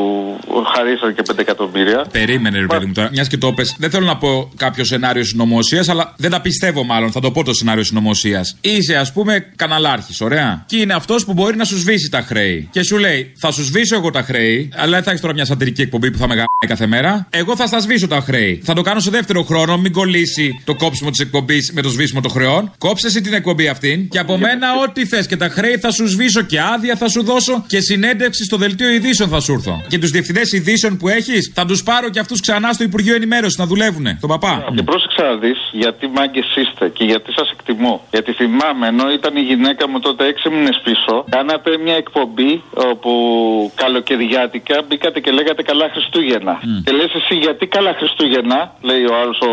χαρίσαν 0.74 1.14
και 1.14 1.22
5 1.30 1.38
εκατομμύρια. 1.38 2.06
Περίμενε, 2.12 2.58
ρε 2.58 2.66
παιδί 2.66 2.86
μου 2.86 2.92
τώρα. 2.92 3.08
Μιας 3.12 3.28
και 3.28 3.36
το 3.38 3.52
πες, 3.52 3.76
Δεν 3.78 3.90
θέλω 3.90 4.06
να 4.06 4.16
πω 4.16 4.50
κάποιο 4.56 4.84
σενάριο 4.84 5.24
συνωμοσίας, 5.24 5.88
αλλά 5.88 6.14
δεν 6.16 6.30
τα 6.30 6.40
πιστεύω 6.40 6.84
μάλλον. 6.84 7.10
Θα 7.12 7.20
το 7.20 7.30
πω 7.30 7.44
το 7.44 7.52
σενάριο 7.54 7.84
συνωμοσίας. 7.84 8.30
Είσαι, 8.60 8.96
ας 8.96 9.12
πούμε, 9.12 9.46
καναλάρχης, 9.56 10.20
ωραία. 10.20 10.64
Και 10.66 10.76
είναι 10.76 10.94
αυτός 10.94 11.24
που 11.24 11.32
μπορεί 11.32 11.56
να 11.56 11.64
σου 11.64 11.78
σβήσει 11.78 12.10
τα 12.10 12.20
χρέη. 12.20 12.68
Και 12.72 12.82
σου 12.82 12.98
λέει, 12.98 13.32
θα 13.38 13.50
σου 13.50 13.64
σβήσω 13.64 13.96
εγώ 13.96 14.10
τα 14.10 14.22
χρέη, 14.22 14.72
αλλά 14.76 14.90
δεν 14.90 15.02
θα 15.02 15.10
έχεις 15.10 15.22
τώρα 15.22 15.34
μια 15.34 15.44
σατυρική 15.44 15.82
εκπομπή 15.82 16.10
που 16.10 16.18
θα 16.18 16.28
με 16.28 16.44
κάθε 16.66 16.86
μέρα. 16.86 17.26
Εγώ 17.30 17.56
θα 17.56 17.66
στα 17.66 17.78
σβήσω 17.78 18.08
τα 18.08 18.20
χρέη. 18.20 18.60
Θα 18.64 18.74
το 18.74 18.82
κάνω 18.82 19.00
σε 19.00 19.10
δεύτερο 19.10 19.42
χρόνο, 19.42 19.78
μην 19.78 19.92
κολλήσει 19.92 20.62
το 20.64 20.74
κόψιμο 20.74 21.10
της 21.10 21.20
εκπομπής 21.20 21.72
με 21.72 21.82
το 21.82 21.88
σβήσιμο 21.88 22.20
των 22.20 22.30
χρεών. 22.30 22.72
Κόψε 22.78 23.06
εσύ 23.06 23.20
την 23.20 23.32
εκπομπή 23.32 23.68
αυτήν 23.68 24.08
και 24.08 24.18
από 24.18 24.38
μένα 24.38 24.66
ό,τι 24.82 25.06
θες 25.06 25.26
και 25.26 25.36
τα 25.36 25.48
χρέη 25.48 25.76
θα 25.78 25.90
σου 25.90 26.06
σβήσω 26.08 26.42
και 26.42 26.60
άδεια 26.60 26.96
θα 26.96 27.08
σου 27.08 27.22
δώσω 27.22 27.64
και 27.66 27.80
συνέντευξη 27.80 28.44
στο 28.44 28.56
δελτίο 28.56 28.88
ειδήσεων 28.90 29.28
θα 29.28 29.40
σου 29.40 29.52
έρθω. 29.52 29.82
Και 29.88 29.98
τους 29.98 30.10
διευθυντές 30.10 30.52
ειδήσεων 30.52 30.96
που 30.96 31.08
έχεις 31.08 31.52
θα 31.54 31.64
τους 31.64 31.82
πάρω 31.82 32.08
και 32.10 32.20
αυτούς 32.20 32.40
ξανά 32.40 32.72
στο 32.72 32.84
Υπουργείο 32.84 33.14
Ενημέρωσης 33.14 33.58
να 33.58 33.66
δουλεύουν. 33.66 34.18
Τον 34.20 34.28
παπά. 34.28 34.64
Και 34.74 34.82
πρόσεξα 34.82 35.22
να 35.22 35.36
δεις 35.36 35.58
γιατί 35.72 36.06
μάγκες 36.08 36.46
είστε 36.56 36.88
και 36.88 37.04
γιατί 37.04 37.32
σας 37.32 37.50
εκτιμώ. 37.50 38.06
Γιατί 38.14 38.30
θυμάμαι, 38.40 38.86
ενώ 38.92 39.06
ήταν 39.18 39.32
η 39.36 39.44
γυναίκα 39.50 39.88
μου 39.90 39.98
τότε 40.06 40.22
έξι 40.32 40.48
μήνες 40.54 40.80
πίσω, 40.86 41.14
κάνατε 41.36 41.70
μια 41.84 41.96
εκπομπή 42.04 42.52
όπου 42.90 43.12
καλοκαιριάτικα 43.74 44.76
μπήκατε 44.88 45.18
και 45.24 45.30
λέγατε 45.38 45.62
καλά 45.70 45.86
Χριστούγεννα. 45.94 46.54
Και 46.84 46.92
λες 46.98 47.10
εσύ 47.20 47.34
γιατί 47.44 47.64
καλά 47.66 47.92
Χριστούγεννα, 47.98 48.60
λέει 48.88 49.04
ο 49.12 49.14
άλλος, 49.20 49.38
ο... 49.48 49.50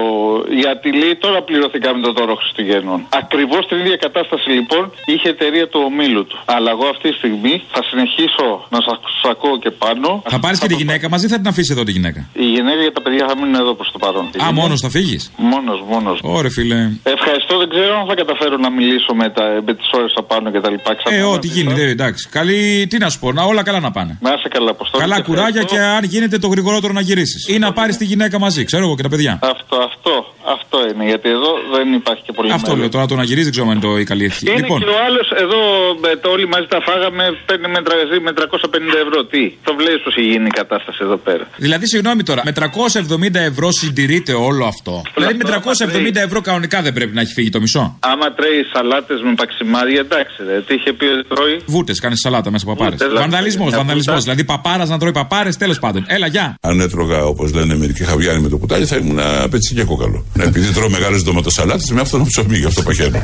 γιατί 0.63 0.88
λέει 1.02 1.15
τώρα 1.15 1.39
πληρωθήκαμε 1.48 2.00
το 2.06 2.12
δώρο 2.17 2.36
Χριστουγέννων. 2.41 3.00
Ακριβώς 3.22 3.62
την 3.67 3.78
ίδια 3.84 3.98
κατάσταση 4.06 4.50
λοιπόν 4.50 4.84
είχε 5.06 5.28
η 5.28 5.34
εταιρεία 5.36 5.67
του 5.72 5.80
ομίλου 5.89 6.26
του. 6.30 6.38
Αλλά 6.45 6.69
εγώ 6.76 6.86
αυτή 6.93 7.10
τη 7.10 7.15
στιγμή 7.22 7.63
θα 7.74 7.82
συνεχίσω 7.89 8.48
να 8.69 8.80
σας 8.88 8.98
ακούω 9.34 9.58
και 9.63 9.72
πάνω. 9.72 10.24
Θα 10.34 10.39
πάρεις 10.39 10.60
και 10.60 10.67
τη 10.67 10.76
γυναίκα 10.82 11.10
μαζί 11.10 11.26
ή 11.26 11.30
θα 11.30 11.38
την 11.41 11.48
αφήσεις 11.48 11.72
εδώ 11.76 11.84
τη 11.84 11.91
γυναίκα; 11.91 12.30
Η 12.34 12.45
γυναίκα 12.56 12.82
και 12.84 12.91
τα 12.91 13.02
παιδιά 13.02 13.24
θα 13.30 13.36
μείνουν 13.39 13.56
εδώ 13.63 13.74
προς 13.74 13.89
το 13.91 13.98
παρόν. 13.98 14.26
Α, 14.48 14.52
μόνος 14.54 14.80
θα 14.82 14.89
φύγεις; 14.89 15.32
Μόνος, 15.38 15.80
μόνος. 15.91 16.19
Ωραία, 16.24 16.52
φίλε. 16.58 16.80
Ευχαριστώ, 17.04 17.58
δεν 17.58 17.69
ξέρω 17.69 17.93
αν 18.00 18.06
θα 18.08 18.15
καταφέρω 18.15 18.49
να 18.58 18.70
μιλήσω 18.70 19.14
με, 19.14 19.30
τα, 19.30 19.44
με 19.66 19.74
τις 19.74 19.90
ώρες 19.92 20.14
απάνω 20.16 20.52
και 20.52 20.60
τα 20.60 20.70
λοιπά. 20.70 20.96
Ε, 21.04 21.22
ό,τι 21.22 21.48
γίνει, 21.48 21.74
δε, 21.74 21.90
εντάξει. 21.90 22.30
Καλή, 22.30 22.88
τι 22.90 22.98
να 22.98 23.10
σου 23.10 23.20
πω, 23.20 23.32
να 23.32 23.44
όλα 23.44 23.64
καλά 23.64 23.80
να 23.80 23.92
πάνε. 23.92 24.18
Να 24.22 24.34
είσαι 24.34 24.48
καλά, 24.48 24.70
Αποστόλη. 24.70 25.04
Καλά 25.04 25.16
και 25.16 25.22
κουράγια 25.22 25.62
ευχαριστώ. 25.62 25.76
και 25.76 25.82
αν 25.82 26.04
γίνεται 26.04 26.38
το 26.38 26.48
γρηγορότερο 26.48 26.94
να 26.94 27.02
γυρίσεις. 27.02 27.48
Ή 27.48 27.60
να 27.60 27.74
πάρεις 27.74 27.98
τη 27.98 28.06
γυναίκα 28.06 28.40
μαζί, 28.40 28.64
ξέρω 28.64 28.84
εγώ 28.84 28.96
και 28.96 29.02
τα 29.02 29.10
παιδιά. 29.10 29.40
Αυτό, 29.42 29.76
αυτό, 29.76 30.34
αυτό 30.72 30.78
είναι. 30.90 31.04
Γιατί 31.12 31.28
εδώ 31.38 31.52
δεν 31.76 31.88
υπάρχει 32.02 32.22
και 32.28 32.34
πολύ 32.38 32.50
Αυτό 32.52 32.68
μέλλον. 32.68 32.80
λέω 32.82 32.90
τώρα 32.96 33.06
το 33.12 33.16
να 33.22 33.24
γυρίζει, 33.30 33.44
δεν 33.48 33.54
ξέρω 33.56 33.68
αν 33.70 33.74
είναι 33.76 33.86
το 33.88 33.92
η 34.04 34.06
καλή 34.12 34.26
ευχή. 34.32 34.44
Είναι 34.50 34.60
Λοιπόν, 34.62 34.78
και 34.82 34.90
ο 34.96 35.00
άλλος 35.08 35.28
εδώ, 35.44 35.60
με 36.04 36.12
το 36.24 36.28
όλοι 36.36 36.48
μαζί 36.54 36.68
τα 36.76 36.80
φάγαμε, 36.88 37.24
παίρνει 37.48 37.68
με, 37.76 37.82
τρα- 37.88 38.22
με 38.28 38.32
350 38.40 38.98
ευρώ. 39.06 39.20
Τι, 39.34 39.44
το 39.68 39.72
βλέπει 39.80 40.00
πώ 40.06 40.10
έχει 40.18 40.28
γίνει 40.34 40.48
η 40.54 40.56
κατάσταση 40.62 41.00
εδώ 41.08 41.18
πέρα. 41.28 41.44
δηλαδή 41.66 41.86
συγγνώμη 41.94 42.22
τώρα, 42.30 42.42
με 42.48 42.54
370 42.60 43.36
ευρώ 43.52 43.68
συντηρείται 43.82 44.34
όλο 44.48 44.64
αυτό. 44.74 44.94
Δηλαδή 45.16 45.34
με 45.42 45.46
370 45.50 46.16
ευρώ 46.28 46.40
κανονικά 46.42 46.78
δεν 46.82 46.94
πρέπει 46.98 47.14
να 47.18 47.22
έχει 47.22 47.34
φύγει 47.34 47.50
το 47.56 47.60
μισό. 47.66 47.84
Άμα 48.12 48.28
τρέει 48.38 48.60
σαλάτες 48.74 49.20
με 49.28 49.34
παξιμάδια, 49.42 50.00
εντάξει, 50.00 50.36
ρε. 50.48 50.56
Τι 50.68 50.74
είχε 50.78 50.92
πει 50.94 51.06
ότι 51.06 51.24
τρώει. 51.34 51.56
Βούτες, 51.66 52.00
κάνεις 52.00 52.20
σαλάτα 52.20 52.52
μέσα 52.52 52.64
από 52.66 52.74
παπάρες. 52.74 52.94
Βούτες, 52.98 53.08
δηλαδή, 53.12 53.30
Βανδαλισμός, 53.30 53.68
μια 53.70 53.78
βανδαλισμός. 53.78 54.16
βούτα. 54.20 54.26
Δηλαδή 54.28 54.44
παπάρας 54.54 54.90
να 54.90 54.98
τρώει 55.00 55.12
παπάρες, 55.12 55.58
τέλος 55.58 55.80
πάντων. 55.80 56.04
Έλα, 56.08 56.28
γεια. 56.28 56.56
Αν 56.62 56.80
έτρωγα, 56.80 57.24
όπως 57.26 57.54
λένε 57.54 57.76
μερικοί, 57.76 58.04
χαβιάρι 58.04 58.40
με 58.42 58.50
το 58.50 58.58
κουτάλι, 58.58 58.86
θα 58.86 58.96
ήμουν 58.96 59.20
πετσι 59.50 59.74
και 59.76 59.84
κόκαλο. 59.84 60.26
Επειδή 60.60 60.74
τρώω 60.74 60.89
μεγάλε 60.89 61.17
ντοματοσαλάτε, 61.17 61.93
με 61.93 62.02
αυτόν 62.02 62.19
το 62.19 62.26
ψωμί, 62.26 62.58
γι' 62.58 62.65
αυτό 62.65 62.82
παχαίνω. 62.82 63.22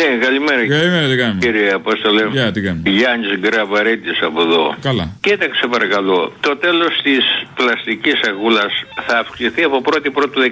Ναι, 0.00 0.08
καλημέρα. 0.26 0.60
Καλημέρα, 0.76 1.06
τι 1.12 1.16
κάνουμε; 1.22 1.40
Κύριε 1.46 1.68
Απόστολε. 1.80 2.22
Γεια, 2.36 2.46
τι 2.54 2.60
κάνουμε; 2.66 2.84
Γιάννης 2.98 3.34
Γκραβαρέτη 3.42 4.10
από 4.28 4.40
εδώ. 4.46 4.64
Καλά. 4.88 5.04
Κοίταξε 5.26 5.64
παρακαλώ. 5.74 6.20
Το 6.46 6.52
τέλος 6.64 6.92
της 7.06 7.22
πλαστικής 7.58 8.14
σαγούλα 8.22 8.64
θα 9.06 9.14
αυξηθεί 9.22 9.62
από 9.68 9.76
1η 9.90 10.10
Πρώτου 10.16 10.38
19 10.40 10.46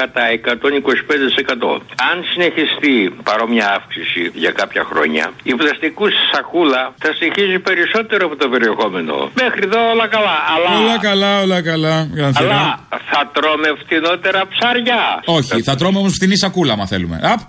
κατά 0.00 0.22
125%. 0.32 1.82
Αν 2.10 2.16
συνεχιστεί 2.32 2.96
παρόμοια 3.28 3.66
αύξηση 3.78 4.22
για 4.42 4.52
κάποια 4.60 4.82
χρόνια, 4.90 5.24
η 5.50 5.52
πλαστικού 5.60 6.06
σακούλα 6.32 6.82
θα 7.02 7.10
στοιχίζει 7.18 7.58
περισσότερο 7.68 8.22
από 8.28 8.36
το 8.42 8.46
περιεχόμενο. 8.54 9.14
Μέχρι 9.42 9.62
εδώ 9.68 9.80
όλα 9.94 10.06
καλά. 10.16 10.36
Αλλά, 10.54 10.68
Όλα 10.82 10.96
καλά, 11.08 11.30
όλα 11.44 11.58
καλά. 11.70 11.94
Γανθερά. 12.18 12.48
αλλά 12.48 12.64
θα 13.10 13.20
τρώμε 13.34 13.68
φτηνότερα 13.82 14.40
ψάρια. 14.52 15.00
Όχι, 15.38 15.62
θα 15.68 15.74
τρώμε 15.80 15.98
όμως 15.98 16.12
φτηνή 16.12 16.36
σακούλα, 16.36 16.72
άμα 16.72 16.86
θέλουμε. 16.86 17.16
Απ. 17.34 17.40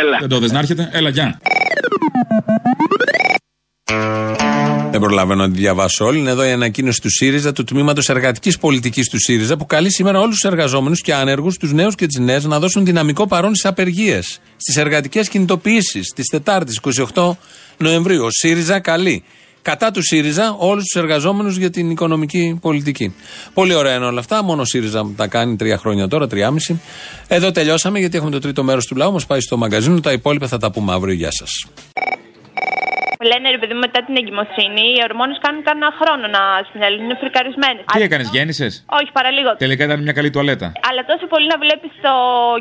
Έλα. 0.00 0.16
Δεν 0.20 0.28
το 0.28 0.38
δες 0.38 0.52
να 0.52 0.58
έρχεται. 0.70 0.98
Έλα, 0.98 1.08
γεια. 1.08 1.40
Δεν 4.90 5.00
προλαβαίνω 5.00 5.46
να 5.46 5.52
τη 5.52 5.58
διαβάσω 5.58 6.04
όλη. 6.04 6.18
Είναι 6.18 6.30
εδώ 6.30 6.44
η 6.44 6.50
ανακοίνωση 6.50 7.00
του 7.00 7.10
ΣΥΡΙΖΑ, 7.10 7.52
του 7.52 7.64
τμήματος 7.64 8.08
εργατικής 8.08 8.58
πολιτικής 8.58 9.08
του 9.08 9.20
ΣΥΡΙΖΑ, 9.20 9.56
που 9.56 9.66
καλεί 9.66 9.92
σήμερα 9.92 10.20
όλους 10.20 10.34
τους 10.34 10.50
εργαζόμενους 10.50 11.00
και 11.00 11.14
άνεργους, 11.14 11.56
τους 11.56 11.72
νέους 11.72 11.94
και 11.94 12.06
τις 12.06 12.18
νέες, 12.18 12.44
να 12.44 12.58
δώσουν 12.58 12.84
δυναμικό 12.84 13.26
παρόν 13.26 13.54
στις 13.54 13.70
απεργίες, 13.70 14.40
στις 14.56 14.76
εργατικές 14.76 15.28
κινητοποιήσεις 15.28 16.12
τη 16.14 16.22
Τετάρτης 16.30 16.76
28 16.76 17.36
Νοεμβρίου. 17.76 18.24
Ο 18.24 18.30
ΣΥΡΙΖΑ 18.30 18.80
καλεί 18.80 19.24
κατά 19.62 19.90
του 19.90 20.02
ΣΥΡΙΖΑ 20.02 20.54
όλους 20.58 20.84
τους 20.84 21.02
εργαζόμενους 21.02 21.56
για 21.56 21.70
την 21.70 21.90
οικονομική 21.90 22.58
πολιτική. 22.60 23.14
Πολύ 23.54 23.74
ωραία 23.74 23.94
είναι 23.94 24.04
όλα 24.04 24.20
αυτά. 24.20 24.42
Μόνο 24.42 24.60
ο 24.60 24.64
ΣΥΡΙΖΑ 24.64 25.10
τα 25.16 25.26
κάνει 25.26 25.56
τρία 25.56 25.78
χρόνια 25.78 26.08
τώρα, 26.08 26.26
τριάμιση. 26.26 26.80
Εδώ 27.28 27.50
τελειώσαμε 27.50 27.98
γιατί 27.98 28.16
έχουμε 28.16 28.30
το 28.30 28.38
τρίτο 28.38 28.62
μέρος 28.62 28.86
του 28.86 28.96
λαού. 28.96 29.12
Μας 29.12 29.26
πάει 29.26 29.40
στο 29.40 29.56
μαγκαζίνο. 29.56 30.00
Τα 30.00 30.12
υπόλοιπα 30.12 30.46
θα 30.46 30.58
τα 30.58 30.70
πούμε 30.70 30.92
αύριο. 30.92 31.14
Γεια 31.14 31.30
σας. 31.30 31.66
Λένε 33.28 33.46
ρε 33.54 33.58
παιδί 33.60 33.74
μου 33.76 33.82
μετά 33.86 34.00
την 34.06 34.14
εγκυμοσύνη 34.20 34.84
οι 34.94 35.00
ορμόνες 35.08 35.38
κάνουν 35.44 35.62
κανένα 35.68 35.90
χρόνο 36.00 36.24
να 36.36 36.42
συνέλθουν, 36.70 37.04
είναι 37.06 37.16
φρικαρισμένε. 37.22 37.80
Τι 37.94 38.00
έκανες, 38.06 38.28
γέννησες; 38.34 38.72
Όχι, 38.98 39.10
παραλίγο. 39.18 39.50
Τελικά 39.64 39.82
ήταν 39.88 39.98
μια 40.06 40.14
καλή 40.18 40.30
τουαλέτα. 40.34 40.66
Αλλά 40.88 41.02
τόσο 41.10 41.24
πολύ 41.32 41.46
να 41.54 41.58
βλέπεις 41.64 41.92
το 42.06 42.12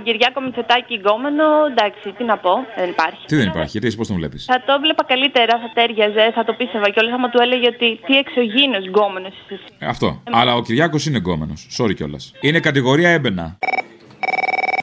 Κυριάκο 0.05 0.39
Μητσοτάκη 0.45 0.95
γκόμενο, 1.01 1.45
εντάξει, 1.71 2.05
τι 2.17 2.23
να 2.31 2.35
πω, 2.43 2.53
δεν 2.79 2.89
υπάρχει. 2.95 3.23
Τι 3.29 3.35
δεν 3.41 3.47
υπάρχει, 3.53 3.71
γιατί 3.75 3.87
εσύ 3.89 3.97
πώς 3.99 4.07
τον 4.11 4.17
βλέπεις; 4.19 4.41
Θα 4.53 4.59
το 4.67 4.73
βλέπα 4.83 5.03
καλύτερα, 5.11 5.53
θα 5.63 5.69
τέριαζε, 5.77 6.23
θα 6.37 6.43
το 6.47 6.53
πίστευα 6.59 6.87
κιόλας 6.93 7.13
άμα 7.17 7.27
του 7.31 7.39
έλεγε 7.45 7.67
ότι 7.75 7.87
τι 8.05 8.13
εξωγήινος 8.23 8.83
γκόμενος 8.91 9.33
είσαι. 9.39 9.53
εσύ. 9.57 9.67
Αυτό. 9.93 10.07
Αλλά 10.39 10.51
ο 10.59 10.61
Κυριάκος 10.67 11.01
είναι 11.07 11.17
εγκόμενο. 11.23 11.53
Sorry 11.77 11.93
κιόλας. 11.99 12.23
Είναι 12.47 12.59
κατηγορία 12.69 13.09
έμπαινα. 13.17 13.45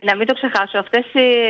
Να 0.08 0.16
μην 0.16 0.26
το 0.26 0.34
ξεχάσω, 0.34 0.78
αυτές 0.78 1.04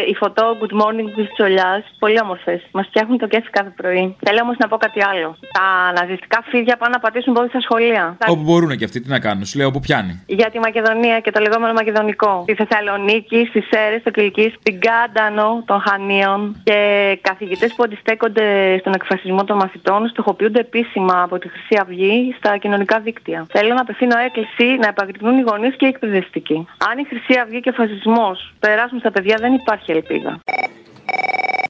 οι 0.09 0.15
φωτό 0.15 0.57
Good 0.61 0.75
Morning 0.83 1.09
της 1.17 1.27
Τσολιάς, 1.33 1.83
πολύ 1.99 2.19
όμορφες. 2.23 2.61
Μας 2.73 2.87
φτιάχνουν 2.87 3.19
το 3.19 3.27
κέφι 3.27 3.51
κάθε 3.51 3.73
πρωί. 3.77 4.17
Θέλω 4.25 4.39
όμως 4.43 4.57
να 4.59 4.69
πω 4.69 4.77
κάτι 4.77 5.01
άλλο. 5.11 5.37
Τα 5.59 5.67
ναζιστικά 5.97 6.39
φίδια 6.51 6.77
πάνε 6.77 6.93
να 6.93 7.01
πατήσουν 7.01 7.35
πόδι 7.35 7.49
στα 7.49 7.61
σχολεία. 7.61 8.17
Όπου 8.27 8.43
μπορούν 8.43 8.77
και 8.77 8.85
αυτοί, 8.85 9.01
τι 9.01 9.09
να 9.09 9.21
κάνουν. 9.21 9.45
Σου 9.45 9.59
λέω 9.59 9.67
όπου 9.67 9.81
πιάνει. 9.81 10.23
Για 10.27 10.51
τη 10.51 10.59
Μακεδονία 10.59 11.21
και 11.21 11.31
το 11.31 11.41
λεγόμενο 11.41 11.73
Μακεδονικό. 11.73 12.43
Στη 12.43 12.55
Θεσσαλονίκη, 12.55 13.47
στι 13.49 13.61
Σέρες, 13.61 14.01
στο 14.01 14.11
Κυλκής, 14.11 14.53
στην 14.61 14.81
Κάντανο 14.81 15.63
των 15.67 15.81
Χανίων 15.81 16.61
και 16.65 16.79
καθηγητές 17.21 17.75
που 17.75 17.83
αντιστέκονται 17.83 18.77
στον 18.79 18.93
εκφασισμό 18.95 19.45
των 19.45 19.57
μαθητών 19.57 20.09
στοχοποιούνται 20.09 20.61
επίσημα 20.61 21.23
από 21.23 21.39
τη 21.39 21.49
Χρυσή 21.49 21.77
Αυγή 21.81 22.35
στα 22.39 22.57
κοινωνικά 22.57 23.01
δίκτυα. 23.01 23.47
Θέλω 23.49 23.75
να 23.75 23.81
απευθύνω 23.81 24.19
έκκληση 24.19 24.77
να 24.81 24.89
επαγρυπνούν 24.89 25.39
οι 25.39 25.45
γονείς 25.49 25.77
και 25.77 25.85
οι 25.87 25.89
εκπαιδευτικοί. 25.89 26.67
Αν 26.91 26.99
η 26.99 27.05
Χρυσή 27.05 27.39
Αυγή 27.41 27.61
και 27.61 27.69
ο 27.69 27.73
φασισμός 27.73 28.46
περάσουν 28.61 28.99
στα 28.99 29.11
παιδιά, 29.11 29.37
δεν 29.41 29.55
υπάρχει 29.55 29.91
ελπίδα. 29.93 30.41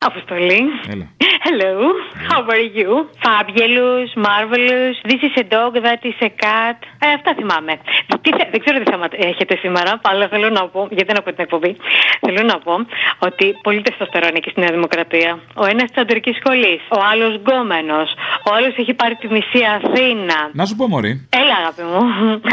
Αποστολή. 0.01 0.63
Έλα. 0.91 1.11
Hello. 1.49 1.77
How 2.31 2.41
are 2.55 2.67
you? 2.79 2.91
Fabulous, 3.25 4.11
marvelous. 4.27 4.97
This 5.11 5.23
is 5.29 5.35
a 5.37 5.45
dog, 5.57 5.73
that 5.87 6.03
is 6.11 6.19
a 6.29 6.31
cat. 6.45 6.79
Ε, 7.07 7.13
αυτά 7.19 7.31
θυμάμαι. 7.39 7.73
Τι, 8.23 8.31
θε- 8.37 8.51
δεν 8.55 8.61
ξέρω 8.65 8.77
τι 8.83 8.87
θέμα 8.93 9.07
έχετε 9.31 9.55
σήμερα, 9.65 9.91
αλλά 10.11 10.25
θέλω 10.33 10.49
να 10.59 10.63
πω, 10.73 10.81
γιατί 10.91 11.07
δεν 11.11 11.17
ακούω 11.21 11.33
την 11.37 11.45
εκπομπή. 11.47 11.73
Θέλω 12.25 12.43
να 12.53 12.59
πω 12.67 12.75
ότι 13.19 13.45
πολύ 13.67 13.81
τεστοστερόνι 13.83 14.37
εκεί 14.41 14.51
στη 14.51 14.61
Νέα 14.61 14.73
Δημοκρατία. 14.79 15.31
Ο 15.63 15.65
ένας 15.73 15.87
της 15.91 15.99
αντρικής 16.03 16.37
σχολής, 16.41 16.81
ο 16.97 16.99
άλλος 17.13 17.33
γκόμενος, 17.41 18.09
ο 18.49 18.51
άλλος 18.57 18.73
έχει 18.83 18.95
πάρει 18.95 19.15
τη 19.15 19.27
μισή 19.35 19.61
Αθήνα. 19.77 20.39
Να 20.53 20.65
σου 20.69 20.77
πω, 20.77 20.85
Μωρή. 20.89 21.13
Έλα, 21.43 21.55
αγάπη 21.63 21.83
μου. 21.91 22.01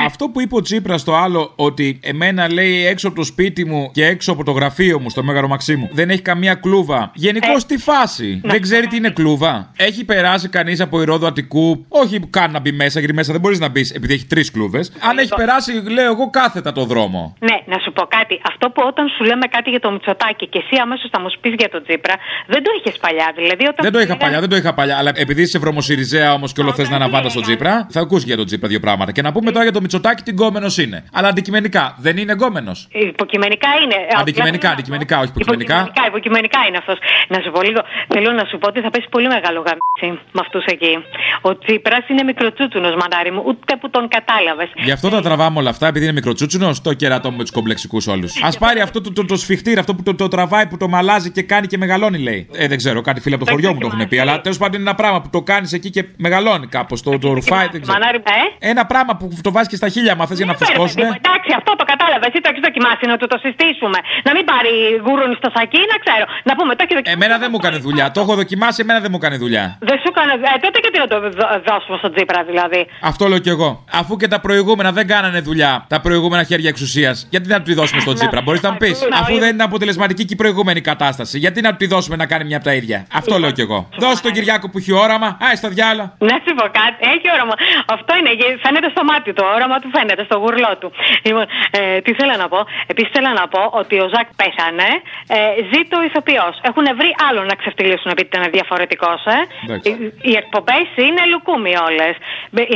Αυτό 0.05 0.23
που 0.29 0.41
είπε 0.41 0.55
ο 0.55 0.61
Τσίπρας 0.61 1.01
στο 1.01 1.13
άλλο, 1.13 1.53
ότι 1.55 1.99
εμένα 2.03 2.51
λέει 2.53 2.85
έξω 2.85 3.07
από 3.07 3.15
το 3.17 3.23
σπίτι 3.23 3.65
μου 3.65 3.91
και 3.93 4.05
έξω 4.05 4.31
από 4.31 4.43
το 4.43 4.51
γραφείο 4.51 4.99
μου, 4.99 5.09
στο 5.09 5.23
Μέγαρο 5.23 5.47
Μαξίμου, 5.47 5.89
δεν 5.91 6.09
έχει 6.09 6.21
καμία 6.21 6.53
κλούβα. 6.53 7.11
Γενικώς 7.13 7.65
τι 7.65 7.77
φάση; 7.77 8.41
Δεν 8.43 8.61
ξέρει 8.61 8.87
τι 8.87 8.95
είναι 8.95 9.09
κλούβα; 9.09 9.71
Έχει 9.77 10.05
περάσει 10.05 10.49
κανείς 10.49 10.79
από 10.81 11.01
ηρόδο 11.01 11.27
Αττικού, 11.27 11.85
όχι 11.89 12.19
καν 12.29 12.51
να 12.51 12.59
μπει 12.59 12.71
μέσα, 12.71 12.99
γιατί 12.99 13.13
μέσα 13.13 13.31
δεν 13.31 13.41
μπορείς 13.41 13.59
να 13.59 13.69
μπεις 13.69 13.91
επειδή 13.91 14.13
έχει 14.13 14.25
τρεις 14.25 14.42
κλούβες. 14.51 14.91
Αν 15.09 15.17
έχει 15.17 15.33
περάσει, 15.35 15.71
λέω 15.97 16.05
εγώ, 16.11 16.29
κάθετα 16.29 16.71
το 16.71 16.83
δρόμο. 16.85 17.35
Ναι, 17.39 17.57
να 17.65 17.77
σου 17.83 17.91
πω 17.93 18.03
κάτι. 18.17 18.41
Αυτό 18.51 18.69
που 18.69 18.81
όταν 18.85 19.07
σου 19.17 19.23
λέμε 19.23 19.45
κάτι 19.47 19.69
για 19.69 19.79
το 19.79 19.91
Μητσοτάκι 19.91 20.47
και 20.47 20.59
εσύ 20.63 20.81
αμέσως 20.81 21.09
θα 21.11 21.19
μου 21.19 21.27
πεις 21.41 21.53
για 21.57 21.69
τον 21.69 21.83
Τσίπρα, 21.83 22.13
δεν 22.47 22.63
το 22.63 22.69
είχες 22.77 22.97
παλιά. 22.99 23.31
Δηλαδή, 23.35 23.63
όταν 23.63 23.81
Δεν 23.85 23.91
το 23.91 23.97
σου 23.99 24.03
είχα 24.05 24.13
λέγανε- 24.13 24.21
παλιά, 24.23 24.39
δεν 24.39 24.49
το 24.49 24.55
είχα 24.55 24.73
παλιά. 24.73 24.97
Αλλά 24.97 25.11
επειδή 25.15 25.41
είσαι 25.41 25.59
βρωμοσυριζέα 25.59 26.33
όμως 26.33 26.53
και 26.53 26.61
όλο 26.61 26.73
θες 26.73 26.89
να 26.89 26.95
αναβάντα 26.95 27.29
στον 27.29 27.41
Τσίπρα, 27.41 27.87
θα 27.91 27.99
ακούσει 27.99 28.25
για 28.25 28.37
τον 28.37 28.45
Τσίπρα 28.45 28.67
δύο 28.67 28.79
πράγματα. 28.79 29.11
Και 29.11 29.21
να 29.21 29.31
πούμε 29.31 29.51
τώρα 29.51 29.63
για 29.63 29.73
τον 29.73 29.81
Μητσοτάκη 29.81 30.23
τι 30.23 30.31
γκόμενος 30.31 30.77
είναι. 30.77 31.03
Αλλά 31.13 31.27
αντικειμενικά 31.27 31.95
δεν 31.99 32.17
είναι 32.17 32.33
γκόμενος. 32.33 32.87
Υποκειμενικά 32.91 33.69
είναι. 33.83 33.95
Αντικειμενικά, 34.19 34.69
αντικειμενικά, 34.69 35.15
όχι 35.19 35.29
υποκειμενικά. 35.29 35.73
Υποκειμενικά, 35.75 36.07
υποκειμενικά 36.07 36.59
είναι 36.67 36.77
αυτός. 36.77 36.97
Να 37.27 37.37
σου 37.43 37.51
πω 37.51 37.61
λίγο. 37.61 37.81
Θέλω 38.13 38.31
να 38.31 38.45
σου 38.49 38.57
πω 38.57 38.67
ότι 38.67 38.79
θα 38.81 38.89
πέσει 38.89 39.07
πολύ 39.15 39.27
μεγάλο 39.27 39.59
γαμίτσι 39.67 40.07
με 40.35 40.39
αυτούς 40.45 40.65
εκεί. 40.65 40.93
Ο 41.41 41.57
Τσίπρα 41.57 41.97
είναι 42.07 42.23
μικροτσούτσουνος, 42.23 42.93
μανάρι 43.01 43.31
μου. 43.31 43.41
Ούτε 43.45 43.75
που 43.79 43.89
τον 43.89 44.07
κατάλαβες. 44.25 44.69
Γι' 44.75 44.91
αυτό 44.91 45.09
τα 45.09 45.21
τραβάμε 45.21 45.59
όλα 45.59 45.69
αυτά, 45.69 45.87
επειδή 45.87 46.03
είναι 46.05 46.13
μικροτσούτσουνος, 46.13 46.81
το 46.81 46.93
κερατό 46.93 47.31
με 47.31 47.37
τους 47.37 47.51
κομπλεξικούς 47.51 48.07
όλους. 48.07 48.43
Α 48.43 48.49
πάρει 48.59 48.79
αυτό 48.81 49.01
το, 49.01 49.13
το, 49.13 49.25
το 49.25 49.35
σφιχτήρι, 49.35 49.79
αυτό 49.79 49.95
που 49.95 50.03
το, 50.03 50.15
το 50.15 50.27
τραβάει, 50.27 50.67
που 50.67 50.77
το 50.77 50.87
μαλάζει 50.87 51.31
και 51.31 51.41
κάνει 51.41 51.67
και 51.67 51.77
μεγαλώνει, 51.77 52.17
λέει. 52.17 52.47
Ε, 52.53 52.67
δεν 52.67 52.77
ξέρω, 52.77 53.01
κάτι 53.01 53.19
φίλο 53.21 53.35
από 53.35 53.45
το 53.45 53.51
χωριό 53.51 53.73
μου 53.73 53.79
το 53.79 53.87
έχουν 53.93 54.07
πει, 54.07 54.17
αλλά 54.23 54.41
τέλος 54.41 54.57
πάντων 54.57 54.79
είναι 54.79 54.89
ένα 54.89 54.97
πράγμα 55.01 55.21
που 55.21 55.29
το 55.29 55.41
κάνεις 55.41 55.73
εκεί 55.73 55.89
και 55.89 56.03
μεγαλώνει 56.17 56.67
κάπως. 56.67 57.01
Το, 57.01 57.17
το 57.19 57.33
ρουφάει, 57.33 57.67
δεν 57.71 57.81
ξέρω. 57.81 57.97
Μανάρι, 57.99 58.17
ε; 58.61 58.69
Ένα 58.71 58.85
πράγμα 58.85 59.13
που 59.19 59.25
το 59.41 59.51
βάζεις 59.51 59.69
και 59.69 59.75
στα 59.81 59.89
χίλια 59.95 60.15
μα 60.15 60.23
θες 60.27 60.37
για 60.37 60.45
να 60.45 60.51
Ναι, 60.51 60.57
ρε, 60.59 60.65
φουσκώσουν. 60.65 60.95
παιδί 60.95 61.07
μου, 61.07 61.15
Εντάξει, 61.23 61.49
αυτό 61.59 61.71
το 61.79 61.83
κατάλαβες. 61.91 62.27
Εσύ 62.29 62.37
το 62.43 62.49
έχεις 62.51 62.63
δοκιμάσει 62.67 63.03
να 63.11 63.15
του 63.19 63.27
το 63.33 63.37
συστήσουμε. 63.45 63.97
Να 64.27 64.31
μην 64.35 64.43
πάρει 64.51 64.73
γούρουνι 65.05 65.35
στο 65.41 65.49
σακί, 65.55 65.81
να 65.93 65.97
ξέρω. 66.03 66.25
Να 66.49 66.51
πούμε, 66.57 66.71
το 66.77 66.81
έχει 66.85 66.93
δοκιμάσει. 66.97 67.17
Εμένα 67.19 67.35
δεν 67.43 67.49
μου 67.51 67.57
έκανε 67.61 67.77
δουλειά. 67.87 68.05
Το 68.15 68.19
έχω 68.23 68.33
δοκιμάσει, 68.41 68.77
εμένα 68.85 68.99
δεν 69.03 69.09
μου 69.13 69.19
έκανε 69.21 69.37
δουλειά. 69.43 69.65
Δεν 69.89 69.97
σου 70.01 70.09
έκανε. 70.13 70.31
Ε, 70.49 70.57
τότε 70.65 70.77
γιατί 70.83 70.97
να 71.03 71.07
το 71.13 71.17
δω- 71.37 71.51
δώσουμε 71.69 71.95
στον 72.01 72.11
Τζίπρα, 72.13 72.39
δηλαδή; 72.49 72.81
Αυτό 73.11 73.23
λέω 73.31 73.41
κι 73.45 73.53
εγώ. 73.55 73.69
Αφού 74.01 74.12
και 74.17 74.27
τα 74.27 74.39
προηγούμενα 74.39 74.91
δεν 74.91 75.07
κάνανε 75.07 75.39
δουλειά, 75.39 75.85
τα 75.87 75.99
προηγούμενα 76.01 76.43
χέρια 76.43 76.69
εξουσίας, 76.69 77.27
γιατί 77.29 77.49
να 77.49 77.57
του 77.57 77.63
τη 77.63 77.73
δώσουμε 77.73 78.01
στον 78.01 78.15
Τσίπρα, 78.15 78.41
μπορείς 78.41 78.61
να 78.61 78.71
μου 78.71 78.77
πεις. 78.77 79.07
Αφού 79.21 79.37
δεν 79.39 79.49
είναι 79.53 79.63
αποτελεσματική 79.63 80.25
και 80.25 80.33
η 80.33 80.35
προηγούμενη 80.43 80.81
κατάσταση, 80.81 81.37
γιατί 81.37 81.61
να 81.61 81.69
του 81.69 81.75
τη 81.75 81.87
δώσουμε 81.87 82.15
να 82.15 82.25
κάνει 82.25 82.43
μια 82.49 82.57
από 82.59 82.65
τα 82.65 82.73
ίδια. 82.73 83.07
Αυτό 83.13 83.33
λέω 83.39 83.51
κι 83.51 83.61
εγώ. 83.61 83.79
Δώσε 83.97 84.21
τον 84.21 84.31
Κυριάκο 84.31 84.69
που 84.69 84.77
έχει 84.77 84.91
όραμα, 85.05 85.37
άι 85.47 85.55
στα 85.55 85.69
διάλα. 85.69 86.05
Να 86.29 86.35
σου 86.43 86.51
πω 86.59 86.65
κάτι, 86.81 86.97
έχει 87.15 87.27
όραμα. 87.35 87.53
Αυτό 87.95 88.11
είναι, 88.19 88.31
γε- 88.39 88.57
φαίνεται 88.65 88.89
στο 88.95 89.03
μάτι 89.09 89.29
του, 89.33 89.43
όραμα 89.55 89.77
του 89.81 89.89
φαίνεται, 89.95 90.23
στο 90.29 90.35
γουρλό 90.41 90.71
του. 90.81 90.89
Λοιπόν, 91.27 91.45
ε, 91.77 91.81
τι 92.05 92.11
θέλω 92.19 92.35
να 92.43 92.47
πω. 92.53 92.59
Επίσης 92.91 93.11
θέλω 93.15 93.31
να 93.41 93.45
πω 93.53 93.61
ότι 93.81 93.95
ο 94.05 94.07
Ζακ 94.13 94.27
πέθανε, 94.41 94.89
ε, 95.35 95.37
ζει 95.69 95.81
το 95.91 95.97
ηθοποιός. 96.07 96.53
Έχουν 96.69 96.85
βρει 96.99 97.11
άλλο 97.27 97.41
να 97.49 97.55
ξεφτυλίσουν 97.61 98.09
επειδή 98.13 98.29
ήταν 98.31 98.43
διαφορετικός, 98.57 99.19
ε. 99.35 99.37
Εντάξει. 99.65 99.89
Οι, 99.89 99.95
οι 100.29 100.33
εκπομπές 100.41 100.87
είναι 101.05 101.21
λουκούμι 101.31 101.73
όλες. 101.87 102.13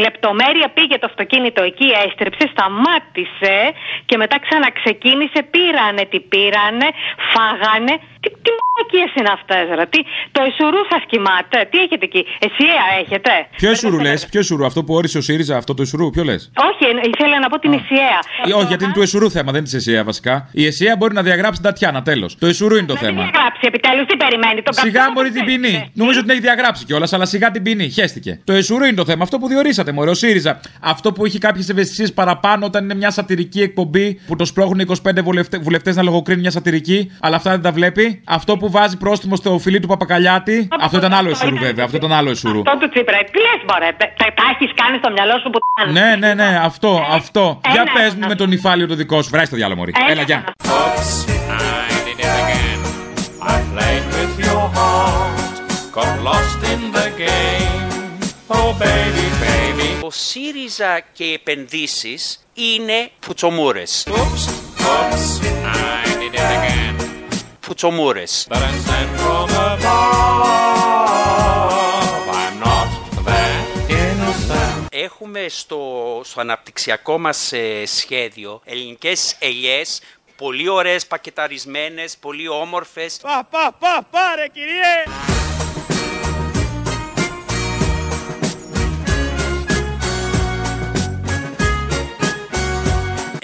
Λεπτομέρεια 0.06 0.68
πήγε 0.78 0.96
το 1.02 1.08
αυτοκίνητο 1.12 1.26
εκεί, 1.62 1.88
έστρεψε, 2.06 2.50
σταμάτησε 2.52 3.74
και 4.06 4.18
μετά 4.18 4.40
ξαναξεκίνησε, 4.40 5.40
πήρανε 5.52 6.06
τι 6.06 6.20
πήρανε, 6.20 6.88
φάγανε. 7.32 8.00
Τι, 8.22 8.30
τι 8.44 8.52
μαλακίες 8.60 9.12
είναι 9.20 9.32
αυτές, 9.38 9.64
ρε; 9.78 9.86
Τι, 9.94 10.00
το 10.36 10.42
εσουρού 10.50 10.82
σας 10.92 11.04
κοιμάται; 11.12 11.58
Τι 11.72 11.78
έχετε 11.86 12.06
εκεί, 12.10 12.22
Εσιαία 12.48 12.86
έχετε; 13.02 13.32
Ποιο 13.62 13.72
Ισουρού 13.72 14.00
λες, 14.00 14.20
ποιο 14.32 14.40
Ισουρού, 14.40 14.66
αυτό 14.66 14.80
που 14.84 14.94
όρισε 15.00 15.18
ο 15.18 15.22
ΣΥΡΙΖΑ, 15.22 15.56
αυτό 15.58 15.74
το 15.78 15.82
Ισουρού, 15.88 16.10
ποιο 16.10 16.24
λες; 16.30 16.42
Όχι, 16.70 16.84
εν- 16.92 17.12
ήθελα 17.14 17.40
να 17.40 17.48
πω 17.52 17.60
την 17.60 17.72
Εσιαία. 17.80 18.20
Ή 18.50 18.52
Όχι, 18.60 18.66
γιατί 18.72 18.84
είναι 18.84 18.94
του 18.94 19.02
Εσουρού 19.02 19.28
θέμα, 19.32 19.52
δεν 19.52 19.56
είναι 19.62 19.70
της 19.70 19.74
ΕΣΥΑ 19.74 20.04
βασικά. 20.04 20.50
Η 20.52 20.66
ΕΣΥΑ 20.66 20.96
μπορεί 20.98 21.14
να 21.14 21.24
διαγράψει 21.24 21.62
την 21.62 21.70
Τατιάνα, 21.70 22.02
τέλος. 22.02 22.38
Το 22.38 22.46
Εσουρού 22.48 22.76
είναι 22.76 22.88
το 22.94 22.96
θέμα. 22.96 23.22
Γράψει 23.22 23.62
επιτέλους, 23.62 24.06
τι 24.08 24.18
περιμένει. 24.18 24.62
Το 24.62 24.72
Σιγά 24.74 25.12
μπορεί 25.14 25.30
την 25.32 25.46
ποινή. 25.46 25.92
Νομίζω 25.94 26.18
ότι 26.20 26.28
την 26.28 26.38
έχει 26.38 26.46
διαγράψει 26.48 26.86
κιόλας, 26.86 27.14
αλλά 27.14 27.26
σιγά 27.26 27.52
την 27.52 27.64
ποινή. 27.64 27.90
Χαίστηκε. 27.90 28.40
Το 28.44 28.54
Εσουρού 28.54 28.84
είναι 28.84 28.96
το 28.96 29.06
θέμα. 29.06 29.24
Αυτό 29.24 29.38
που 29.38 29.48
διορίσατε, 29.48 29.92
Μωρέ, 29.92 30.10
ο 30.10 30.14
ΣΥΡΙΖΑ. 30.14 30.60
Αυτό 30.82 31.12
που 31.14 31.26
έχει 31.26 31.38
κάποιες 31.40 31.70
ευαισθησίες 31.70 32.14
παραπάνω 32.14 32.66
όταν 32.66 32.84
είναι 32.84 32.96
μια 32.96 33.12
σατυρική 33.12 33.62
εκπομπή 33.62 34.20
που 34.28 34.36
το 34.36 34.46
σπρώχνουν 34.46 34.80
25 35.04 35.22
βουλευτές 35.62 35.96
να 35.96 36.04
λογοκρίνουν 36.04 36.42
μια 36.42 36.52
σατυρική, 36.52 37.12
αλλά 37.20 37.36
αυτά 37.36 37.52
δεν 37.52 37.62
τα 37.62 37.72
βλέπει. 37.72 38.07
Αυτό 38.38 38.58
που 38.58 38.72
βάζει 38.72 38.98
πρόστιμο 38.98 39.36
στο 39.36 39.60
φιλί 39.60 39.80
του 39.80 39.88
Παπακαλιάτη. 39.88 40.68
Αυτό 40.82 40.98
ήταν 40.98 41.14
άλλο 41.14 41.30
Εσουρού, 41.30 41.58
βέβαια. 41.58 41.86
Αυτό 41.86 41.98
ήταν 41.98 42.12
άλλο 42.12 42.30
Εσουρού. 42.30 42.62
Αυτό 42.66 42.78
του 42.78 42.90
Τσίπρα, 42.90 43.18
τι 43.32 43.40
λε, 43.46 43.54
μωρέ. 43.70 43.90
Τα, 43.98 44.06
τα, 44.18 44.26
τα 44.38 44.44
έχεις 44.54 44.72
κάνει 44.82 44.98
στο 44.98 45.10
μυαλό 45.12 45.40
σου 45.42 45.50
που 45.50 45.60
τα 45.60 45.92
Ναι, 45.92 46.16
ναι, 46.16 46.34
ναι, 46.34 46.60
αυτό, 46.64 47.06
αυτό. 47.12 47.60
Για 47.72 47.82
ένα, 47.82 47.92
πες 47.94 48.14
μου 48.16 48.28
με 48.28 48.36
τον 48.36 48.52
υφάλιο 48.52 48.88
το 48.88 48.96
δικό 48.96 49.22
σου. 49.22 49.30
Βράει 49.30 49.48
το 49.48 49.56
διάλογο, 49.56 49.80
Μωρή. 49.80 49.92
Ένα. 49.96 50.12
Έλα, 50.12 50.22
γεια. 50.22 50.44
Oops, 50.64 51.10
I 51.50 51.90
did 52.06 52.20
it 52.26 52.34
again. 52.44 52.80
I 53.54 53.56
played 53.74 54.06
with 54.16 54.34
your 54.48 54.66
heart, 54.78 55.38
got 55.98 56.12
lost 56.28 56.60
in 56.74 56.82
the 56.98 57.08
game. 57.24 57.86
Oh 58.48 58.70
baby, 58.86 59.26
baby. 59.46 59.90
Ο 60.06 60.12
ΣΥΡΙΖΑ 60.12 61.02
και 61.14 61.24
οι 61.24 61.34
επενδύσεις 61.34 62.40
είναι 62.54 63.10
φουτσομούρες. 63.20 64.08
Oops, 64.10 64.44
oops, 64.88 65.87
innocent. 73.88 74.86
Έχουμε 74.90 75.46
στο, 75.48 76.22
στο 76.24 76.40
αναπτυξιακό 76.40 77.18
μας 77.18 77.52
ε, 77.52 77.86
σχέδιο 77.86 78.62
ελληνικές 78.66 79.36
ελιές 79.40 80.02
πολύ 80.38 80.70
ωραίες 80.70 81.08
πακεταρισμένες, 81.08 82.18
πολύ 82.18 82.48
όμορφες. 82.48 83.18
Πα, 83.22 83.48
πα, 83.50 83.76
πα, 83.80 84.08
πάρε 84.12 84.48
κυριέ. 84.48 85.47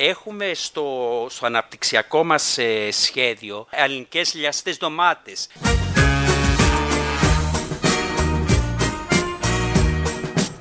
Έχουμε 0.05 0.53
στο, 0.53 1.27
στο 1.29 1.45
αναπτυξιακό 1.45 2.23
μας 2.23 2.57
ε, 2.57 2.91
σχέδιο 2.91 3.67
ελληνικές 3.69 4.33
λιαστές 4.33 4.77
ντομάτες. 4.77 5.47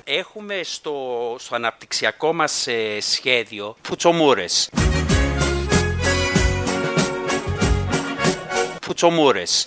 Έχουμε 0.05 0.61
στο, 0.62 1.36
στο 1.38 1.55
αναπτυξιακό 1.55 2.32
μας 2.32 2.66
ε, 2.66 3.01
σχέδιο 3.01 3.76
φουτσομούρες. 3.82 4.70
Φουτσομούρες. 8.82 9.66